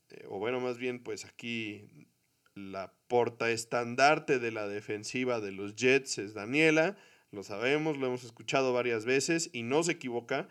eh, 0.10 0.26
o 0.28 0.40
bueno, 0.40 0.60
más 0.60 0.78
bien, 0.78 1.02
pues 1.02 1.26
aquí 1.26 2.08
la 2.56 2.94
porta 3.08 3.50
estandarte 3.52 4.40
de 4.40 4.52
la 4.52 4.68
defensiva 4.68 5.40
de 5.40 5.52
los 5.52 5.76
Jets 5.76 6.18
es 6.20 6.34
Daniela. 6.34 6.98
Lo 7.32 7.44
sabemos, 7.44 7.98
lo 7.98 8.08
hemos 8.08 8.24
escuchado 8.24 8.74
varias 8.74 9.06
veces 9.06 9.50
y 9.54 9.64
no 9.64 9.84
se 9.84 9.94
equivoca. 9.94 10.48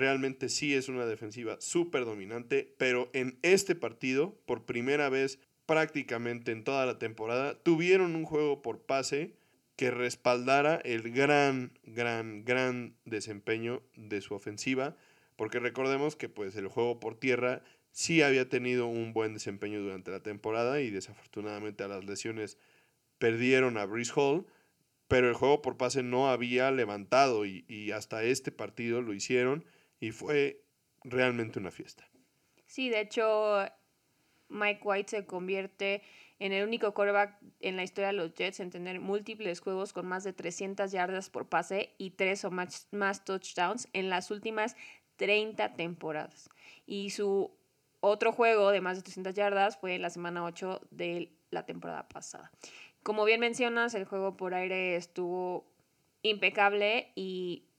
Realmente 0.00 0.48
sí 0.48 0.74
es 0.74 0.88
una 0.88 1.04
defensiva 1.04 1.58
súper 1.60 2.06
dominante, 2.06 2.74
pero 2.78 3.10
en 3.12 3.38
este 3.42 3.74
partido, 3.74 4.34
por 4.46 4.64
primera 4.64 5.10
vez 5.10 5.38
prácticamente 5.66 6.52
en 6.52 6.64
toda 6.64 6.86
la 6.86 6.98
temporada, 6.98 7.62
tuvieron 7.62 8.16
un 8.16 8.24
juego 8.24 8.62
por 8.62 8.80
pase 8.80 9.34
que 9.76 9.90
respaldara 9.90 10.76
el 10.76 11.12
gran, 11.12 11.78
gran, 11.84 12.46
gran 12.46 12.94
desempeño 13.04 13.82
de 13.94 14.22
su 14.22 14.32
ofensiva, 14.32 14.96
porque 15.36 15.58
recordemos 15.58 16.16
que 16.16 16.30
pues 16.30 16.56
el 16.56 16.68
juego 16.68 16.98
por 16.98 17.20
tierra 17.20 17.62
sí 17.90 18.22
había 18.22 18.48
tenido 18.48 18.86
un 18.86 19.12
buen 19.12 19.34
desempeño 19.34 19.82
durante 19.82 20.10
la 20.10 20.22
temporada 20.22 20.80
y 20.80 20.88
desafortunadamente 20.88 21.84
a 21.84 21.88
las 21.88 22.06
lesiones 22.06 22.56
perdieron 23.18 23.76
a 23.76 23.84
Brice 23.84 24.12
Hall, 24.16 24.46
pero 25.08 25.28
el 25.28 25.34
juego 25.34 25.60
por 25.60 25.76
pase 25.76 26.02
no 26.02 26.30
había 26.30 26.70
levantado 26.70 27.44
y, 27.44 27.66
y 27.68 27.90
hasta 27.90 28.22
este 28.22 28.50
partido 28.50 29.02
lo 29.02 29.12
hicieron 29.12 29.66
y 30.00 30.10
fue 30.12 30.64
realmente 31.04 31.58
una 31.58 31.70
fiesta. 31.70 32.08
Sí, 32.66 32.88
de 32.88 33.00
hecho 33.00 33.64
Mike 34.48 34.80
White 34.82 35.10
se 35.10 35.26
convierte 35.26 36.02
en 36.38 36.52
el 36.52 36.66
único 36.66 36.92
quarterback 36.94 37.38
en 37.60 37.76
la 37.76 37.84
historia 37.84 38.08
de 38.08 38.14
los 38.14 38.34
Jets 38.34 38.60
en 38.60 38.70
tener 38.70 38.98
múltiples 38.98 39.60
juegos 39.60 39.92
con 39.92 40.06
más 40.06 40.24
de 40.24 40.32
300 40.32 40.90
yardas 40.90 41.30
por 41.30 41.48
pase 41.48 41.94
y 41.98 42.10
tres 42.10 42.44
o 42.44 42.50
más, 42.50 42.88
más 42.90 43.24
touchdowns 43.24 43.88
en 43.92 44.08
las 44.08 44.30
últimas 44.30 44.74
30 45.16 45.74
temporadas. 45.74 46.48
Y 46.86 47.10
su 47.10 47.54
otro 48.00 48.32
juego 48.32 48.70
de 48.70 48.80
más 48.80 48.96
de 48.96 49.02
300 49.02 49.34
yardas 49.34 49.76
fue 49.76 49.94
en 49.94 50.02
la 50.02 50.10
semana 50.10 50.44
8 50.44 50.80
de 50.90 51.30
la 51.50 51.66
temporada 51.66 52.08
pasada. 52.08 52.50
Como 53.02 53.24
bien 53.24 53.40
mencionas, 53.40 53.94
el 53.94 54.06
juego 54.06 54.36
por 54.36 54.54
aire 54.54 54.96
estuvo 54.96 55.66
impecable 56.22 57.12
y 57.14 57.69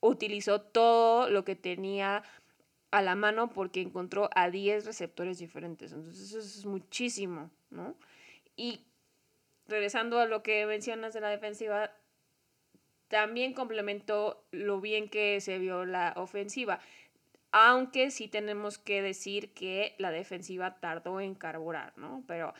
utilizó 0.00 0.60
todo 0.60 1.28
lo 1.30 1.44
que 1.44 1.56
tenía 1.56 2.22
a 2.90 3.02
la 3.02 3.14
mano 3.14 3.50
porque 3.50 3.80
encontró 3.80 4.30
a 4.34 4.50
10 4.50 4.86
receptores 4.86 5.38
diferentes. 5.38 5.92
Entonces 5.92 6.28
eso 6.28 6.38
es 6.38 6.64
muchísimo, 6.64 7.50
¿no? 7.70 7.94
Y 8.56 8.80
regresando 9.66 10.18
a 10.20 10.26
lo 10.26 10.42
que 10.42 10.64
mencionas 10.66 11.12
de 11.12 11.20
la 11.20 11.28
defensiva, 11.28 11.92
también 13.08 13.52
complementó 13.52 14.44
lo 14.50 14.80
bien 14.80 15.08
que 15.08 15.40
se 15.40 15.58
vio 15.58 15.84
la 15.84 16.14
ofensiva. 16.16 16.80
Aunque 17.50 18.10
sí 18.10 18.28
tenemos 18.28 18.78
que 18.78 19.00
decir 19.02 19.52
que 19.52 19.94
la 19.98 20.10
defensiva 20.10 20.80
tardó 20.80 21.20
en 21.20 21.34
carburar, 21.34 21.96
¿no? 21.96 22.22
Pero 22.26 22.54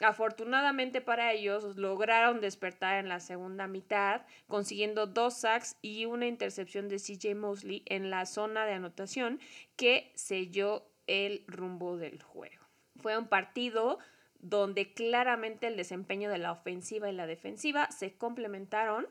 Afortunadamente 0.00 1.00
para 1.00 1.32
ellos 1.32 1.76
lograron 1.76 2.40
despertar 2.40 2.98
en 2.98 3.08
la 3.08 3.20
segunda 3.20 3.66
mitad, 3.66 4.22
consiguiendo 4.48 5.06
dos 5.06 5.34
sacks 5.34 5.76
y 5.82 6.06
una 6.06 6.26
intercepción 6.26 6.88
de 6.88 6.96
CJ 6.96 7.34
Mosley 7.34 7.82
en 7.86 8.08
la 8.08 8.24
zona 8.24 8.64
de 8.64 8.72
anotación 8.72 9.40
que 9.76 10.10
selló 10.14 10.90
el 11.06 11.44
rumbo 11.46 11.96
del 11.96 12.22
juego. 12.22 12.64
Fue 12.96 13.18
un 13.18 13.28
partido 13.28 13.98
donde 14.38 14.94
claramente 14.94 15.66
el 15.66 15.76
desempeño 15.76 16.30
de 16.30 16.38
la 16.38 16.52
ofensiva 16.52 17.10
y 17.10 17.14
la 17.14 17.26
defensiva 17.26 17.90
se 17.90 18.16
complementaron 18.16 19.06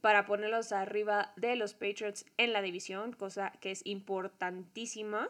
para 0.00 0.26
ponerlos 0.26 0.70
arriba 0.70 1.32
de 1.36 1.56
los 1.56 1.74
Patriots 1.74 2.24
en 2.36 2.52
la 2.52 2.62
división, 2.62 3.12
cosa 3.12 3.52
que 3.60 3.72
es 3.72 3.84
importantísima 3.84 5.28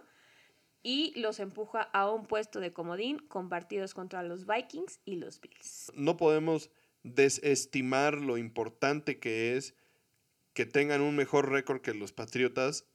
y 0.88 1.12
los 1.20 1.38
empuja 1.38 1.83
a 1.83 2.11
un 2.11 2.24
puesto 2.24 2.61
de 2.61 2.72
comodín 2.72 3.18
con 3.18 3.51
partidos 3.51 3.92
contra 3.92 4.22
los 4.22 4.46
Vikings 4.46 5.01
y 5.05 5.16
los 5.16 5.38
Bills. 5.38 5.92
No 5.94 6.16
podemos 6.16 6.70
desestimar 7.03 8.14
lo 8.14 8.38
importante 8.38 9.18
que 9.18 9.55
es 9.55 9.74
que 10.55 10.64
tengan 10.64 11.03
un 11.03 11.14
mejor 11.14 11.51
récord 11.51 11.83
que 11.83 11.92
los 11.92 12.12
Patriotas, 12.12 12.87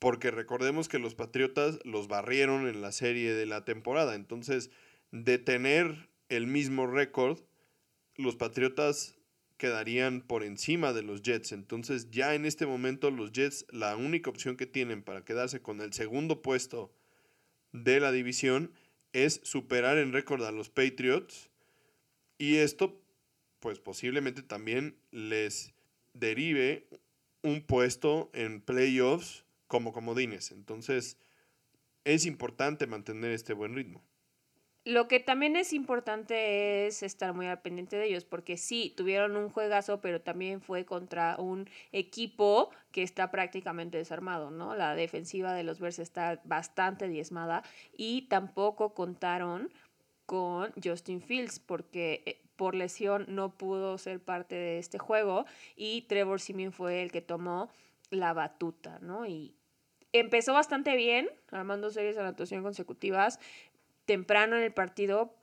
porque 0.00 0.32
recordemos 0.32 0.88
que 0.88 0.98
los 0.98 1.14
Patriotas 1.14 1.78
los 1.84 2.08
barrieron 2.08 2.66
en 2.66 2.82
la 2.82 2.90
serie 2.90 3.34
de 3.34 3.46
la 3.46 3.64
temporada. 3.64 4.16
Entonces, 4.16 4.72
de 5.12 5.38
tener 5.38 6.10
el 6.28 6.48
mismo 6.48 6.88
récord, 6.88 7.38
los 8.16 8.34
Patriotas 8.34 9.16
quedarían 9.58 10.22
por 10.22 10.42
encima 10.42 10.92
de 10.92 11.04
los 11.04 11.22
Jets. 11.22 11.52
Entonces 11.52 12.10
ya 12.10 12.34
en 12.34 12.46
este 12.46 12.66
momento 12.66 13.12
los 13.12 13.30
Jets 13.30 13.64
la 13.70 13.96
única 13.96 14.28
opción 14.28 14.56
que 14.56 14.66
tienen 14.66 15.04
para 15.04 15.24
quedarse 15.24 15.62
con 15.62 15.80
el 15.80 15.92
segundo 15.92 16.42
puesto 16.42 16.92
de 17.84 18.00
la 18.00 18.12
división 18.12 18.72
es 19.12 19.40
superar 19.44 19.98
en 19.98 20.12
récord 20.12 20.42
a 20.44 20.52
los 20.52 20.68
Patriots 20.70 21.50
y 22.38 22.56
esto 22.56 23.00
pues 23.60 23.78
posiblemente 23.78 24.42
también 24.42 24.96
les 25.10 25.72
derive 26.12 26.86
un 27.42 27.62
puesto 27.62 28.30
en 28.32 28.60
playoffs 28.60 29.44
como 29.66 29.92
comodines. 29.92 30.52
Entonces 30.52 31.18
es 32.04 32.26
importante 32.26 32.86
mantener 32.86 33.32
este 33.32 33.52
buen 33.52 33.74
ritmo. 33.74 34.02
Lo 34.86 35.08
que 35.08 35.18
también 35.18 35.56
es 35.56 35.72
importante 35.72 36.86
es 36.86 37.02
estar 37.02 37.34
muy 37.34 37.48
al 37.48 37.60
pendiente 37.60 37.96
de 37.96 38.06
ellos, 38.06 38.24
porque 38.24 38.56
sí, 38.56 38.94
tuvieron 38.96 39.36
un 39.36 39.50
juegazo, 39.50 40.00
pero 40.00 40.20
también 40.20 40.60
fue 40.60 40.84
contra 40.84 41.34
un 41.40 41.68
equipo 41.90 42.70
que 42.92 43.02
está 43.02 43.32
prácticamente 43.32 43.98
desarmado, 43.98 44.52
¿no? 44.52 44.76
La 44.76 44.94
defensiva 44.94 45.54
de 45.54 45.64
los 45.64 45.80
Bears 45.80 45.98
está 45.98 46.40
bastante 46.44 47.08
diezmada 47.08 47.64
y 47.96 48.28
tampoco 48.28 48.94
contaron 48.94 49.72
con 50.24 50.72
Justin 50.80 51.20
Fields, 51.20 51.58
porque 51.58 52.22
eh, 52.24 52.40
por 52.54 52.76
lesión 52.76 53.24
no 53.26 53.58
pudo 53.58 53.98
ser 53.98 54.20
parte 54.20 54.54
de 54.54 54.78
este 54.78 54.98
juego 54.98 55.46
y 55.74 56.02
Trevor 56.02 56.40
Simeon 56.40 56.70
fue 56.70 57.02
el 57.02 57.10
que 57.10 57.22
tomó 57.22 57.70
la 58.10 58.32
batuta, 58.34 59.00
¿no? 59.00 59.26
Y 59.26 59.56
empezó 60.20 60.52
bastante 60.52 60.96
bien, 60.96 61.28
armando 61.50 61.90
series 61.90 62.16
de 62.16 62.22
anotación 62.22 62.62
consecutivas, 62.62 63.38
temprano 64.06 64.56
en 64.56 64.62
el 64.62 64.72
partido, 64.72 65.34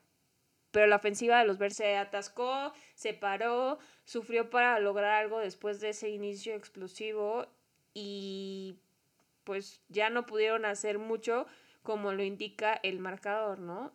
pero 0.72 0.88
la 0.88 0.96
ofensiva 0.96 1.40
de 1.40 1.46
los 1.46 1.60
Bears 1.60 1.76
se 1.76 1.96
atascó, 1.98 2.74
se 2.96 3.14
paró, 3.14 3.78
sufrió 4.06 4.50
para 4.50 4.80
lograr 4.80 5.12
algo 5.12 5.40
después 5.40 5.80
de 5.80 5.90
ese 5.90 6.10
inicio 6.10 6.56
explosivo 6.56 7.46
y 7.94 8.80
pues 9.44 9.82
ya 9.90 10.10
no 10.10 10.26
pudieron 10.26 10.66
hacer 10.66 10.98
mucho 10.98 11.46
como 11.84 12.14
lo 12.14 12.24
indica 12.24 12.80
el 12.82 13.00
marcador, 13.00 13.60
¿no? 13.60 13.94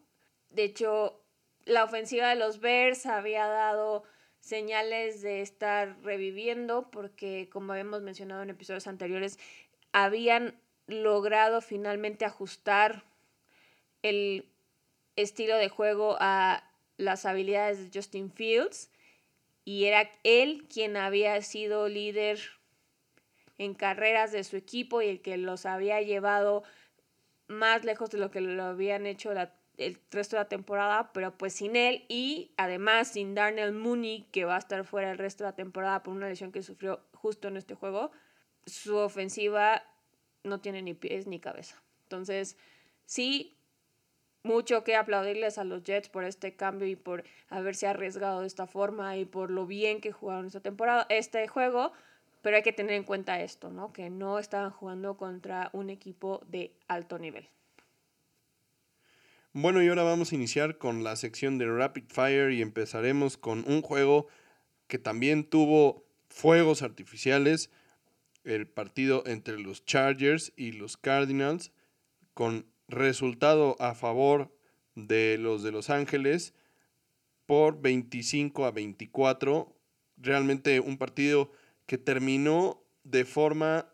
De 0.50 0.62
hecho, 0.62 1.20
la 1.64 1.84
ofensiva 1.84 2.28
de 2.28 2.36
los 2.36 2.60
Bears 2.60 3.06
había 3.06 3.46
dado 3.46 4.04
señales 4.40 5.20
de 5.20 5.40
estar 5.40 6.00
reviviendo 6.02 6.90
porque 6.90 7.48
como 7.50 7.72
habíamos 7.72 8.02
mencionado 8.02 8.42
en 8.42 8.50
episodios 8.50 8.86
anteriores, 8.86 9.38
habían 9.92 10.60
logrado 10.86 11.60
finalmente 11.60 12.24
ajustar 12.24 13.04
el 14.02 14.48
estilo 15.22 15.56
de 15.56 15.68
juego 15.68 16.16
a 16.20 16.64
las 16.96 17.26
habilidades 17.26 17.78
de 17.78 17.98
Justin 17.98 18.30
Fields 18.32 18.90
y 19.64 19.84
era 19.84 20.10
él 20.24 20.66
quien 20.72 20.96
había 20.96 21.40
sido 21.42 21.88
líder 21.88 22.40
en 23.58 23.74
carreras 23.74 24.32
de 24.32 24.44
su 24.44 24.56
equipo 24.56 25.02
y 25.02 25.08
el 25.08 25.20
que 25.20 25.36
los 25.36 25.66
había 25.66 26.00
llevado 26.00 26.62
más 27.48 27.84
lejos 27.84 28.10
de 28.10 28.18
lo 28.18 28.30
que 28.30 28.40
lo 28.40 28.62
habían 28.62 29.06
hecho 29.06 29.32
el 29.32 30.00
resto 30.10 30.36
de 30.36 30.42
la 30.42 30.48
temporada, 30.48 31.12
pero 31.12 31.36
pues 31.36 31.54
sin 31.54 31.76
él 31.76 32.04
y 32.08 32.52
además 32.56 33.12
sin 33.12 33.34
Darnell 33.34 33.72
Mooney, 33.72 34.26
que 34.32 34.44
va 34.44 34.56
a 34.56 34.58
estar 34.58 34.84
fuera 34.84 35.10
el 35.10 35.18
resto 35.18 35.44
de 35.44 35.50
la 35.50 35.56
temporada 35.56 36.02
por 36.02 36.14
una 36.14 36.28
lesión 36.28 36.52
que 36.52 36.62
sufrió 36.62 37.00
justo 37.12 37.48
en 37.48 37.56
este 37.56 37.74
juego, 37.74 38.10
su 38.66 38.96
ofensiva 38.96 39.82
no 40.44 40.60
tiene 40.60 40.82
ni 40.82 40.94
pies 40.94 41.26
ni 41.26 41.40
cabeza. 41.40 41.82
Entonces, 42.04 42.56
sí, 43.06 43.57
mucho 44.48 44.82
que 44.82 44.96
aplaudirles 44.96 45.58
a 45.58 45.64
los 45.64 45.84
Jets 45.84 46.08
por 46.08 46.24
este 46.24 46.56
cambio 46.56 46.88
y 46.88 46.96
por 46.96 47.22
haberse 47.50 47.86
arriesgado 47.86 48.40
de 48.40 48.46
esta 48.46 48.66
forma 48.66 49.16
y 49.16 49.24
por 49.24 49.50
lo 49.50 49.66
bien 49.66 50.00
que 50.00 50.10
jugaron 50.10 50.46
esta 50.46 50.60
temporada, 50.60 51.06
este 51.10 51.46
juego, 51.46 51.92
pero 52.42 52.56
hay 52.56 52.62
que 52.62 52.72
tener 52.72 52.94
en 52.94 53.04
cuenta 53.04 53.40
esto, 53.40 53.70
¿no? 53.70 53.92
Que 53.92 54.10
no 54.10 54.38
estaban 54.38 54.70
jugando 54.70 55.16
contra 55.16 55.70
un 55.72 55.90
equipo 55.90 56.40
de 56.48 56.72
alto 56.88 57.18
nivel. 57.18 57.48
Bueno, 59.52 59.82
y 59.82 59.88
ahora 59.88 60.02
vamos 60.02 60.32
a 60.32 60.34
iniciar 60.34 60.78
con 60.78 61.04
la 61.04 61.16
sección 61.16 61.58
de 61.58 61.66
Rapid 61.66 62.04
Fire 62.08 62.52
y 62.52 62.62
empezaremos 62.62 63.36
con 63.36 63.64
un 63.66 63.82
juego 63.82 64.28
que 64.86 64.98
también 64.98 65.44
tuvo 65.44 66.04
fuegos 66.28 66.82
artificiales, 66.82 67.70
el 68.44 68.66
partido 68.66 69.24
entre 69.26 69.58
los 69.58 69.84
Chargers 69.84 70.52
y 70.56 70.72
los 70.72 70.96
Cardinals, 70.96 71.72
con 72.34 72.66
resultado 72.88 73.76
a 73.80 73.94
favor 73.94 74.50
de 74.94 75.38
los 75.38 75.62
de 75.62 75.70
Los 75.70 75.90
Ángeles 75.90 76.54
por 77.46 77.80
25 77.80 78.64
a 78.66 78.70
24. 78.70 79.74
Realmente 80.16 80.80
un 80.80 80.98
partido 80.98 81.52
que 81.86 81.98
terminó 81.98 82.82
de 83.04 83.24
forma 83.24 83.86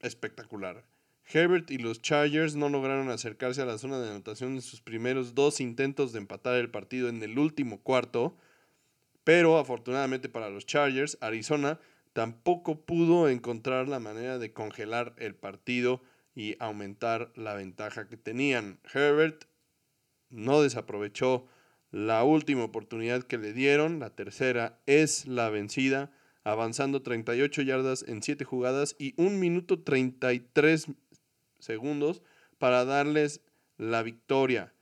espectacular. 0.00 0.84
Herbert 1.32 1.70
y 1.70 1.78
los 1.78 2.02
Chargers 2.02 2.56
no 2.56 2.68
lograron 2.68 3.10
acercarse 3.10 3.62
a 3.62 3.66
la 3.66 3.78
zona 3.78 4.00
de 4.00 4.10
anotación 4.10 4.54
en 4.54 4.62
sus 4.62 4.80
primeros 4.80 5.34
dos 5.34 5.60
intentos 5.60 6.12
de 6.12 6.18
empatar 6.18 6.56
el 6.56 6.70
partido 6.70 7.08
en 7.08 7.22
el 7.22 7.38
último 7.38 7.80
cuarto, 7.80 8.36
pero 9.24 9.58
afortunadamente 9.58 10.28
para 10.28 10.50
los 10.50 10.66
Chargers, 10.66 11.16
Arizona 11.20 11.78
tampoco 12.12 12.80
pudo 12.80 13.28
encontrar 13.28 13.88
la 13.88 14.00
manera 14.00 14.38
de 14.38 14.52
congelar 14.52 15.14
el 15.16 15.34
partido 15.34 16.02
y 16.34 16.56
aumentar 16.58 17.32
la 17.36 17.54
ventaja 17.54 18.08
que 18.08 18.16
tenían. 18.16 18.80
Herbert 18.92 19.44
no 20.30 20.62
desaprovechó 20.62 21.46
la 21.90 22.24
última 22.24 22.64
oportunidad 22.64 23.22
que 23.22 23.38
le 23.38 23.52
dieron, 23.52 23.98
la 23.98 24.10
tercera 24.10 24.80
es 24.86 25.26
la 25.26 25.50
vencida, 25.50 26.10
avanzando 26.42 27.02
38 27.02 27.62
yardas 27.62 28.04
en 28.08 28.22
7 28.22 28.44
jugadas 28.44 28.96
y 28.98 29.14
1 29.16 29.30
minuto 29.38 29.82
33 29.82 30.86
segundos 31.58 32.22
para 32.58 32.84
darles 32.84 33.42
la 33.76 34.02
victoria. 34.02 34.72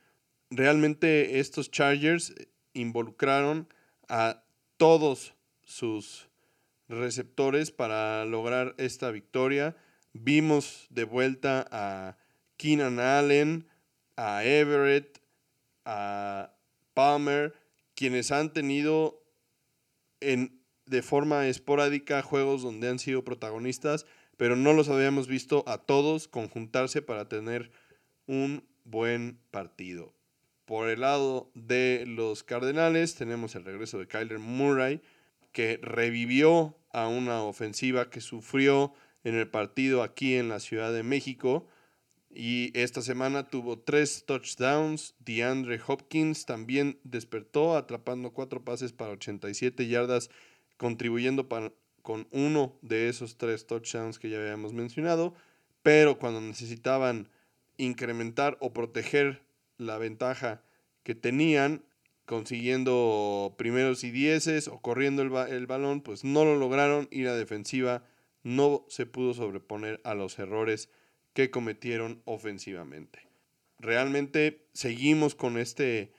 Realmente 0.51 1.41
estos 1.41 1.71
Chargers 1.71 2.35
involucraron 2.75 3.69
a 4.09 4.43
todos 4.77 5.35
sus 5.63 6.29
receptores 6.89 7.71
para 7.71 8.25
lograr 8.25 8.75
esta 8.79 9.11
victoria. 9.11 9.77
Vimos 10.13 10.87
de 10.91 11.05
vuelta 11.05 11.67
a 11.71 12.17
Keenan 12.57 12.99
Allen, 12.99 13.69
a 14.17 14.45
Everett, 14.45 15.21
a 15.85 16.53
Palmer, 16.95 17.55
quienes 17.95 18.33
han 18.33 18.53
tenido 18.53 19.23
en, 20.21 20.61
de 20.87 21.03
forma 21.03 21.47
esporádica 21.47 22.23
juegos 22.23 22.63
donde 22.63 22.89
han 22.89 22.99
sido 22.99 23.25
protagonistas, 23.25 24.07
pero 24.37 24.57
no 24.57 24.73
los 24.73 24.89
habíamos 24.89 25.29
visto 25.29 25.65
a 25.67 25.79
todos 25.79 26.27
conjuntarse 26.27 27.03
para 27.03 27.29
tener 27.29 27.71
un 28.27 28.65
buen 28.85 29.39
partido. 29.51 30.15
Por 30.65 30.89
el 30.89 31.01
lado 31.01 31.51
de 31.55 32.05
los 32.07 32.43
Cardenales 32.43 33.15
tenemos 33.15 33.55
el 33.55 33.65
regreso 33.65 33.99
de 33.99 34.07
Kyler 34.07 34.39
Murray, 34.39 35.03
que 35.53 35.79
revivió 35.83 36.77
a 36.93 37.09
una 37.09 37.43
ofensiva 37.43 38.09
que 38.11 38.21
sufrió 38.21 38.93
en 39.25 39.35
el 39.35 39.49
partido 39.49 40.03
aquí 40.03 40.35
en 40.35 40.49
la 40.49 40.61
Ciudad 40.61 40.93
de 40.93 41.03
México. 41.03 41.67
Y 42.33 42.71
esta 42.79 43.03
semana 43.03 43.49
tuvo 43.49 43.79
tres 43.79 44.25
touchdowns. 44.27 45.15
DeAndre 45.19 45.81
Hopkins 45.87 46.47
también 46.47 46.99
despertó, 47.03 47.77
atrapando 47.77 48.33
cuatro 48.33 48.65
pases 48.65 48.93
para 48.93 49.13
87 49.13 49.89
yardas, 49.89 50.31
contribuyendo 50.77 51.49
con 52.03 52.29
uno 52.31 52.79
de 52.83 53.09
esos 53.09 53.37
tres 53.37 53.67
touchdowns 53.67 54.19
que 54.19 54.31
ya 54.31 54.39
habíamos 54.39 54.73
mencionado. 54.73 55.35
Pero 55.83 56.19
cuando 56.19 56.41
necesitaban 56.41 57.29
incrementar 57.79 58.57
o 58.61 58.73
proteger 58.73 59.43
la 59.79 59.99
ventaja 59.99 60.63
que 61.03 61.15
tenían, 61.15 61.83
consiguiendo 62.27 63.57
primeros 63.59 64.05
y 64.05 64.13
dieces 64.13 64.69
o 64.69 64.79
corriendo 64.79 65.23
el, 65.23 65.67
balón, 65.67 66.01
pues 66.01 66.23
no 66.23 66.45
lo 66.45 66.57
lograron 66.57 67.09
y 67.11 67.23
la 67.23 67.35
defensiva 67.35 68.05
no 68.43 68.85
se 68.89 69.07
pudo 69.07 69.35
sobreponer 69.35 70.01
a 70.05 70.15
los 70.15 70.39
errores 70.39 70.91
que 71.33 71.51
cometieron 71.51 72.23
ofensivamente. 72.25 73.29
Realmente 73.79 74.67
seguimos 74.73 75.35
con 75.35 75.59
este 75.59 76.13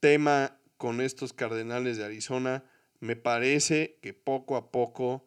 tema 0.00 0.58
con 0.76 1.00
estos 1.00 1.32
Cardenales 1.32 1.96
de 1.96 2.04
Arizona. 2.04 2.64
Me 3.00 3.16
parece 3.16 3.98
que 4.02 4.12
poco 4.12 4.56
a 4.56 4.70
poco 4.70 5.26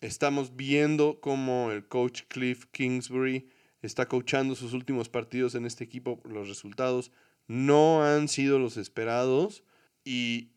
estamos 0.00 0.56
viendo 0.56 1.20
cómo 1.20 1.70
el 1.70 1.86
coach 1.86 2.22
Cliff 2.28 2.66
Kingsbury 2.72 3.48
está 3.82 4.08
coachando 4.08 4.54
sus 4.54 4.72
últimos 4.72 5.08
partidos 5.08 5.54
en 5.54 5.66
este 5.66 5.84
equipo. 5.84 6.20
Los 6.24 6.48
resultados 6.48 7.12
no 7.46 8.04
han 8.04 8.28
sido 8.28 8.58
los 8.58 8.76
esperados 8.76 9.64
y 10.04 10.52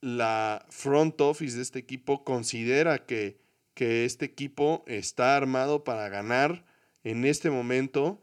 la 0.00 0.64
front 0.70 1.20
office 1.20 1.56
de 1.56 1.62
este 1.62 1.78
equipo 1.78 2.24
considera 2.24 3.04
que 3.04 3.40
que 3.76 4.06
este 4.06 4.24
equipo 4.24 4.82
está 4.86 5.36
armado 5.36 5.84
para 5.84 6.08
ganar 6.08 6.64
en 7.04 7.26
este 7.26 7.50
momento 7.50 8.22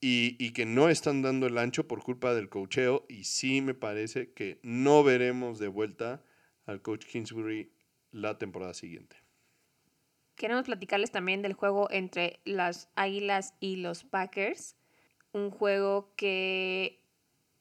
y, 0.00 0.52
que 0.52 0.64
no 0.64 0.88
están 0.88 1.22
dando 1.22 1.48
el 1.48 1.58
ancho 1.58 1.88
por 1.88 2.04
culpa 2.04 2.34
del 2.34 2.48
cocheo 2.48 3.04
y 3.08 3.24
sí 3.24 3.62
me 3.62 3.74
parece 3.74 4.32
que 4.32 4.60
no 4.62 5.02
veremos 5.02 5.58
de 5.58 5.66
vuelta 5.66 6.22
al 6.66 6.82
coach 6.82 7.04
Kingsbury 7.04 7.72
la 8.12 8.38
temporada 8.38 8.72
siguiente. 8.72 9.16
Queremos 10.36 10.66
platicarles 10.66 11.10
también 11.10 11.42
del 11.42 11.54
juego 11.54 11.90
entre 11.90 12.38
las 12.44 12.88
Águilas 12.94 13.54
y 13.58 13.74
los 13.74 14.04
Packers, 14.04 14.76
un 15.32 15.50
juego 15.50 16.14
que 16.14 16.99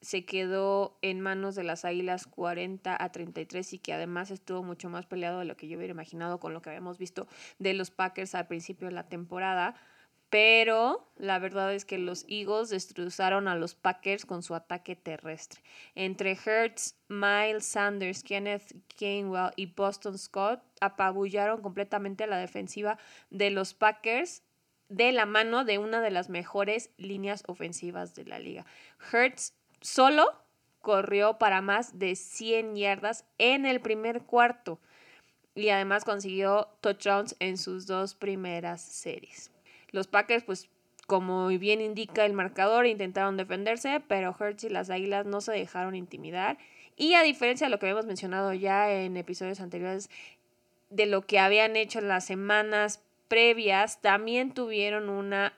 se 0.01 0.25
quedó 0.25 0.97
en 1.01 1.19
manos 1.19 1.55
de 1.55 1.63
las 1.63 1.85
Águilas 1.85 2.25
40 2.25 2.95
a 3.01 3.12
33 3.12 3.73
y 3.73 3.79
que 3.79 3.93
además 3.93 4.31
estuvo 4.31 4.63
mucho 4.63 4.89
más 4.89 5.06
peleado 5.06 5.39
de 5.39 5.45
lo 5.45 5.58
que 5.58 5.67
yo 5.67 5.77
hubiera 5.77 5.91
imaginado 5.91 6.39
con 6.39 6.54
lo 6.54 6.62
que 6.62 6.69
habíamos 6.69 6.97
visto 6.97 7.27
de 7.58 7.73
los 7.73 7.91
Packers 7.91 8.35
al 8.35 8.47
principio 8.47 8.87
de 8.87 8.93
la 8.93 9.10
temporada. 9.10 9.75
Pero 10.29 11.12
la 11.17 11.39
verdad 11.39 11.73
es 11.73 11.85
que 11.85 11.97
los 11.97 12.23
Eagles 12.29 12.69
destrozaron 12.69 13.47
a 13.47 13.56
los 13.56 13.73
Packers 13.73 14.27
con 14.27 14.43
su 14.43 14.54
ataque 14.54 14.95
terrestre. 14.95 15.62
Entre 15.95 16.37
Hertz, 16.37 16.95
Miles 17.08 17.65
Sanders, 17.65 18.21
Kenneth 18.21 18.75
Gainwell 19.00 19.52
y 19.56 19.65
Boston 19.65 20.19
Scott 20.19 20.62
apabullaron 20.81 21.62
completamente 21.62 22.27
la 22.27 22.37
defensiva 22.37 23.00
de 23.31 23.50
los 23.50 23.73
Packers 23.73 24.43
de 24.87 25.12
la 25.12 25.25
mano 25.25 25.65
de 25.65 25.77
una 25.77 26.02
de 26.02 26.12
las 26.12 26.29
mejores 26.29 26.91
líneas 26.97 27.43
ofensivas 27.47 28.13
de 28.13 28.25
la 28.25 28.39
liga. 28.39 28.65
Hertz 29.12 29.54
solo 29.82 30.34
corrió 30.82 31.38
para 31.38 31.62
más 31.62 32.00
de 32.00 32.15
100 32.15 32.75
yardas 32.75 33.25
en 33.38 33.65
el 33.65 33.82
primer 33.82 34.21
cuarto 34.23 34.80
y 35.56 35.69
además 35.69 36.06
consiguió 36.06 36.69
touchdowns 36.82 37.36
en 37.40 37.58
sus 37.58 37.86
dos 37.86 38.15
primeras 38.15 38.82
series. 38.82 39.52
Los 39.92 40.08
Packers, 40.08 40.44
pues 40.44 40.69
como 41.08 41.48
bien 41.48 41.82
indica 41.82 42.25
el 42.25 42.34
marcador, 42.34 42.86
intentaron 42.86 43.36
defenderse, 43.36 44.02
pero 44.08 44.36
Hertz 44.40 44.65
y 44.65 44.69
las 44.69 44.90
Águilas 44.90 45.25
no 45.25 45.42
se 45.42 45.52
dejaron 45.52 45.96
intimidar. 45.96 46.58
Y 46.96 47.15
a 47.15 47.23
diferencia 47.23 47.65
de 47.65 47.71
lo 47.71 47.80
que 47.80 47.88
habíamos 47.88 48.06
mencionado 48.06 48.54
ya 48.54 48.92
en 48.92 49.17
episodios 49.17 49.60
anteriores, 49.60 50.10
de 50.90 51.08
lo 51.08 51.25
que 51.25 51.40
habían 51.40 51.75
hecho 51.75 52.00
las 52.02 52.25
semanas 52.25 53.04
previas, 53.27 54.02
también 54.02 54.54
tuvieron 54.54 55.10
una 55.10 55.54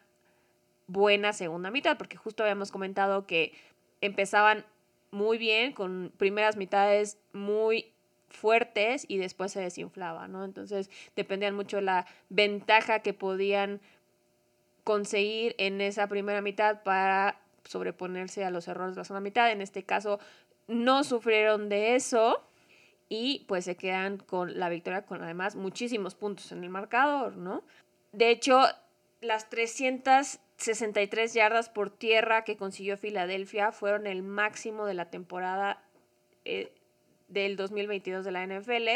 buena 0.87 1.33
segunda 1.33 1.69
mitad, 1.69 1.97
porque 1.97 2.17
justo 2.17 2.43
habíamos 2.43 2.71
comentado 2.71 3.25
que 3.25 3.53
empezaban 4.01 4.65
muy 5.11 5.37
bien, 5.37 5.73
con 5.73 6.11
primeras 6.17 6.57
mitades 6.57 7.17
muy 7.33 7.93
fuertes 8.29 9.05
y 9.07 9.17
después 9.17 9.51
se 9.51 9.61
desinflaba, 9.61 10.27
¿no? 10.27 10.45
Entonces 10.45 10.89
dependían 11.15 11.55
mucho 11.55 11.77
de 11.77 11.83
la 11.83 12.07
ventaja 12.29 12.99
que 12.99 13.13
podían 13.13 13.81
conseguir 14.83 15.55
en 15.57 15.81
esa 15.81 16.07
primera 16.07 16.41
mitad 16.41 16.81
para 16.83 17.39
sobreponerse 17.65 18.43
a 18.43 18.49
los 18.49 18.67
errores 18.67 18.95
de 18.95 19.01
la 19.01 19.05
segunda 19.05 19.21
mitad. 19.21 19.51
En 19.51 19.61
este 19.61 19.83
caso, 19.83 20.19
no 20.67 21.03
sufrieron 21.03 21.69
de 21.69 21.95
eso 21.95 22.41
y 23.09 23.45
pues 23.47 23.65
se 23.65 23.75
quedan 23.75 24.17
con 24.17 24.57
la 24.57 24.69
victoria 24.69 25.05
con 25.05 25.21
además 25.21 25.55
muchísimos 25.55 26.15
puntos 26.15 26.51
en 26.51 26.63
el 26.63 26.69
marcador, 26.69 27.35
¿no? 27.35 27.63
De 28.13 28.29
hecho, 28.29 28.61
las 29.19 29.49
363 30.61 31.33
yardas 31.33 31.69
por 31.69 31.89
tierra 31.89 32.43
que 32.43 32.55
consiguió 32.55 32.95
Filadelfia 32.95 33.71
fueron 33.71 34.05
el 34.05 34.21
máximo 34.21 34.85
de 34.85 34.93
la 34.93 35.09
temporada 35.09 35.83
eh, 36.45 36.71
del 37.29 37.55
2022 37.55 38.23
de 38.23 38.31
la 38.31 38.45
NFL 38.45 38.87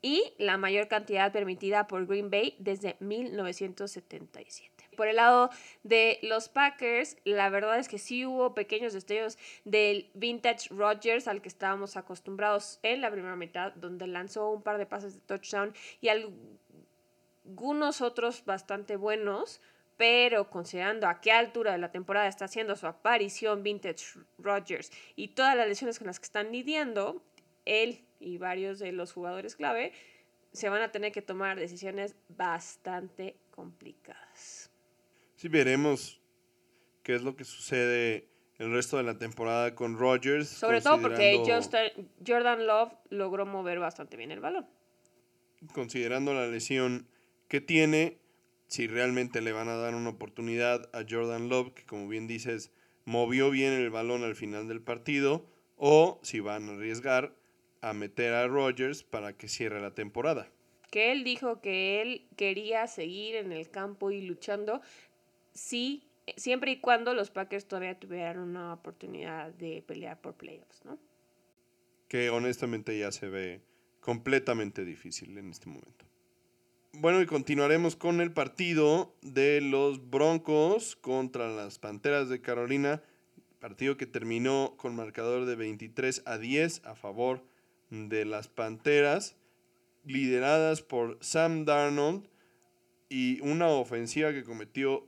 y 0.00 0.32
la 0.38 0.56
mayor 0.56 0.88
cantidad 0.88 1.30
permitida 1.30 1.86
por 1.86 2.06
Green 2.06 2.30
Bay 2.30 2.56
desde 2.58 2.96
1977. 3.00 4.70
Por 4.96 5.08
el 5.08 5.16
lado 5.16 5.50
de 5.82 6.18
los 6.22 6.48
Packers, 6.48 7.16
la 7.24 7.50
verdad 7.50 7.78
es 7.78 7.88
que 7.88 7.98
sí 7.98 8.24
hubo 8.24 8.54
pequeños 8.54 8.92
destellos 8.92 9.36
del 9.64 10.10
vintage 10.14 10.68
Rodgers 10.70 11.28
al 11.28 11.42
que 11.42 11.48
estábamos 11.48 11.96
acostumbrados 11.96 12.78
en 12.82 13.00
la 13.00 13.10
primera 13.10 13.36
mitad, 13.36 13.72
donde 13.74 14.06
lanzó 14.06 14.50
un 14.50 14.62
par 14.62 14.78
de 14.78 14.86
pases 14.86 15.14
de 15.14 15.20
touchdown 15.20 15.74
y 16.00 16.08
algunos 16.08 18.00
otros 18.00 18.44
bastante 18.44 18.96
buenos, 18.96 19.60
pero 19.96 20.50
considerando 20.50 21.06
a 21.06 21.20
qué 21.20 21.32
altura 21.32 21.72
de 21.72 21.78
la 21.78 21.92
temporada 21.92 22.26
está 22.26 22.46
haciendo 22.46 22.76
su 22.76 22.86
aparición 22.86 23.62
Vintage 23.62 24.18
Rodgers 24.38 24.90
y 25.16 25.28
todas 25.28 25.56
las 25.56 25.68
lesiones 25.68 25.98
con 25.98 26.06
las 26.06 26.18
que 26.18 26.24
están 26.24 26.52
lidiando, 26.52 27.24
él 27.64 28.04
y 28.20 28.38
varios 28.38 28.78
de 28.78 28.92
los 28.92 29.12
jugadores 29.12 29.56
clave 29.56 29.92
se 30.52 30.68
van 30.68 30.82
a 30.82 30.92
tener 30.92 31.12
que 31.12 31.22
tomar 31.22 31.58
decisiones 31.58 32.14
bastante 32.28 33.36
complicadas. 33.50 34.70
Sí, 35.36 35.48
veremos 35.48 36.20
qué 37.02 37.14
es 37.16 37.22
lo 37.22 37.36
que 37.36 37.44
sucede 37.44 38.28
el 38.58 38.72
resto 38.72 38.96
de 38.96 39.02
la 39.02 39.18
temporada 39.18 39.74
con 39.74 39.98
Rodgers. 39.98 40.48
Sobre 40.48 40.80
todo 40.80 41.00
porque 41.00 41.42
Jordan 42.26 42.66
Love 42.66 42.92
logró 43.10 43.46
mover 43.46 43.80
bastante 43.80 44.16
bien 44.16 44.30
el 44.30 44.40
balón. 44.40 44.66
Considerando 45.72 46.34
la 46.34 46.46
lesión 46.46 47.08
que 47.48 47.60
tiene, 47.60 48.18
si 48.74 48.88
realmente 48.88 49.40
le 49.40 49.52
van 49.52 49.68
a 49.68 49.76
dar 49.76 49.94
una 49.94 50.10
oportunidad 50.10 50.90
a 50.92 51.04
Jordan 51.08 51.48
Love, 51.48 51.74
que 51.74 51.84
como 51.84 52.08
bien 52.08 52.26
dices, 52.26 52.72
movió 53.04 53.48
bien 53.50 53.72
el 53.72 53.88
balón 53.88 54.24
al 54.24 54.34
final 54.34 54.66
del 54.66 54.82
partido, 54.82 55.46
o 55.76 56.18
si 56.24 56.40
van 56.40 56.68
a 56.68 56.72
arriesgar 56.72 57.36
a 57.82 57.92
meter 57.92 58.34
a 58.34 58.48
Rodgers 58.48 59.04
para 59.04 59.36
que 59.36 59.46
cierre 59.46 59.80
la 59.80 59.94
temporada. 59.94 60.50
Que 60.90 61.12
él 61.12 61.22
dijo 61.22 61.60
que 61.60 62.02
él 62.02 62.26
quería 62.36 62.88
seguir 62.88 63.36
en 63.36 63.52
el 63.52 63.70
campo 63.70 64.10
y 64.10 64.22
luchando, 64.22 64.80
sí, 65.52 66.02
siempre 66.36 66.72
y 66.72 66.80
cuando 66.80 67.14
los 67.14 67.30
Packers 67.30 67.68
todavía 67.68 67.96
tuvieran 67.96 68.40
una 68.40 68.72
oportunidad 68.72 69.52
de 69.52 69.84
pelear 69.86 70.20
por 70.20 70.34
playoffs, 70.34 70.84
¿no? 70.84 70.98
Que 72.08 72.28
honestamente 72.28 72.98
ya 72.98 73.12
se 73.12 73.28
ve 73.28 73.60
completamente 74.00 74.84
difícil 74.84 75.38
en 75.38 75.50
este 75.50 75.68
momento. 75.68 76.06
Bueno, 76.96 77.20
y 77.20 77.26
continuaremos 77.26 77.96
con 77.96 78.20
el 78.20 78.30
partido 78.30 79.12
de 79.20 79.60
los 79.60 80.10
Broncos 80.10 80.94
contra 80.94 81.48
las 81.48 81.80
Panteras 81.80 82.28
de 82.28 82.40
Carolina. 82.40 83.02
Partido 83.58 83.96
que 83.96 84.06
terminó 84.06 84.74
con 84.76 84.94
marcador 84.94 85.44
de 85.44 85.56
23 85.56 86.22
a 86.24 86.38
10 86.38 86.82
a 86.84 86.94
favor 86.94 87.42
de 87.90 88.24
las 88.24 88.46
Panteras, 88.46 89.34
lideradas 90.04 90.82
por 90.82 91.18
Sam 91.20 91.64
Darnold 91.64 92.28
y 93.08 93.40
una 93.40 93.66
ofensiva 93.66 94.32
que 94.32 94.44
cometió 94.44 95.04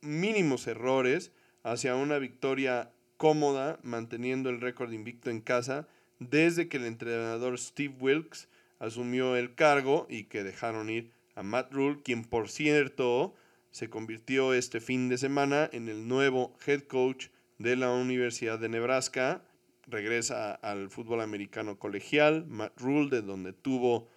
mínimos 0.00 0.68
errores 0.68 1.32
hacia 1.64 1.96
una 1.96 2.18
victoria 2.18 2.92
cómoda, 3.16 3.80
manteniendo 3.82 4.50
el 4.50 4.60
récord 4.60 4.92
invicto 4.92 5.30
en 5.30 5.40
casa 5.40 5.88
desde 6.20 6.68
que 6.68 6.76
el 6.76 6.84
entrenador 6.84 7.58
Steve 7.58 7.96
Wilkes 7.98 8.48
asumió 8.78 9.36
el 9.36 9.54
cargo 9.54 10.06
y 10.08 10.24
que 10.24 10.44
dejaron 10.44 10.90
ir 10.90 11.12
a 11.34 11.42
Matt 11.42 11.72
Rule, 11.72 12.00
quien 12.02 12.24
por 12.24 12.48
cierto 12.48 13.34
se 13.70 13.90
convirtió 13.90 14.54
este 14.54 14.80
fin 14.80 15.08
de 15.08 15.18
semana 15.18 15.68
en 15.72 15.88
el 15.88 16.08
nuevo 16.08 16.56
head 16.66 16.82
coach 16.82 17.28
de 17.58 17.76
la 17.76 17.90
Universidad 17.90 18.58
de 18.58 18.68
Nebraska 18.68 19.44
regresa 19.88 20.52
al 20.54 20.90
fútbol 20.90 21.20
americano 21.20 21.78
colegial, 21.78 22.46
Matt 22.46 22.78
Rule, 22.80 23.10
de 23.10 23.22
donde 23.22 23.52
tuvo 23.52 24.08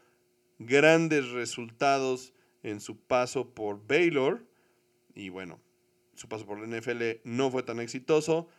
grandes 0.59 1.30
resultados 1.30 2.34
en 2.64 2.80
su 2.82 2.97
paso 2.99 3.53
por 3.53 3.86
Baylor. 3.88 4.45
Y 5.16 5.30
bueno, 5.30 5.59
su 6.14 6.28
paso 6.28 6.45
por 6.45 6.59
la 6.59 6.78
NFL 6.78 7.22
no 7.24 7.49
fue 7.49 7.64
tan 7.64 7.80
exitoso. 7.80 8.49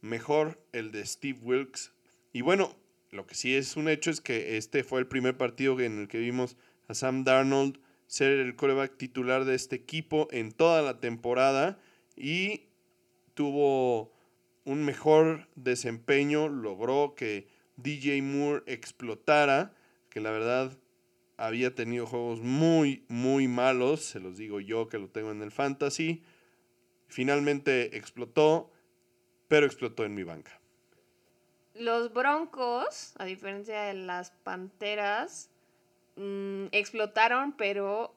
Mejor 0.00 0.64
el 0.72 0.92
de 0.92 1.04
Steve 1.04 1.38
Wilkes. 1.42 1.92
Y 2.32 2.40
bueno, 2.40 2.76
lo 3.12 3.26
que 3.26 3.34
sí 3.34 3.54
es 3.54 3.76
un 3.76 3.88
hecho 3.88 4.10
es 4.10 4.20
que 4.20 4.56
este 4.56 4.82
fue 4.82 4.98
el 4.98 5.06
primer 5.06 5.36
partido 5.36 5.78
en 5.80 6.00
el 6.00 6.08
que 6.08 6.18
vimos 6.18 6.56
a 6.88 6.94
Sam 6.94 7.24
Darnold 7.24 7.78
ser 8.06 8.32
el 8.32 8.56
coreback 8.56 8.96
titular 8.96 9.44
de 9.44 9.54
este 9.54 9.76
equipo 9.76 10.28
en 10.32 10.50
toda 10.50 10.82
la 10.82 10.98
temporada. 10.98 11.78
Y 12.16 12.64
tuvo 13.34 14.12
un 14.64 14.84
mejor 14.84 15.48
desempeño, 15.56 16.48
logró 16.48 17.14
que 17.14 17.48
DJ 17.76 18.22
Moore 18.22 18.62
explotara, 18.66 19.74
que 20.08 20.20
la 20.20 20.30
verdad 20.30 20.78
había 21.36 21.74
tenido 21.74 22.06
juegos 22.06 22.40
muy, 22.40 23.04
muy 23.08 23.46
malos, 23.46 24.00
se 24.00 24.20
los 24.20 24.36
digo 24.36 24.60
yo 24.60 24.88
que 24.88 24.98
lo 24.98 25.08
tengo 25.08 25.30
en 25.30 25.42
el 25.42 25.50
fantasy. 25.50 26.22
Finalmente 27.08 27.96
explotó, 27.96 28.72
pero 29.48 29.66
explotó 29.66 30.04
en 30.04 30.14
mi 30.14 30.22
banca. 30.22 30.61
Los 31.74 32.12
Broncos, 32.12 33.14
a 33.18 33.24
diferencia 33.24 33.82
de 33.82 33.94
las 33.94 34.30
Panteras, 34.30 35.50
mm, 36.16 36.66
explotaron, 36.72 37.52
pero 37.52 38.14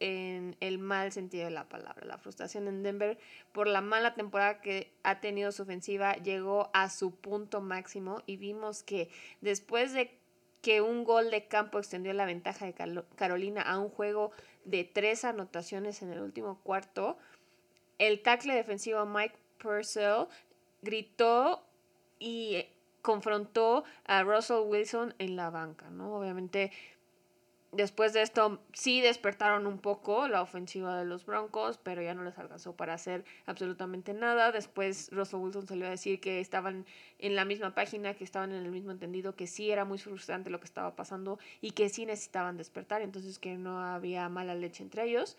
en 0.00 0.56
el 0.60 0.78
mal 0.78 1.12
sentido 1.12 1.44
de 1.44 1.50
la 1.50 1.68
palabra. 1.68 2.06
La 2.06 2.18
frustración 2.18 2.68
en 2.68 2.82
Denver 2.82 3.18
por 3.52 3.66
la 3.66 3.80
mala 3.80 4.14
temporada 4.14 4.60
que 4.60 4.92
ha 5.02 5.20
tenido 5.20 5.52
su 5.52 5.62
ofensiva 5.62 6.14
llegó 6.16 6.70
a 6.72 6.90
su 6.90 7.14
punto 7.14 7.60
máximo 7.60 8.22
y 8.26 8.36
vimos 8.36 8.82
que 8.82 9.08
después 9.40 9.92
de 9.92 10.18
que 10.62 10.80
un 10.80 11.04
gol 11.04 11.30
de 11.30 11.46
campo 11.46 11.78
extendió 11.78 12.12
la 12.14 12.24
ventaja 12.24 12.66
de 12.66 12.74
Carolina 13.16 13.62
a 13.62 13.78
un 13.78 13.90
juego 13.90 14.32
de 14.64 14.84
tres 14.84 15.24
anotaciones 15.24 16.02
en 16.02 16.10
el 16.10 16.20
último 16.20 16.58
cuarto, 16.62 17.18
el 17.98 18.22
tackle 18.22 18.54
defensivo 18.54 19.04
Mike 19.04 19.36
Purcell 19.58 20.26
gritó 20.82 21.62
y 22.18 22.66
confrontó 23.04 23.84
a 24.06 24.24
Russell 24.24 24.64
Wilson 24.64 25.14
en 25.18 25.36
la 25.36 25.50
banca, 25.50 25.90
¿no? 25.90 26.16
Obviamente 26.16 26.72
Después 27.76 28.12
de 28.12 28.22
esto 28.22 28.60
sí 28.72 29.00
despertaron 29.00 29.66
un 29.66 29.78
poco 29.78 30.28
la 30.28 30.42
ofensiva 30.42 30.96
de 30.96 31.04
los 31.04 31.26
Broncos, 31.26 31.80
pero 31.82 32.02
ya 32.02 32.14
no 32.14 32.22
les 32.22 32.38
alcanzó 32.38 32.76
para 32.76 32.94
hacer 32.94 33.24
absolutamente 33.46 34.14
nada. 34.14 34.52
Después 34.52 35.08
Russell 35.10 35.40
Wilson 35.40 35.66
salió 35.66 35.86
a 35.86 35.90
decir 35.90 36.20
que 36.20 36.38
estaban 36.38 36.86
en 37.18 37.34
la 37.34 37.44
misma 37.44 37.74
página, 37.74 38.14
que 38.14 38.22
estaban 38.22 38.52
en 38.52 38.64
el 38.64 38.70
mismo 38.70 38.92
entendido, 38.92 39.34
que 39.34 39.48
sí 39.48 39.72
era 39.72 39.84
muy 39.84 39.98
frustrante 39.98 40.50
lo 40.50 40.60
que 40.60 40.66
estaba 40.66 40.94
pasando 40.94 41.40
y 41.60 41.72
que 41.72 41.88
sí 41.88 42.06
necesitaban 42.06 42.56
despertar, 42.56 43.02
entonces 43.02 43.40
que 43.40 43.56
no 43.56 43.80
había 43.80 44.28
mala 44.28 44.54
leche 44.54 44.84
entre 44.84 45.04
ellos. 45.04 45.36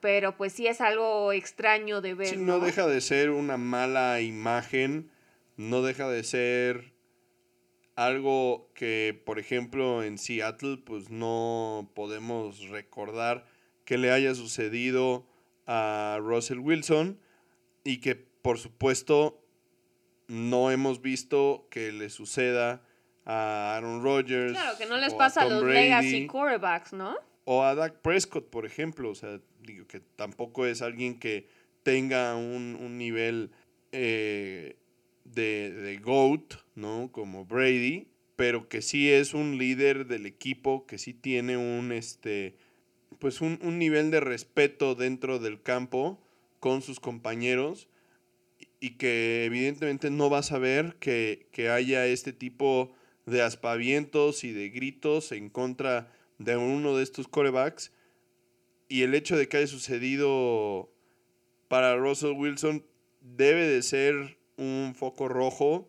Pero 0.00 0.36
pues 0.36 0.52
sí 0.52 0.66
es 0.66 0.80
algo 0.80 1.32
extraño 1.32 2.00
de 2.00 2.14
ver. 2.14 2.28
Sí, 2.28 2.36
no 2.38 2.58
deja 2.58 2.88
de 2.88 3.00
ser 3.00 3.30
una 3.30 3.56
mala 3.56 4.20
imagen, 4.20 5.10
no 5.56 5.82
deja 5.82 6.08
de 6.08 6.22
ser 6.22 6.92
algo 7.94 8.70
que, 8.74 9.20
por 9.24 9.38
ejemplo, 9.38 10.02
en 10.02 10.18
Seattle, 10.18 10.76
pues 10.76 11.10
no 11.10 11.90
podemos 11.94 12.68
recordar 12.68 13.46
que 13.84 13.96
le 13.96 14.10
haya 14.10 14.34
sucedido 14.34 15.26
a 15.66 16.18
Russell 16.20 16.58
Wilson 16.58 17.18
y 17.84 18.00
que, 18.00 18.14
por 18.14 18.58
supuesto, 18.58 19.42
no 20.28 20.70
hemos 20.70 21.00
visto 21.00 21.66
que 21.70 21.92
le 21.92 22.10
suceda 22.10 22.82
a 23.24 23.76
Aaron 23.76 24.02
Rodgers. 24.02 24.52
Claro, 24.52 24.76
que 24.76 24.86
no 24.86 24.98
les 24.98 25.14
pasa 25.14 25.42
a, 25.42 25.48
los 25.48 25.64
legacy 25.64 26.26
quarterbacks, 26.26 26.92
¿no? 26.92 27.16
O 27.44 27.62
a 27.62 27.74
Dak 27.74 28.00
Prescott, 28.00 28.50
por 28.50 28.66
ejemplo. 28.66 29.10
O 29.10 29.14
sea, 29.14 29.40
digo 29.60 29.86
que 29.86 30.00
tampoco 30.00 30.66
es 30.66 30.82
alguien 30.82 31.18
que 31.18 31.48
tenga 31.82 32.36
un, 32.36 32.76
un 32.80 32.98
nivel 32.98 33.52
eh, 33.92 34.76
de, 35.34 35.72
de 35.72 35.98
GOAT, 35.98 36.54
¿no? 36.74 37.10
Como 37.12 37.44
Brady, 37.44 38.06
pero 38.36 38.68
que 38.68 38.82
sí 38.82 39.10
es 39.10 39.34
un 39.34 39.58
líder 39.58 40.06
del 40.06 40.26
equipo, 40.26 40.86
que 40.86 40.98
sí 40.98 41.14
tiene 41.14 41.56
un, 41.56 41.90
este, 41.90 42.56
pues 43.18 43.40
un, 43.40 43.58
nivel 43.78 44.10
de 44.10 44.20
respeto 44.20 44.94
dentro 44.94 45.38
del 45.38 45.62
campo 45.62 46.22
con 46.60 46.82
sus 46.82 47.00
compañeros 47.00 47.88
y 48.78 48.90
que 48.96 49.44
evidentemente 49.44 50.10
no 50.10 50.28
vas 50.28 50.52
a 50.52 50.58
ver 50.58 50.96
que, 51.00 51.48
que 51.50 51.70
haya 51.70 52.06
este 52.06 52.32
tipo 52.32 52.94
de 53.24 53.42
aspavientos 53.42 54.44
y 54.44 54.52
de 54.52 54.68
gritos 54.68 55.32
en 55.32 55.48
contra 55.48 56.12
de 56.38 56.56
uno 56.56 56.96
de 56.96 57.02
estos 57.02 57.26
corebacks 57.26 57.90
y 58.88 59.02
el 59.02 59.14
hecho 59.14 59.36
de 59.36 59.48
que 59.48 59.56
haya 59.56 59.66
sucedido 59.66 60.92
para 61.68 61.96
Russell 61.96 62.36
Wilson 62.36 62.84
debe 63.20 63.66
de 63.66 63.82
ser 63.82 64.38
un 64.56 64.94
foco 64.96 65.28
rojo. 65.28 65.88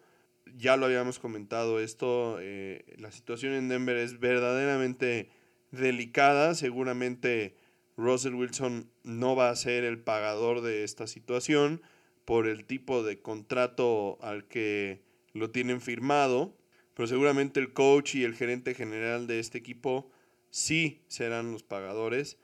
Ya 0.58 0.78
lo 0.78 0.86
habíamos 0.86 1.20
comentado 1.20 1.80
esto, 1.80 2.38
eh, 2.40 2.86
la 2.98 3.12
situación 3.12 3.54
en 3.54 3.68
Denver 3.68 3.98
es 3.98 4.20
verdaderamente 4.20 5.30
delicada. 5.72 6.56
Seguramente 6.56 7.56
Russell 7.98 8.36
Wilson 8.36 8.90
no 9.04 9.36
va 9.36 9.50
a 9.50 9.56
ser 9.56 9.84
el 9.84 10.00
pagador 10.00 10.62
de 10.62 10.84
esta 10.84 11.08
situación 11.08 11.82
por 12.26 12.48
el 12.48 12.66
tipo 12.66 13.04
de 13.04 13.22
contrato 13.22 14.18
al 14.22 14.48
que 14.48 15.02
lo 15.34 15.52
tienen 15.52 15.82
firmado, 15.82 16.58
pero 16.94 17.08
seguramente 17.08 17.60
el 17.60 17.74
coach 17.74 18.16
y 18.16 18.24
el 18.24 18.36
gerente 18.36 18.74
general 18.74 19.28
de 19.28 19.40
este 19.40 19.58
equipo 19.58 20.10
sí 20.50 21.02
serán 21.08 21.52
los 21.52 21.64
pagadores 21.64 22.38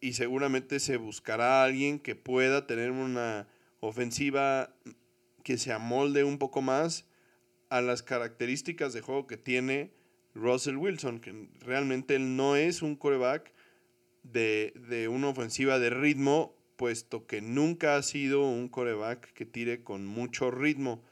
y 0.00 0.14
seguramente 0.14 0.80
se 0.80 0.96
buscará 0.96 1.62
a 1.62 1.64
alguien 1.64 1.98
que 1.98 2.14
pueda 2.14 2.66
tener 2.66 2.90
una 2.90 3.48
ofensiva 3.80 4.74
que 5.44 5.58
se 5.58 5.72
amolde 5.72 6.24
un 6.24 6.38
poco 6.38 6.62
más 6.62 7.06
a 7.68 7.80
las 7.80 8.02
características 8.02 8.92
de 8.92 9.02
juego 9.02 9.28
que 9.28 9.36
tiene 9.36 9.92
Russell 10.34 10.76
Wilson, 10.76 11.20
que 11.20 11.48
realmente 11.60 12.16
él 12.16 12.34
no 12.34 12.56
es 12.56 12.82
un 12.82 12.96
coreback 12.96 13.52
de, 14.24 14.72
de 14.88 15.06
una 15.06 15.28
ofensiva 15.28 15.78
de 15.78 15.90
ritmo, 15.90 16.56
puesto 16.76 17.26
que 17.26 17.40
nunca 17.40 17.94
ha 17.94 18.02
sido 18.02 18.48
un 18.48 18.68
coreback 18.68 19.32
que 19.32 19.44
tire 19.44 19.84
con 19.84 20.06
mucho 20.06 20.50
ritmo. 20.50 21.04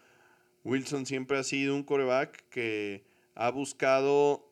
Wilson 0.65 1.07
siempre 1.07 1.39
ha 1.39 1.45
sido 1.45 1.77
un 1.77 1.85
coreback 1.85 2.49
que 2.49 3.05
ha 3.35 3.51
buscado 3.51 4.51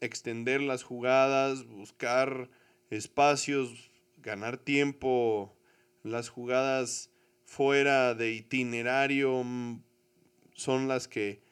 extender 0.00 0.60
las 0.60 0.82
jugadas, 0.82 1.64
buscar 1.64 2.50
espacios, 2.90 3.90
ganar 4.18 4.58
tiempo, 4.58 5.56
las 6.02 6.28
jugadas 6.28 7.09
fuera 7.50 8.14
de 8.14 8.30
itinerario 8.30 9.42
mm, 9.42 9.82
son 10.54 10.86
las 10.86 11.08
que 11.08 11.42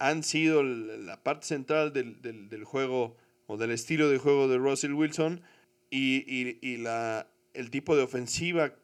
han 0.00 0.24
sido 0.24 0.64
la 0.64 1.22
parte 1.22 1.46
central 1.46 1.92
del, 1.92 2.64
juego 2.64 3.16
o 3.46 3.56
del 3.56 3.70
estilo 3.70 4.10
de 4.10 4.18
juego 4.18 4.48
de 4.48 4.58
Russell 4.58 4.94
Wilson 4.94 5.42
y, 5.90 6.76
la, 6.78 7.28
el 7.52 7.70
tipo 7.70 7.94
de 7.94 8.02
ofensiva 8.02 8.74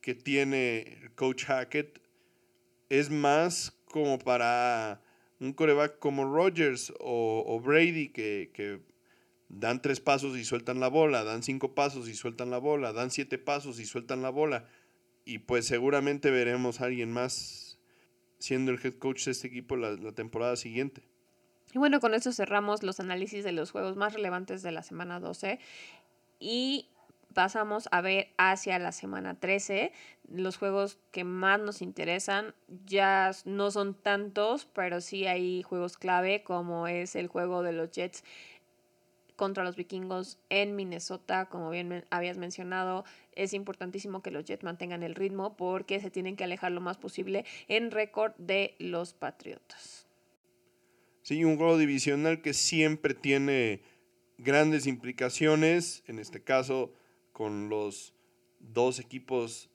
que 0.00 0.14
tiene 0.14 1.10
coach 1.14 1.44
Hackett 1.44 2.00
es 2.88 3.10
más 3.10 3.76
como 3.84 4.18
para 4.18 5.02
un 5.40 5.52
coreback 5.52 5.98
como 5.98 6.24
Rogers 6.24 6.90
o, 7.00 7.60
Brady 7.62 8.08
que, 8.08 8.50
que, 8.54 8.80
dan 9.50 9.82
tres 9.82 10.00
pasos 10.00 10.38
y 10.38 10.44
sueltan 10.46 10.80
la 10.80 10.88
bola, 10.88 11.22
dan 11.22 11.42
cinco 11.42 11.74
pasos 11.74 12.08
y 12.08 12.14
sueltan 12.14 12.50
la 12.50 12.58
bola, 12.58 12.94
dan 12.94 13.10
siete 13.10 13.36
pasos 13.36 13.78
y 13.78 13.84
sueltan 13.84 14.22
la 14.22 14.30
bola. 14.30 14.66
Y 15.24 15.38
pues 15.38 15.66
seguramente 15.66 16.30
veremos 16.30 16.80
a 16.80 16.86
alguien 16.86 17.12
más 17.12 17.78
siendo 18.38 18.72
el 18.72 18.80
head 18.82 18.94
coach 18.94 19.24
de 19.24 19.30
este 19.30 19.48
equipo 19.48 19.76
la, 19.76 20.12
temporada 20.12 20.56
siguiente. 20.56 21.02
Y 21.72 21.78
bueno, 21.78 21.98
con 22.00 22.14
eso 22.14 22.32
cerramos 22.32 22.82
los 22.82 23.00
análisis 23.00 23.42
de 23.42 23.52
los 23.52 23.70
juegos 23.70 23.96
más 23.96 24.12
relevantes 24.12 24.62
de 24.62 24.70
la 24.70 24.82
semana 24.82 25.18
12 25.18 25.58
y 26.38 26.88
pasamos 27.32 27.88
a 27.90 28.00
ver 28.00 28.28
hacia 28.36 28.78
la 28.78 28.92
semana 28.92 29.40
13 29.40 29.92
los 30.28 30.56
juegos 30.56 30.98
que 31.10 31.24
más 31.24 31.58
nos 31.58 31.82
interesan. 31.82 32.54
Ya 32.86 33.30
no 33.44 33.70
son 33.70 33.94
tantos, 33.94 34.66
pero 34.66 35.00
sí 35.00 35.26
hay 35.26 35.62
juegos 35.62 35.96
clave 35.96 36.44
como 36.44 36.86
es 36.86 37.16
el 37.16 37.28
juego 37.28 37.62
de 37.62 37.72
los 37.72 37.90
Jets 37.90 38.24
contra 39.36 39.64
los 39.64 39.76
vikingos 39.76 40.38
en 40.48 40.76
Minnesota, 40.76 41.46
como 41.46 41.70
bien 41.70 42.04
habías 42.10 42.38
mencionado, 42.38 43.04
es 43.32 43.52
importantísimo 43.52 44.22
que 44.22 44.30
los 44.30 44.44
Jets 44.44 44.64
mantengan 44.64 45.02
el 45.02 45.14
ritmo 45.14 45.56
porque 45.56 46.00
se 46.00 46.10
tienen 46.10 46.36
que 46.36 46.44
alejar 46.44 46.72
lo 46.72 46.80
más 46.80 46.98
posible 46.98 47.44
en 47.68 47.90
récord 47.90 48.32
de 48.38 48.74
los 48.78 49.14
Patriotas. 49.14 50.06
Sí, 51.22 51.42
un 51.44 51.56
juego 51.56 51.78
divisional 51.78 52.42
que 52.42 52.52
siempre 52.52 53.14
tiene 53.14 53.80
grandes 54.38 54.86
implicaciones, 54.86 56.04
en 56.06 56.18
este 56.18 56.42
caso 56.42 56.92
con 57.32 57.68
los 57.68 58.14
dos 58.60 59.00
equipos 59.00 59.70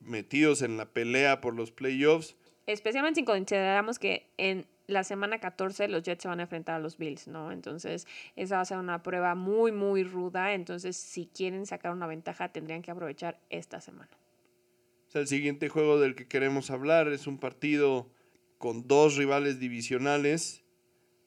metidos 0.00 0.62
en 0.62 0.76
la 0.76 0.92
pelea 0.92 1.40
por 1.40 1.54
los 1.54 1.72
playoffs. 1.72 2.36
Especialmente 2.66 3.20
si 3.20 3.24
consideramos 3.24 3.98
que 3.98 4.28
en 4.36 4.66
la 4.86 5.02
semana 5.04 5.38
14 5.38 5.88
los 5.88 6.02
Jets 6.02 6.22
se 6.22 6.28
van 6.28 6.40
a 6.40 6.44
enfrentar 6.44 6.76
a 6.76 6.78
los 6.78 6.96
Bills, 6.96 7.26
¿no? 7.26 7.50
Entonces, 7.50 8.06
esa 8.36 8.56
va 8.56 8.60
a 8.62 8.64
ser 8.64 8.78
una 8.78 9.02
prueba 9.02 9.34
muy, 9.34 9.72
muy 9.72 10.04
ruda. 10.04 10.54
Entonces, 10.54 10.96
si 10.96 11.26
quieren 11.26 11.66
sacar 11.66 11.92
una 11.92 12.06
ventaja, 12.06 12.50
tendrían 12.50 12.82
que 12.82 12.90
aprovechar 12.90 13.40
esta 13.50 13.80
semana. 13.80 14.10
el 15.14 15.26
siguiente 15.26 15.68
juego 15.70 15.98
del 15.98 16.14
que 16.14 16.28
queremos 16.28 16.70
hablar 16.70 17.08
es 17.08 17.26
un 17.26 17.38
partido 17.38 18.10
con 18.58 18.86
dos 18.86 19.16
rivales 19.16 19.58
divisionales, 19.58 20.62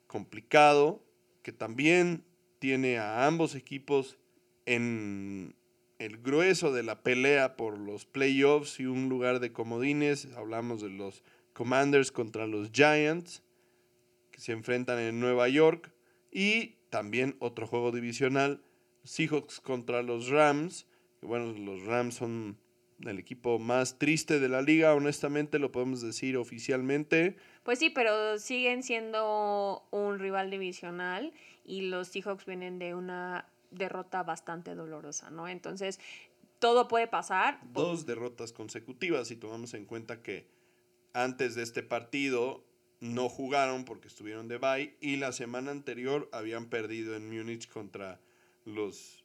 complicado, 0.08 1.04
que 1.42 1.52
también 1.52 2.24
tiene 2.60 3.00
a 3.00 3.26
ambos 3.26 3.56
equipos 3.56 4.18
en 4.66 5.56
el 5.98 6.18
grueso 6.20 6.72
de 6.72 6.84
la 6.84 7.02
pelea 7.02 7.58
por 7.58 7.78
los 7.78 8.06
playoffs 8.06 8.80
y 8.80 8.86
un 8.86 9.10
lugar 9.10 9.40
de 9.40 9.52
comodines. 9.52 10.28
Hablamos 10.38 10.82
de 10.82 10.90
los 10.90 11.24
Commanders 11.54 12.12
contra 12.12 12.48
los 12.48 12.72
Giants 12.72 13.42
se 14.40 14.54
enfrentan 14.54 15.00
en 15.00 15.20
Nueva 15.20 15.50
York. 15.50 15.92
Y 16.32 16.78
también 16.90 17.36
otro 17.40 17.68
juego 17.68 17.92
divisional, 17.92 18.62
Seahawks 19.04 19.60
contra 19.60 20.02
los 20.02 20.30
Rams. 20.30 20.88
bueno, 21.22 21.52
los 21.54 21.84
Rams 21.84 22.16
son 22.16 22.58
el 23.06 23.20
equipo 23.20 23.60
más 23.60 23.98
triste 23.98 24.40
de 24.40 24.50
la 24.50 24.62
liga, 24.62 24.94
honestamente 24.94 25.60
lo 25.60 25.72
podemos 25.72 26.02
decir 26.02 26.38
oficialmente. 26.38 27.38
Pues 27.64 27.80
sí, 27.80 27.90
pero 27.90 28.40
siguen 28.40 28.84
siendo 28.84 29.88
un 29.92 30.20
rival 30.20 30.50
divisional 30.50 31.34
y 31.64 31.82
los 31.82 32.10
Seahawks 32.10 32.46
vienen 32.46 32.80
de 32.80 32.96
una 32.96 33.46
derrota 33.72 34.24
bastante 34.24 34.76
dolorosa, 34.76 35.30
¿no? 35.30 35.48
Entonces, 35.48 36.00
todo 36.60 36.88
puede 36.88 37.08
pasar. 37.08 37.60
Dos 37.72 38.06
derrotas 38.06 38.52
consecutivas 38.52 39.32
y 39.32 39.36
tomamos 39.36 39.74
en 39.74 39.86
cuenta 39.86 40.22
que 40.22 40.48
antes 41.14 41.56
de 41.56 41.64
este 41.64 41.84
partido 41.84 42.64
no 43.00 43.30
jugaron 43.30 43.86
porque 43.86 44.08
estuvieron 44.08 44.48
de 44.48 44.58
bye 44.58 44.96
y 45.00 45.16
la 45.16 45.32
semana 45.32 45.72
anterior 45.72 46.30
habían 46.32 46.66
perdido 46.66 47.16
en 47.16 47.30
Múnich 47.30 47.70
contra 47.70 48.20
los, 48.66 49.24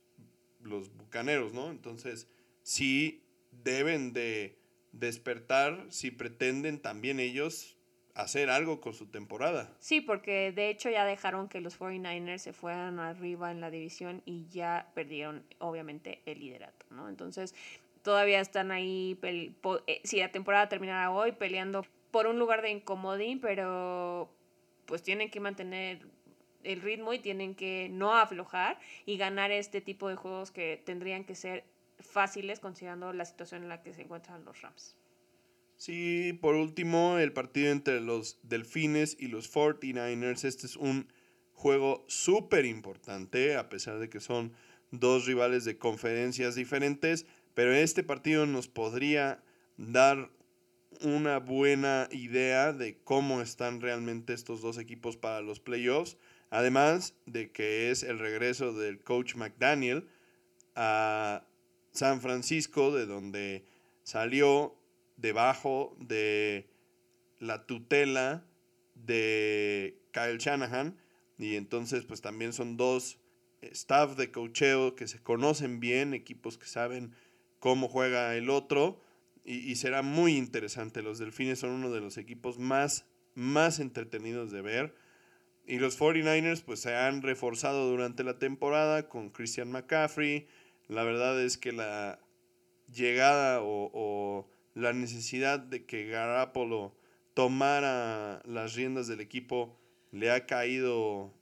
los 0.62 0.94
Bucaneros, 0.96 1.52
¿no? 1.52 1.70
Entonces, 1.70 2.28
sí 2.62 3.22
deben 3.50 4.12
de 4.12 4.58
despertar 4.92 5.86
si 5.90 6.10
pretenden 6.10 6.80
también 6.80 7.18
ellos 7.18 7.76
hacer 8.14 8.48
algo 8.48 8.80
con 8.80 8.94
su 8.94 9.06
temporada. 9.06 9.72
Sí, 9.80 10.00
porque 10.00 10.52
de 10.52 10.70
hecho 10.70 10.88
ya 10.88 11.04
dejaron 11.04 11.48
que 11.48 11.60
los 11.60 11.78
49ers 11.78 12.38
se 12.38 12.52
fueran 12.52 13.00
arriba 13.00 13.50
en 13.50 13.60
la 13.60 13.70
división 13.70 14.22
y 14.24 14.46
ya 14.46 14.90
perdieron 14.94 15.44
obviamente 15.58 16.22
el 16.24 16.38
liderato, 16.38 16.86
¿no? 16.90 17.08
Entonces, 17.08 17.54
todavía 18.02 18.40
están 18.40 18.70
ahí, 18.70 19.18
eh, 19.22 20.00
si 20.04 20.18
la 20.18 20.30
temporada 20.30 20.68
terminara 20.68 21.10
hoy, 21.10 21.32
peleando 21.32 21.84
por 22.14 22.28
un 22.28 22.38
lugar 22.38 22.62
de 22.62 22.70
incomodín, 22.70 23.40
pero 23.40 24.32
pues 24.86 25.02
tienen 25.02 25.32
que 25.32 25.40
mantener 25.40 26.06
el 26.62 26.80
ritmo 26.80 27.12
y 27.12 27.18
tienen 27.18 27.56
que 27.56 27.88
no 27.90 28.14
aflojar 28.14 28.78
y 29.04 29.16
ganar 29.16 29.50
este 29.50 29.80
tipo 29.80 30.08
de 30.08 30.14
juegos 30.14 30.52
que 30.52 30.80
tendrían 30.86 31.24
que 31.24 31.34
ser 31.34 31.64
fáciles 31.98 32.60
considerando 32.60 33.12
la 33.12 33.24
situación 33.24 33.64
en 33.64 33.68
la 33.68 33.82
que 33.82 33.92
se 33.94 34.02
encuentran 34.02 34.44
los 34.44 34.62
Rams. 34.62 34.96
Sí, 35.76 36.38
por 36.40 36.54
último, 36.54 37.18
el 37.18 37.32
partido 37.32 37.72
entre 37.72 38.00
los 38.00 38.38
Delfines 38.44 39.16
y 39.18 39.26
los 39.26 39.52
49ers. 39.52 40.44
Este 40.44 40.68
es 40.68 40.76
un 40.76 41.08
juego 41.52 42.04
súper 42.06 42.64
importante, 42.64 43.56
a 43.56 43.68
pesar 43.68 43.98
de 43.98 44.08
que 44.08 44.20
son 44.20 44.52
dos 44.92 45.26
rivales 45.26 45.64
de 45.64 45.78
conferencias 45.78 46.54
diferentes, 46.54 47.26
pero 47.54 47.72
este 47.72 48.04
partido 48.04 48.46
nos 48.46 48.68
podría 48.68 49.42
dar 49.76 50.30
una 51.02 51.38
buena 51.38 52.08
idea 52.10 52.72
de 52.72 52.98
cómo 53.04 53.40
están 53.40 53.80
realmente 53.80 54.32
estos 54.32 54.60
dos 54.60 54.78
equipos 54.78 55.16
para 55.16 55.40
los 55.40 55.60
playoffs. 55.60 56.16
Además 56.50 57.14
de 57.26 57.50
que 57.50 57.90
es 57.90 58.02
el 58.02 58.18
regreso 58.18 58.72
del 58.72 59.00
coach 59.00 59.34
McDaniel 59.34 60.08
a 60.74 61.46
San 61.92 62.20
Francisco, 62.20 62.92
de 62.94 63.06
donde 63.06 63.64
salió 64.02 64.76
debajo 65.16 65.96
de 65.98 66.68
la 67.38 67.66
tutela 67.66 68.44
de 68.94 69.98
Kyle 70.12 70.38
Shanahan. 70.38 70.96
Y 71.38 71.56
entonces 71.56 72.04
pues 72.04 72.20
también 72.20 72.52
son 72.52 72.76
dos 72.76 73.18
staff 73.60 74.16
de 74.16 74.30
cocheo 74.30 74.94
que 74.94 75.08
se 75.08 75.22
conocen 75.22 75.80
bien, 75.80 76.14
equipos 76.14 76.58
que 76.58 76.66
saben 76.66 77.14
cómo 77.58 77.88
juega 77.88 78.36
el 78.36 78.50
otro 78.50 79.03
y, 79.44 79.76
será 79.76 80.00
muy 80.02 80.36
interesante. 80.36 81.02
Los 81.02 81.18
Delfines 81.18 81.58
son 81.58 81.70
uno 81.70 81.90
de 81.90 82.00
los 82.00 82.16
equipos 82.16 82.58
más, 82.58 83.06
más 83.34 83.78
entretenidos 83.78 84.50
de 84.50 84.62
ver. 84.62 84.94
Y 85.66 85.78
los 85.78 86.00
49ers 86.00 86.62
pues 86.62 86.80
se 86.80 86.94
han 86.94 87.22
reforzado 87.22 87.88
durante 87.90 88.24
la 88.24 88.38
temporada 88.38 89.08
con 89.08 89.28
Christian 89.30 89.70
McCaffrey. 89.70 90.46
La 90.88 91.04
verdad 91.04 91.40
es 91.42 91.58
que 91.58 91.72
la 91.72 92.20
llegada 92.90 93.60
o, 93.62 94.48
la 94.74 94.92
necesidad 94.92 95.60
de 95.60 95.84
que 95.84 96.06
Garapolo 96.06 96.96
tomara 97.34 98.42
las 98.46 98.74
riendas 98.74 99.08
del 99.08 99.20
equipo 99.20 99.78
le 100.10 100.30
ha 100.30 100.46
caído 100.46 101.32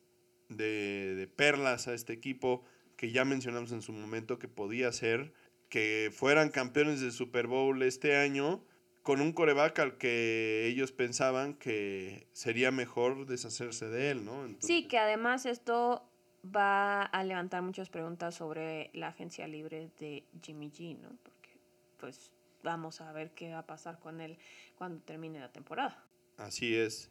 de, 0.49 1.15
de, 1.15 1.27
perlas 1.27 1.89
a 1.89 1.95
este 1.95 2.13
equipo 2.13 2.65
que 2.97 3.11
ya 3.11 3.25
mencionamos 3.25 3.73
en 3.73 3.83
su 3.83 3.93
momento 3.93 4.39
que 4.39 4.49
podía 4.49 4.93
ser 4.93 5.33
que 5.73 6.11
fueran 6.15 6.51
campeones 6.51 7.01
del 7.01 7.13
Super 7.13 7.47
Bowl 7.47 7.83
este 7.83 8.15
año 8.15 8.63
con 9.03 9.23
un 9.23 9.33
coreback 9.33 9.79
al 9.79 9.97
que 9.97 10.67
ellos 10.67 10.93
pensaban 10.93 11.55
que 11.55 12.29
sería 12.33 12.71
mejor 12.71 13.25
deshacerse 13.25 13.89
de 13.89 14.11
él, 14.11 14.23
¿no? 14.23 14.55
Sí, 14.59 14.87
que 14.87 14.99
además 14.99 15.47
esto 15.47 16.07
va 16.45 17.05
a 17.05 17.25
levantar 17.25 17.63
muchas 17.63 17.89
preguntas 17.89 18.35
sobre 18.35 18.91
la 18.93 19.09
agencia 19.09 19.49
libre 19.49 19.89
de 19.99 20.27
Jimmy 20.43 20.71
G, 20.71 20.99
¿no? 20.99 21.09
Porque 21.23 21.59
pues 21.97 22.31
vamos 22.63 23.01
a 23.01 23.11
ver 23.13 23.31
qué 23.31 23.55
va 23.55 23.61
a 23.61 23.67
pasar 23.67 23.99
con 23.99 24.21
él 24.21 24.37
cuando 24.77 25.01
termine 25.01 25.41
la 25.41 25.53
temporada. 25.53 26.05
Así 26.37 26.77
es. 26.77 27.11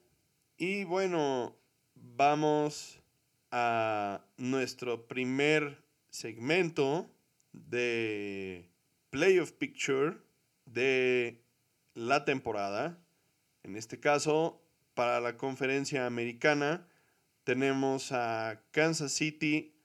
Y 0.57 0.83
bueno, 0.83 1.55
vamos 1.95 3.01
a 3.49 4.23
nuestro 4.37 5.07
primer 5.07 5.83
segmento 6.11 7.09
de 7.53 8.69
Playoff 9.09 9.51
Picture 9.51 10.17
de 10.65 11.43
la 11.93 12.25
temporada. 12.25 13.03
En 13.63 13.75
este 13.75 13.99
caso, 13.99 14.61
para 14.93 15.19
la 15.19 15.37
conferencia 15.37 16.05
americana, 16.05 16.87
tenemos 17.43 18.11
a 18.11 18.63
Kansas 18.71 19.11
City 19.11 19.75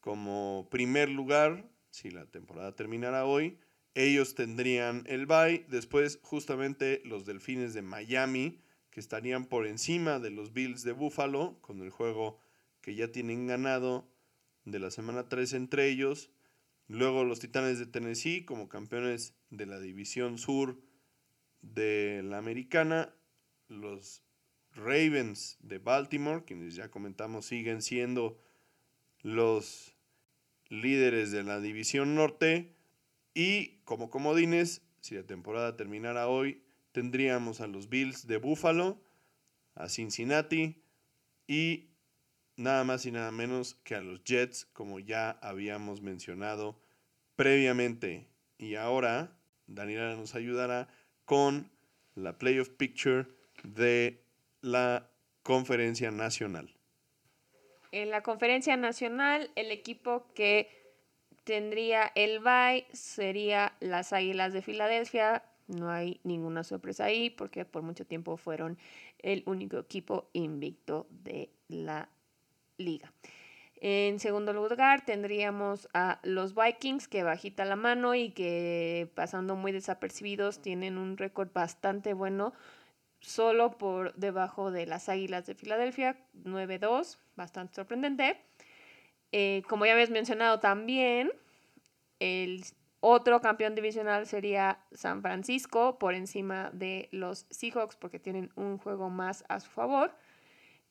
como 0.00 0.68
primer 0.70 1.08
lugar, 1.10 1.68
si 1.90 2.10
la 2.10 2.26
temporada 2.26 2.74
terminara 2.74 3.24
hoy. 3.24 3.58
Ellos 3.94 4.34
tendrían 4.34 5.04
el 5.06 5.26
bye. 5.26 5.66
Después, 5.68 6.20
justamente 6.22 7.02
los 7.04 7.26
Delfines 7.26 7.74
de 7.74 7.82
Miami, 7.82 8.60
que 8.90 9.00
estarían 9.00 9.46
por 9.46 9.66
encima 9.66 10.18
de 10.18 10.30
los 10.30 10.52
Bills 10.52 10.82
de 10.82 10.92
Buffalo, 10.92 11.58
con 11.60 11.80
el 11.82 11.90
juego 11.90 12.38
que 12.80 12.94
ya 12.94 13.12
tienen 13.12 13.46
ganado 13.46 14.08
de 14.64 14.78
la 14.78 14.90
semana 14.90 15.28
3 15.28 15.52
entre 15.54 15.88
ellos. 15.88 16.30
Luego 16.90 17.22
los 17.22 17.38
Titanes 17.38 17.78
de 17.78 17.86
Tennessee 17.86 18.44
como 18.44 18.68
campeones 18.68 19.36
de 19.50 19.64
la 19.64 19.78
División 19.78 20.38
Sur 20.38 20.82
de 21.62 22.20
la 22.24 22.38
americana, 22.38 23.14
los 23.68 24.24
Ravens 24.72 25.56
de 25.60 25.78
Baltimore, 25.78 26.44
quienes 26.44 26.74
ya 26.74 26.90
comentamos 26.90 27.46
siguen 27.46 27.80
siendo 27.80 28.40
los 29.22 29.94
líderes 30.68 31.30
de 31.30 31.44
la 31.44 31.60
división 31.60 32.16
norte. 32.16 32.74
Y 33.34 33.78
como 33.84 34.10
comodines, 34.10 34.82
si 35.00 35.14
la 35.14 35.22
temporada 35.22 35.76
terminara 35.76 36.26
hoy, 36.26 36.60
tendríamos 36.90 37.60
a 37.60 37.68
los 37.68 37.88
Bills 37.88 38.26
de 38.26 38.38
Buffalo, 38.38 39.00
a 39.76 39.88
Cincinnati 39.88 40.82
y 41.46 41.89
nada 42.60 42.84
más 42.84 43.06
y 43.06 43.10
nada 43.10 43.32
menos 43.32 43.74
que 43.84 43.94
a 43.94 44.00
los 44.00 44.22
Jets, 44.22 44.66
como 44.66 45.00
ya 45.00 45.30
habíamos 45.40 46.02
mencionado 46.02 46.78
previamente. 47.34 48.28
Y 48.58 48.74
ahora 48.74 49.32
Daniela 49.66 50.14
nos 50.14 50.34
ayudará 50.34 50.88
con 51.24 51.70
la 52.14 52.38
Playoff 52.38 52.68
Picture 52.68 53.26
de 53.64 54.22
la 54.60 55.08
Conferencia 55.42 56.10
Nacional. 56.10 56.70
En 57.92 58.10
la 58.10 58.22
Conferencia 58.22 58.76
Nacional, 58.76 59.50
el 59.56 59.72
equipo 59.72 60.26
que 60.34 60.68
tendría 61.44 62.12
el 62.14 62.40
bye 62.40 62.86
sería 62.92 63.74
las 63.80 64.12
Águilas 64.12 64.52
de 64.52 64.60
Filadelfia. 64.60 65.44
No 65.66 65.88
hay 65.88 66.20
ninguna 66.24 66.62
sorpresa 66.62 67.04
ahí 67.04 67.30
porque 67.30 67.64
por 67.64 67.82
mucho 67.82 68.04
tiempo 68.04 68.36
fueron 68.36 68.78
el 69.18 69.42
único 69.46 69.78
equipo 69.78 70.28
invicto 70.34 71.06
de 71.10 71.50
la 71.68 72.08
liga. 72.80 73.12
En 73.82 74.20
segundo 74.20 74.52
lugar, 74.52 75.04
tendríamos 75.06 75.88
a 75.94 76.20
los 76.22 76.54
Vikings, 76.54 77.08
que 77.08 77.22
bajita 77.22 77.64
la 77.64 77.76
mano 77.76 78.14
y 78.14 78.30
que 78.30 79.10
pasando 79.14 79.56
muy 79.56 79.72
desapercibidos 79.72 80.60
tienen 80.60 80.98
un 80.98 81.16
récord 81.16 81.50
bastante 81.52 82.12
bueno, 82.12 82.52
solo 83.20 83.78
por 83.78 84.14
debajo 84.16 84.70
de 84.70 84.84
las 84.84 85.08
Águilas 85.08 85.46
de 85.46 85.54
Filadelfia, 85.54 86.18
9-2, 86.44 87.18
bastante 87.36 87.74
sorprendente. 87.76 88.42
Eh, 89.32 89.62
como 89.66 89.86
ya 89.86 89.92
habías 89.92 90.10
mencionado 90.10 90.60
también, 90.60 91.32
el 92.18 92.62
otro 93.00 93.40
campeón 93.40 93.74
divisional 93.74 94.26
sería 94.26 94.84
San 94.92 95.22
Francisco 95.22 95.98
por 95.98 96.12
encima 96.12 96.70
de 96.74 97.08
los 97.12 97.46
Seahawks 97.48 97.96
porque 97.96 98.18
tienen 98.18 98.50
un 98.56 98.76
juego 98.76 99.08
más 99.08 99.42
a 99.48 99.58
su 99.60 99.70
favor. 99.70 100.14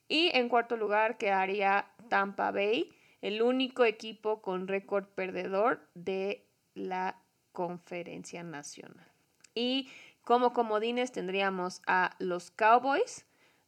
Y 0.10 0.32
en 0.34 0.50
cuarto 0.50 0.76
lugar 0.76 1.18
quedaría 1.18 1.92
Tampa 2.10 2.52
Bay, 2.52 2.92
el 3.22 3.42
único 3.42 3.86
equipo 3.86 4.42
con 4.42 4.68
récord 4.68 5.06
perdedor 5.06 5.88
de 5.94 6.46
la 6.74 7.22
conferencia 7.52 8.44
nacional. 8.44 9.08
Y 9.54 9.90
como 10.24 10.52
comodines 10.54 11.12
tendríamos 11.12 11.82
a 11.86 12.16
los 12.20 12.50
Cowboys, 12.50 13.26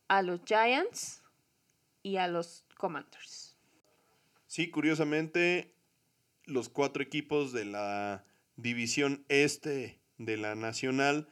a 0.08 0.24
los 0.24 0.42
Giants 0.46 1.22
y 2.02 2.18
a 2.18 2.28
los 2.28 2.66
Commanders. 2.76 3.56
Sí, 4.48 4.70
curiosamente, 4.70 5.76
los 6.46 6.70
cuatro 6.70 7.04
equipos 7.04 7.54
de 7.54 7.66
la 7.66 8.26
división 8.56 9.24
este 9.30 10.00
de 10.18 10.38
la 10.38 10.56
nacional 10.56 11.28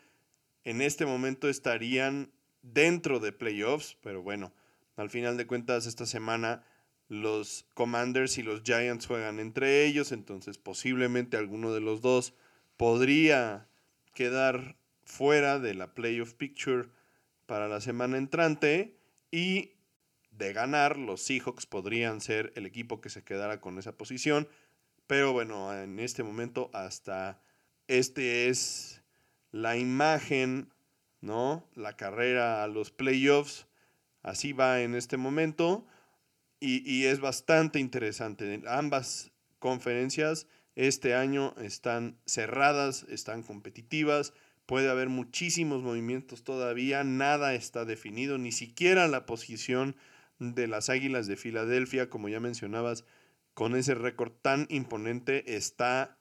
en 0.63 0.81
este 0.81 1.05
momento 1.05 1.49
estarían 1.49 2.31
dentro 2.61 3.19
de 3.19 3.31
playoffs, 3.31 3.97
pero 4.01 4.21
bueno, 4.21 4.53
al 4.99 5.09
final 5.09 5.37
de 5.37 5.47
cuentas, 5.47 5.85
esta 5.85 6.05
semana 6.05 6.61
los 7.07 7.65
Commanders 7.73 8.37
y 8.37 8.43
los 8.43 8.63
Giants 8.63 9.07
juegan 9.07 9.39
entre 9.39 9.85
ellos, 9.85 10.11
entonces 10.11 10.57
posiblemente 10.57 11.37
alguno 11.37 11.73
de 11.73 11.79
los 11.79 12.01
dos 12.01 12.33
podría 12.75 13.69
quedar 14.13 14.75
fuera 15.03 15.57
de 15.57 15.73
la 15.73 15.93
playoff 15.93 16.33
picture 16.33 16.89
para 17.45 17.69
la 17.69 17.79
semana 17.79 18.17
entrante 18.17 18.97
y 19.31 19.71
de 20.31 20.51
ganar 20.51 20.97
los 20.97 21.21
Seahawks 21.21 21.65
podrían 21.65 22.19
ser 22.19 22.51
el 22.57 22.65
equipo 22.65 22.99
que 22.99 23.09
se 23.09 23.23
quedara 23.23 23.61
con 23.61 23.79
esa 23.79 23.97
posición, 23.97 24.49
pero 25.07 25.31
bueno, 25.31 25.73
en 25.73 25.97
este 25.99 26.23
momento 26.23 26.69
hasta 26.73 27.41
este 27.87 28.49
es 28.49 29.01
la 29.51 29.77
imagen, 29.77 30.73
¿no? 31.21 31.69
La 31.73 31.95
carrera 31.95 32.63
a 32.63 32.67
los 32.67 32.91
playoffs 32.91 33.68
Así 34.21 34.53
va 34.53 34.81
en 34.81 34.95
este 34.95 35.17
momento 35.17 35.85
y, 36.59 37.05
es 37.05 37.19
bastante 37.19 37.79
interesante. 37.79 38.61
Ambas 38.67 39.31
conferencias 39.59 40.47
este 40.75 41.13
año 41.15 41.55
están 41.61 42.17
cerradas, 42.25 43.03
están 43.09 43.43
competitivas, 43.43 44.33
puede 44.65 44.89
haber 44.89 45.09
muchísimos 45.09 45.81
movimientos 45.83 46.43
todavía, 46.43 47.03
nada 47.03 47.53
está 47.53 47.85
definido, 47.85 48.37
ni 48.37 48.51
siquiera 48.51 49.07
la 49.07 49.25
posición 49.25 49.95
de 50.37 50.67
las 50.67 50.89
Águilas 50.89 51.27
de 51.27 51.37
Filadelfia, 51.37 52.09
como 52.09 52.29
ya 52.29 52.39
mencionabas, 52.39 53.05
con 53.53 53.75
ese 53.75 53.95
récord 53.95 54.31
tan 54.41 54.67
imponente, 54.69 55.55
está 55.55 56.17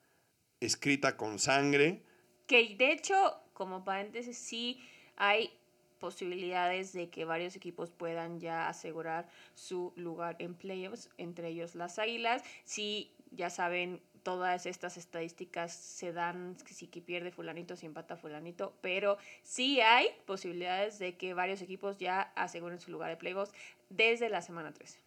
escrita 0.61 1.17
con 1.17 1.39
sangre. 1.39 2.03
Que 2.47 2.75
de 2.77 2.93
hecho, 2.93 3.15
como 3.53 3.85
paréntesis, 3.85 4.37
sí 4.39 4.81
hay 5.17 5.51
posibilidades 5.99 6.93
de 6.93 7.11
que 7.11 7.25
varios 7.25 7.57
equipos 7.57 7.91
puedan 7.91 8.41
ya 8.41 8.69
asegurar 8.69 9.29
su 9.55 9.93
lugar 9.97 10.37
en 10.39 10.55
playoffs, 10.55 11.11
entre 11.19 11.49
ellos 11.49 11.75
las 11.75 11.99
Águilas. 11.99 12.43
Si 12.65 13.13
ya 13.31 13.51
saben, 13.51 14.01
todas 14.23 14.67
estas 14.67 14.97
estadísticas 14.97 15.73
se 15.73 16.13
dan 16.13 16.57
si 16.67 16.87
que 16.87 17.01
pierde 17.01 17.31
fulanito, 17.31 17.77
si 17.77 17.87
empata 17.87 18.17
fulanito, 18.17 18.75
pero 18.81 19.19
sí 19.43 19.81
hay 19.81 20.09
posibilidades 20.27 20.99
de 20.99 21.17
que 21.17 21.35
varios 21.35 21.63
equipos 21.63 21.99
ya 21.99 22.21
aseguren 22.37 22.79
su 22.79 22.91
lugar 22.91 23.11
de 23.11 23.17
playoffs 23.17 23.53
desde 23.89 24.29
la 24.29 24.43
semana 24.43 24.73
13. 24.73 24.99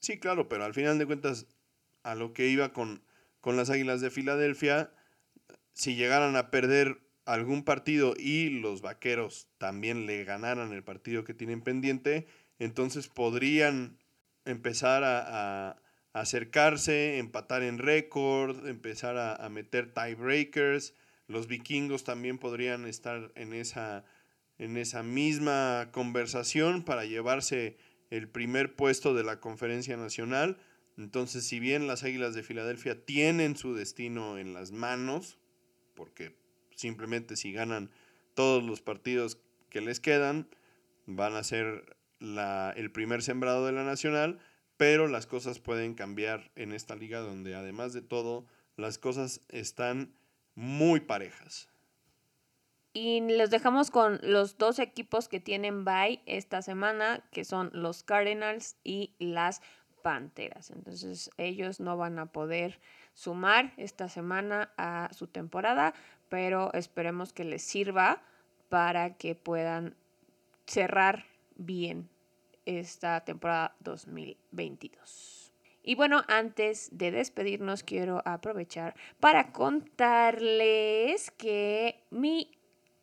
Sí, 0.00 0.18
claro, 0.18 0.48
pero 0.48 0.64
al 0.64 0.74
final 0.74 0.98
de 0.98 1.06
cuentas, 1.06 1.46
a 2.02 2.14
lo 2.14 2.32
que 2.32 2.48
iba 2.48 2.72
con, 2.72 3.02
con 3.40 3.56
las 3.56 3.70
Águilas 3.70 4.00
de 4.00 4.10
Filadelfia, 4.10 4.92
si 5.72 5.94
llegaran 5.94 6.36
a 6.36 6.50
perder 6.50 7.00
algún 7.24 7.64
partido 7.64 8.14
y 8.18 8.50
los 8.50 8.82
vaqueros 8.82 9.48
también 9.58 10.06
le 10.06 10.24
ganaran 10.24 10.72
el 10.72 10.82
partido 10.82 11.24
que 11.24 11.34
tienen 11.34 11.62
pendiente, 11.62 12.26
entonces 12.58 13.08
podrían 13.08 13.98
empezar 14.44 15.02
a, 15.04 15.78
acercarse, 16.14 17.16
empatar 17.18 17.62
en 17.62 17.78
récord, 17.78 18.66
empezar 18.66 19.16
a, 19.16 19.48
meter 19.48 19.94
tiebreakers. 19.94 20.94
Los 21.26 21.46
vikingos 21.46 22.04
también 22.04 22.36
podrían 22.38 22.84
estar 22.86 23.32
en 23.34 23.54
esa, 23.54 24.04
en 24.58 24.76
esa 24.76 25.02
misma 25.02 25.88
conversación 25.90 26.84
para 26.84 27.06
llevarse 27.06 27.78
el 28.10 28.28
primer 28.28 28.76
puesto 28.76 29.14
de 29.14 29.24
la 29.24 29.40
conferencia 29.40 29.96
nacional. 29.96 30.58
Entonces, 30.98 31.46
si 31.46 31.60
bien 31.60 31.86
las 31.86 32.02
Águilas 32.02 32.34
de 32.34 32.42
Filadelfia 32.42 33.06
tienen 33.06 33.56
su 33.56 33.74
destino 33.74 34.36
en 34.36 34.52
las 34.52 34.70
manos, 34.70 35.38
porque 35.94 36.36
simplemente 36.82 37.36
si 37.36 37.52
ganan 37.52 37.90
todos 38.34 38.62
los 38.62 38.82
partidos 38.82 39.38
que 39.70 39.80
les 39.80 40.00
quedan, 40.00 40.48
van 41.06 41.34
a 41.34 41.44
ser 41.44 41.96
el 42.20 42.92
primer 42.92 43.22
sembrado 43.22 43.66
de 43.66 43.72
la 43.72 43.84
nacional, 43.84 44.38
pero 44.76 45.08
las 45.08 45.26
cosas 45.26 45.58
pueden 45.58 45.94
cambiar 45.94 46.50
en 46.54 46.72
esta 46.72 46.94
liga 46.94 47.20
donde 47.20 47.54
además 47.54 47.92
de 47.92 48.02
todo 48.02 48.46
las 48.76 48.98
cosas 48.98 49.40
están 49.48 50.14
muy 50.54 51.00
parejas. 51.00 51.68
Y 52.94 53.20
los 53.22 53.48
dejamos 53.50 53.90
con 53.90 54.20
los 54.22 54.58
dos 54.58 54.78
equipos 54.78 55.28
que 55.28 55.40
tienen 55.40 55.84
bye 55.84 56.20
esta 56.26 56.60
semana, 56.60 57.24
que 57.32 57.44
son 57.44 57.70
los 57.72 58.02
Cardinals 58.02 58.76
y 58.84 59.14
las 59.18 59.62
Panteras. 60.02 60.70
Entonces 60.70 61.30
ellos 61.38 61.80
no 61.80 61.96
van 61.96 62.18
a 62.18 62.26
poder 62.26 62.80
sumar 63.14 63.72
esta 63.76 64.08
semana 64.08 64.72
a 64.76 65.08
su 65.12 65.26
temporada, 65.26 65.94
pero 66.32 66.72
esperemos 66.72 67.34
que 67.34 67.44
les 67.44 67.60
sirva 67.60 68.22
para 68.70 69.18
que 69.18 69.34
puedan 69.34 69.94
cerrar 70.64 71.26
bien 71.56 72.08
esta 72.64 73.22
temporada 73.22 73.76
2022. 73.80 75.52
Y 75.82 75.94
bueno, 75.94 76.22
antes 76.28 76.88
de 76.96 77.10
despedirnos, 77.10 77.82
quiero 77.82 78.22
aprovechar 78.24 78.94
para 79.20 79.52
contarles 79.52 81.30
que 81.32 82.02
mi 82.08 82.50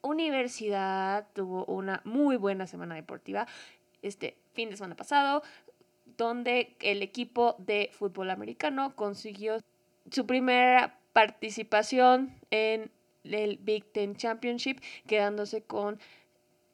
universidad 0.01 1.27
tuvo 1.33 1.65
una 1.65 2.01
muy 2.05 2.35
buena 2.35 2.65
semana 2.65 2.95
deportiva 2.95 3.45
este 4.01 4.37
fin 4.53 4.71
de 4.71 4.77
semana 4.77 4.95
pasado, 4.95 5.43
donde 6.17 6.75
el 6.79 7.03
equipo 7.03 7.57
de 7.59 7.91
fútbol 7.93 8.31
americano 8.31 8.95
consiguió 8.95 9.59
su 10.09 10.25
primera 10.25 10.97
participación 11.13 12.35
en 12.49 12.89
el 13.23 13.57
Big 13.57 13.91
Ten 13.91 14.15
Championship, 14.15 14.79
quedándose 15.07 15.63
con 15.63 15.99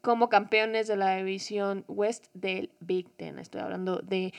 como 0.02 0.30
campeones 0.30 0.88
de 0.88 0.98
la 0.98 1.16
división 1.18 1.84
West 1.88 2.28
del 2.34 2.70
Big 2.80 3.10
Ten. 3.18 3.39
Estoy 3.39 3.62
hablando 3.62 3.98
de 4.00 4.34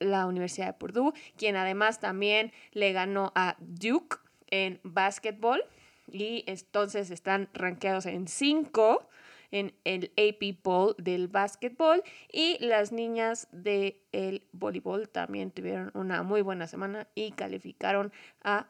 la 0.00 0.26
Universidad 0.26 0.66
de 0.66 0.72
Purdue, 0.74 1.14
quien 1.36 1.56
además 1.56 2.00
también 2.00 2.52
le 2.72 2.92
ganó 2.92 3.32
a 3.34 3.56
Duke 3.58 4.16
en 4.48 4.80
básquetbol 4.82 5.64
y 6.10 6.44
entonces 6.46 7.10
están 7.10 7.48
rankeados 7.54 8.06
en 8.06 8.28
5 8.28 9.08
en 9.50 9.74
el 9.84 10.12
AP 10.16 10.60
Poll 10.62 10.94
del 10.98 11.28
básquetbol 11.28 12.02
y 12.30 12.58
las 12.64 12.90
niñas 12.90 13.48
del 13.52 13.96
el 14.12 14.42
voleibol 14.52 15.08
también 15.08 15.50
tuvieron 15.50 15.90
una 15.94 16.22
muy 16.22 16.42
buena 16.42 16.66
semana 16.66 17.06
y 17.14 17.32
calificaron 17.32 18.12
a 18.42 18.66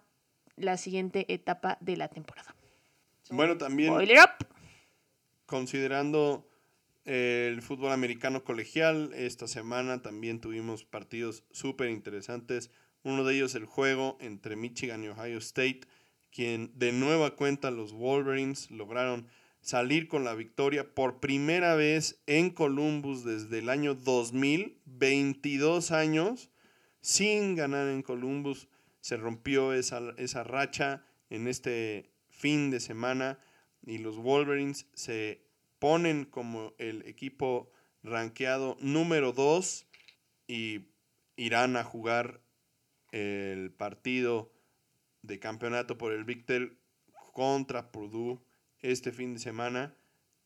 la 0.56 0.76
siguiente 0.76 1.32
etapa 1.32 1.78
de 1.80 1.96
la 1.96 2.08
temporada. 2.08 2.54
Bueno, 3.30 3.56
también 3.56 3.94
considerando 5.46 6.48
el 7.04 7.62
fútbol 7.62 7.92
americano 7.92 8.44
colegial, 8.44 9.12
esta 9.14 9.46
semana 9.48 10.02
también 10.02 10.40
tuvimos 10.40 10.84
partidos 10.84 11.44
súper 11.50 11.90
interesantes. 11.90 12.70
Uno 13.02 13.24
de 13.24 13.34
ellos 13.34 13.54
el 13.54 13.66
juego 13.66 14.16
entre 14.20 14.56
Michigan 14.56 15.02
y 15.02 15.08
Ohio 15.08 15.38
State, 15.38 15.80
quien 16.30 16.70
de 16.78 16.92
nueva 16.92 17.34
cuenta 17.34 17.70
los 17.70 17.92
Wolverines 17.92 18.70
lograron 18.70 19.26
salir 19.60 20.08
con 20.08 20.24
la 20.24 20.34
victoria 20.34 20.94
por 20.94 21.20
primera 21.20 21.74
vez 21.74 22.20
en 22.26 22.50
Columbus 22.50 23.24
desde 23.24 23.60
el 23.60 23.68
año 23.68 23.94
2000, 23.94 24.78
22 24.84 25.90
años 25.92 26.50
sin 27.00 27.56
ganar 27.56 27.88
en 27.88 28.02
Columbus. 28.02 28.68
Se 29.02 29.18
rompió 29.18 29.74
esa, 29.74 30.00
esa 30.16 30.42
racha 30.42 31.04
en 31.28 31.46
este 31.46 32.10
fin 32.30 32.70
de 32.70 32.80
semana 32.80 33.38
y 33.84 33.98
los 33.98 34.16
Wolverines 34.16 34.86
se 34.94 35.44
ponen 35.78 36.24
como 36.24 36.72
el 36.78 37.02
equipo 37.06 37.70
rankeado 38.02 38.76
número 38.80 39.32
2 39.32 39.86
y 40.46 40.86
irán 41.36 41.76
a 41.76 41.84
jugar 41.84 42.40
el 43.10 43.70
partido 43.70 44.52
de 45.22 45.38
campeonato 45.38 45.98
por 45.98 46.12
el 46.12 46.24
Victor 46.24 46.76
contra 47.32 47.92
Purdue 47.92 48.40
este 48.80 49.12
fin 49.12 49.34
de 49.34 49.40
semana. 49.40 49.96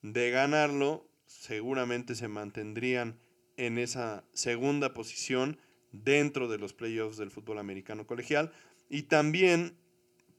De 0.02 0.30
ganarlo, 0.30 1.08
seguramente 1.26 2.14
se 2.14 2.28
mantendrían 2.28 3.18
en 3.56 3.78
esa 3.78 4.24
segunda 4.32 4.94
posición 4.94 5.58
dentro 6.04 6.48
de 6.48 6.58
los 6.58 6.72
playoffs 6.72 7.16
del 7.16 7.30
fútbol 7.30 7.58
americano 7.58 8.06
colegial. 8.06 8.52
Y 8.88 9.02
también 9.02 9.76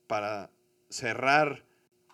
para 0.08 0.52
cerrar 0.90 1.66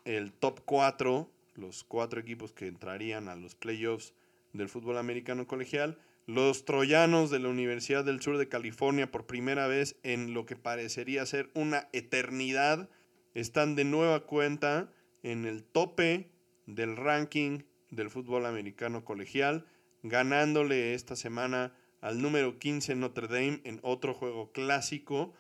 el 0.05 0.33
top 0.33 0.61
4, 0.65 1.29
los 1.55 1.83
cuatro 1.83 2.19
equipos 2.19 2.51
que 2.51 2.67
entrarían 2.67 3.29
a 3.29 3.35
los 3.35 3.55
playoffs 3.55 4.13
del 4.53 4.69
fútbol 4.69 4.97
americano 4.97 5.47
colegial, 5.47 5.97
los 6.25 6.65
troyanos 6.65 7.29
de 7.29 7.39
la 7.39 7.49
Universidad 7.49 8.05
del 8.05 8.21
Sur 8.21 8.37
de 8.37 8.47
California 8.47 9.11
por 9.11 9.25
primera 9.25 9.67
vez 9.67 9.97
en 10.03 10.33
lo 10.33 10.45
que 10.45 10.55
parecería 10.55 11.25
ser 11.25 11.49
una 11.53 11.89
eternidad 11.91 12.89
están 13.33 13.75
de 13.75 13.83
nueva 13.83 14.21
cuenta 14.25 14.89
en 15.21 15.45
el 15.45 15.63
tope 15.63 16.29
del 16.65 16.95
ranking 16.95 17.63
del 17.89 18.09
fútbol 18.09 18.45
americano 18.45 19.03
colegial, 19.03 19.65
ganándole 20.01 20.93
esta 20.93 21.15
semana 21.15 21.73
al 22.03 22.21
número 22.21 22.59
15 22.59 22.95
Notre 22.95 23.27
Dame 23.27 23.61
en 23.63 23.79
otro 23.81 24.13
juego 24.13 24.51
clásico. 24.51 25.33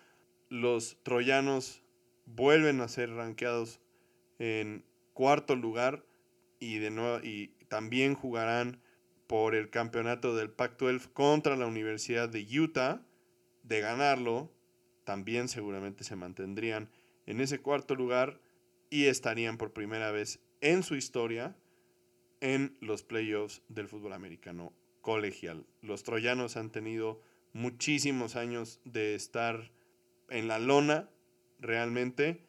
Los 0.47 0.97
troyanos 1.03 1.83
vuelven 2.25 2.79
a 2.79 2.87
ser 2.87 3.09
rankeados 3.09 3.81
en 4.39 4.85
cuarto 5.11 5.57
lugar 5.57 6.05
y, 6.61 6.77
de 6.77 6.89
nuevo, 6.89 7.19
y 7.21 7.49
también 7.67 8.15
jugarán 8.15 8.79
por 9.27 9.55
el 9.55 9.69
campeonato 9.69 10.37
del 10.37 10.51
Pac-12 10.51 11.11
contra 11.11 11.57
la 11.57 11.67
Universidad 11.67 12.29
de 12.29 12.47
Utah. 12.57 13.05
De 13.63 13.81
ganarlo, 13.81 14.49
también 15.03 15.49
seguramente 15.49 16.05
se 16.05 16.15
mantendrían 16.15 16.89
en 17.25 17.41
ese 17.41 17.59
cuarto 17.59 17.93
lugar 17.93 18.39
y 18.89 19.07
estarían 19.07 19.57
por 19.57 19.73
primera 19.73 20.11
vez 20.11 20.39
en 20.61 20.83
su 20.83 20.95
historia 20.95 21.57
en 22.39 22.77
los 22.79 23.03
playoffs 23.03 23.61
del 23.67 23.89
fútbol 23.89 24.13
americano 24.13 24.71
colegial. 25.03 25.67
Los 25.83 26.01
troyanos 26.01 26.57
han 26.57 26.71
tenido 26.71 27.21
muchísimos 27.51 28.35
años 28.35 28.79
de 28.85 29.13
estar 29.13 29.69
en 30.29 30.47
la 30.47 30.57
lona 30.57 31.11
realmente 31.59 32.41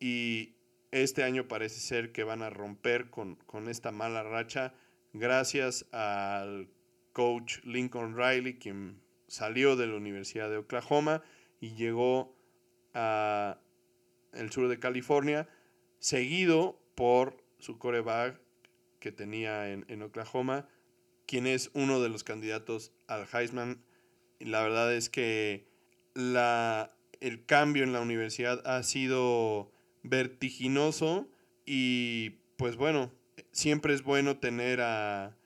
y 0.00 0.54
este 0.90 1.22
año 1.22 1.46
parece 1.46 1.78
ser 1.78 2.10
que 2.10 2.24
van 2.24 2.42
a 2.42 2.50
romper 2.50 3.10
con, 3.10 3.36
con 3.46 3.68
esta 3.68 3.92
mala 3.92 4.24
racha 4.24 4.74
gracias 5.12 5.86
al 5.92 6.68
coach 7.12 7.58
Lincoln 7.64 8.16
Riley, 8.16 8.58
quien 8.58 9.00
salió 9.28 9.76
de 9.76 9.86
la 9.86 9.96
Universidad 9.96 10.50
de 10.50 10.56
Oklahoma 10.56 11.22
y 11.60 11.74
llegó 11.74 12.34
a 12.94 13.58
el 14.32 14.50
sur 14.50 14.68
de 14.68 14.78
California 14.78 15.48
seguido 15.98 16.80
por 16.94 17.42
su 17.58 17.78
coreback 17.78 18.40
que 19.00 19.12
tenía 19.12 19.70
en, 19.70 20.02
Oklahoma, 20.02 20.68
quien 21.28 21.46
es 21.46 21.70
uno 21.74 22.00
de 22.00 22.08
los 22.08 22.24
candidatos 22.24 22.90
al 23.06 23.26
Heisman. 23.30 23.84
la 24.40 24.62
verdad 24.62 24.94
es 24.94 25.10
que 25.10 25.66
la, 26.14 26.96
el 27.20 27.44
cambio 27.44 27.84
en 27.84 27.92
la 27.92 28.00
universidad 28.00 28.66
ha 28.66 28.82
sido 28.82 29.70
vertiginoso 30.02 31.28
y 31.66 32.30
pues 32.56 32.76
bueno, 32.76 33.12
siempre 33.52 33.92
es 33.92 34.02
bueno 34.02 34.38
tener 34.38 34.80
a, 34.80 35.36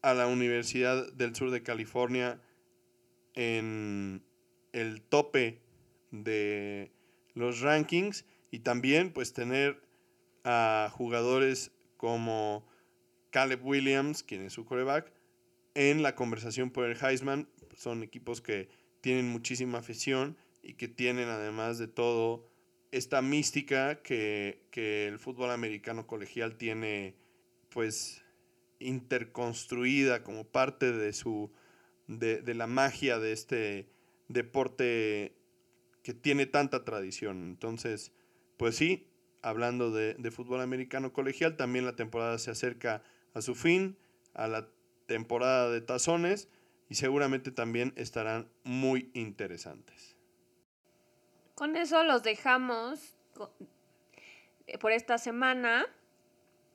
a 0.00 0.14
la 0.14 0.28
Universidad 0.28 1.12
del 1.12 1.34
Sur 1.34 1.50
de 1.50 1.64
California 1.64 2.40
en 3.34 4.22
el 4.72 5.02
tope 5.02 5.60
de 6.12 6.92
los 7.34 7.62
rankings 7.62 8.24
y 8.52 8.60
también 8.60 9.12
pues 9.12 9.32
tener 9.32 9.82
a 10.44 10.88
jugadores 10.92 11.72
como 11.96 12.64
Caleb 13.30 13.66
Williams, 13.66 14.22
quien 14.22 14.42
es 14.42 14.52
su 14.52 14.64
coreback, 14.64 15.12
en 15.74 16.02
la 16.02 16.14
conversación 16.14 16.70
por 16.70 16.84
el 16.84 16.96
Heisman. 17.02 17.48
Son 17.76 18.02
equipos 18.02 18.40
que 18.40 18.68
tienen 19.00 19.28
muchísima 19.28 19.78
afición 19.78 20.36
y 20.62 20.74
que 20.74 20.88
tienen 20.88 21.28
además 21.28 21.78
de 21.78 21.88
todo 21.88 22.48
esta 22.90 23.22
mística 23.22 24.02
que, 24.02 24.60
el 24.74 25.18
fútbol 25.18 25.50
americano 25.50 26.06
colegial 26.06 26.56
tiene 26.56 27.14
pues 27.70 28.22
interconstruida 28.78 30.22
como 30.22 30.44
parte 30.44 30.92
de 30.92 31.12
su 31.12 31.50
de, 32.06 32.42
de 32.42 32.54
la 32.54 32.66
magia 32.66 33.18
de 33.18 33.32
este 33.32 33.88
deporte 34.28 35.34
que 36.02 36.14
tiene 36.14 36.46
tanta 36.46 36.84
tradición. 36.84 37.42
Entonces, 37.44 38.12
pues 38.56 38.76
sí, 38.76 39.06
hablando 39.42 39.90
de, 39.90 40.30
fútbol 40.30 40.60
americano 40.60 41.12
colegial, 41.12 41.56
también 41.56 41.84
la 41.84 41.96
temporada 41.96 42.38
se 42.38 42.50
acerca 42.50 43.02
a 43.34 43.42
su 43.42 43.54
fin, 43.54 43.96
a 44.34 44.46
la 44.48 44.68
temporada 45.06 45.70
de 45.70 45.80
tazones 45.80 46.48
y 46.88 46.94
seguramente 46.94 47.50
también 47.50 47.92
estarán 47.96 48.50
muy 48.64 49.10
interesantes. 49.14 50.16
Con 51.54 51.76
eso 51.76 52.02
los 52.04 52.22
dejamos. 52.22 53.16
eh, 54.66 54.78
por 54.78 54.92
esta 54.92 55.18
semana. 55.18 55.86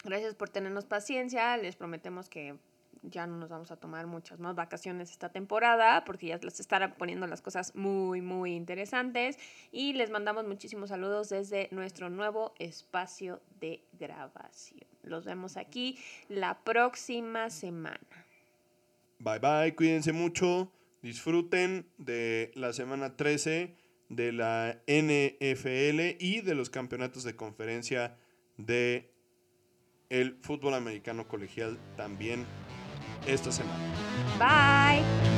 Gracias 0.03 0.35
por 0.35 0.49
tenernos 0.49 0.85
paciencia. 0.85 1.57
Les 1.57 1.75
prometemos 1.75 2.29
que 2.29 2.57
ya 3.03 3.27
no 3.27 3.37
nos 3.37 3.49
vamos 3.49 3.71
a 3.71 3.77
tomar 3.77 4.07
muchas 4.07 4.39
más 4.39 4.55
vacaciones 4.55 5.11
esta 5.11 5.29
temporada 5.29 6.03
porque 6.05 6.27
ya 6.27 6.37
les 6.37 6.59
estarán 6.59 6.95
poniendo 6.97 7.27
las 7.27 7.41
cosas 7.41 7.75
muy, 7.75 8.21
muy 8.21 8.53
interesantes. 8.53 9.37
Y 9.71 9.93
les 9.93 10.09
mandamos 10.09 10.45
muchísimos 10.45 10.89
saludos 10.89 11.29
desde 11.29 11.69
nuestro 11.71 12.09
nuevo 12.09 12.53
espacio 12.59 13.41
de 13.59 13.83
grabación. 13.93 14.87
Los 15.03 15.25
vemos 15.25 15.57
aquí 15.57 15.97
la 16.29 16.63
próxima 16.63 17.49
semana. 17.49 18.25
Bye 19.19 19.39
bye, 19.39 19.75
cuídense 19.75 20.13
mucho, 20.13 20.71
disfruten 21.01 21.87
de 21.97 22.51
la 22.55 22.71
semana 22.73 23.15
13 23.15 23.75
de 24.09 24.31
la 24.31 24.81
NFL 24.87 26.17
y 26.19 26.41
de 26.41 26.55
los 26.55 26.69
campeonatos 26.69 27.23
de 27.23 27.35
conferencia 27.35 28.17
de 28.57 29.11
el 30.09 30.37
fútbol 30.41 30.73
americano 30.73 31.27
colegial 31.27 31.77
también 31.97 32.45
esta 33.27 33.51
semana. 33.51 33.79
Bye. 34.39 35.36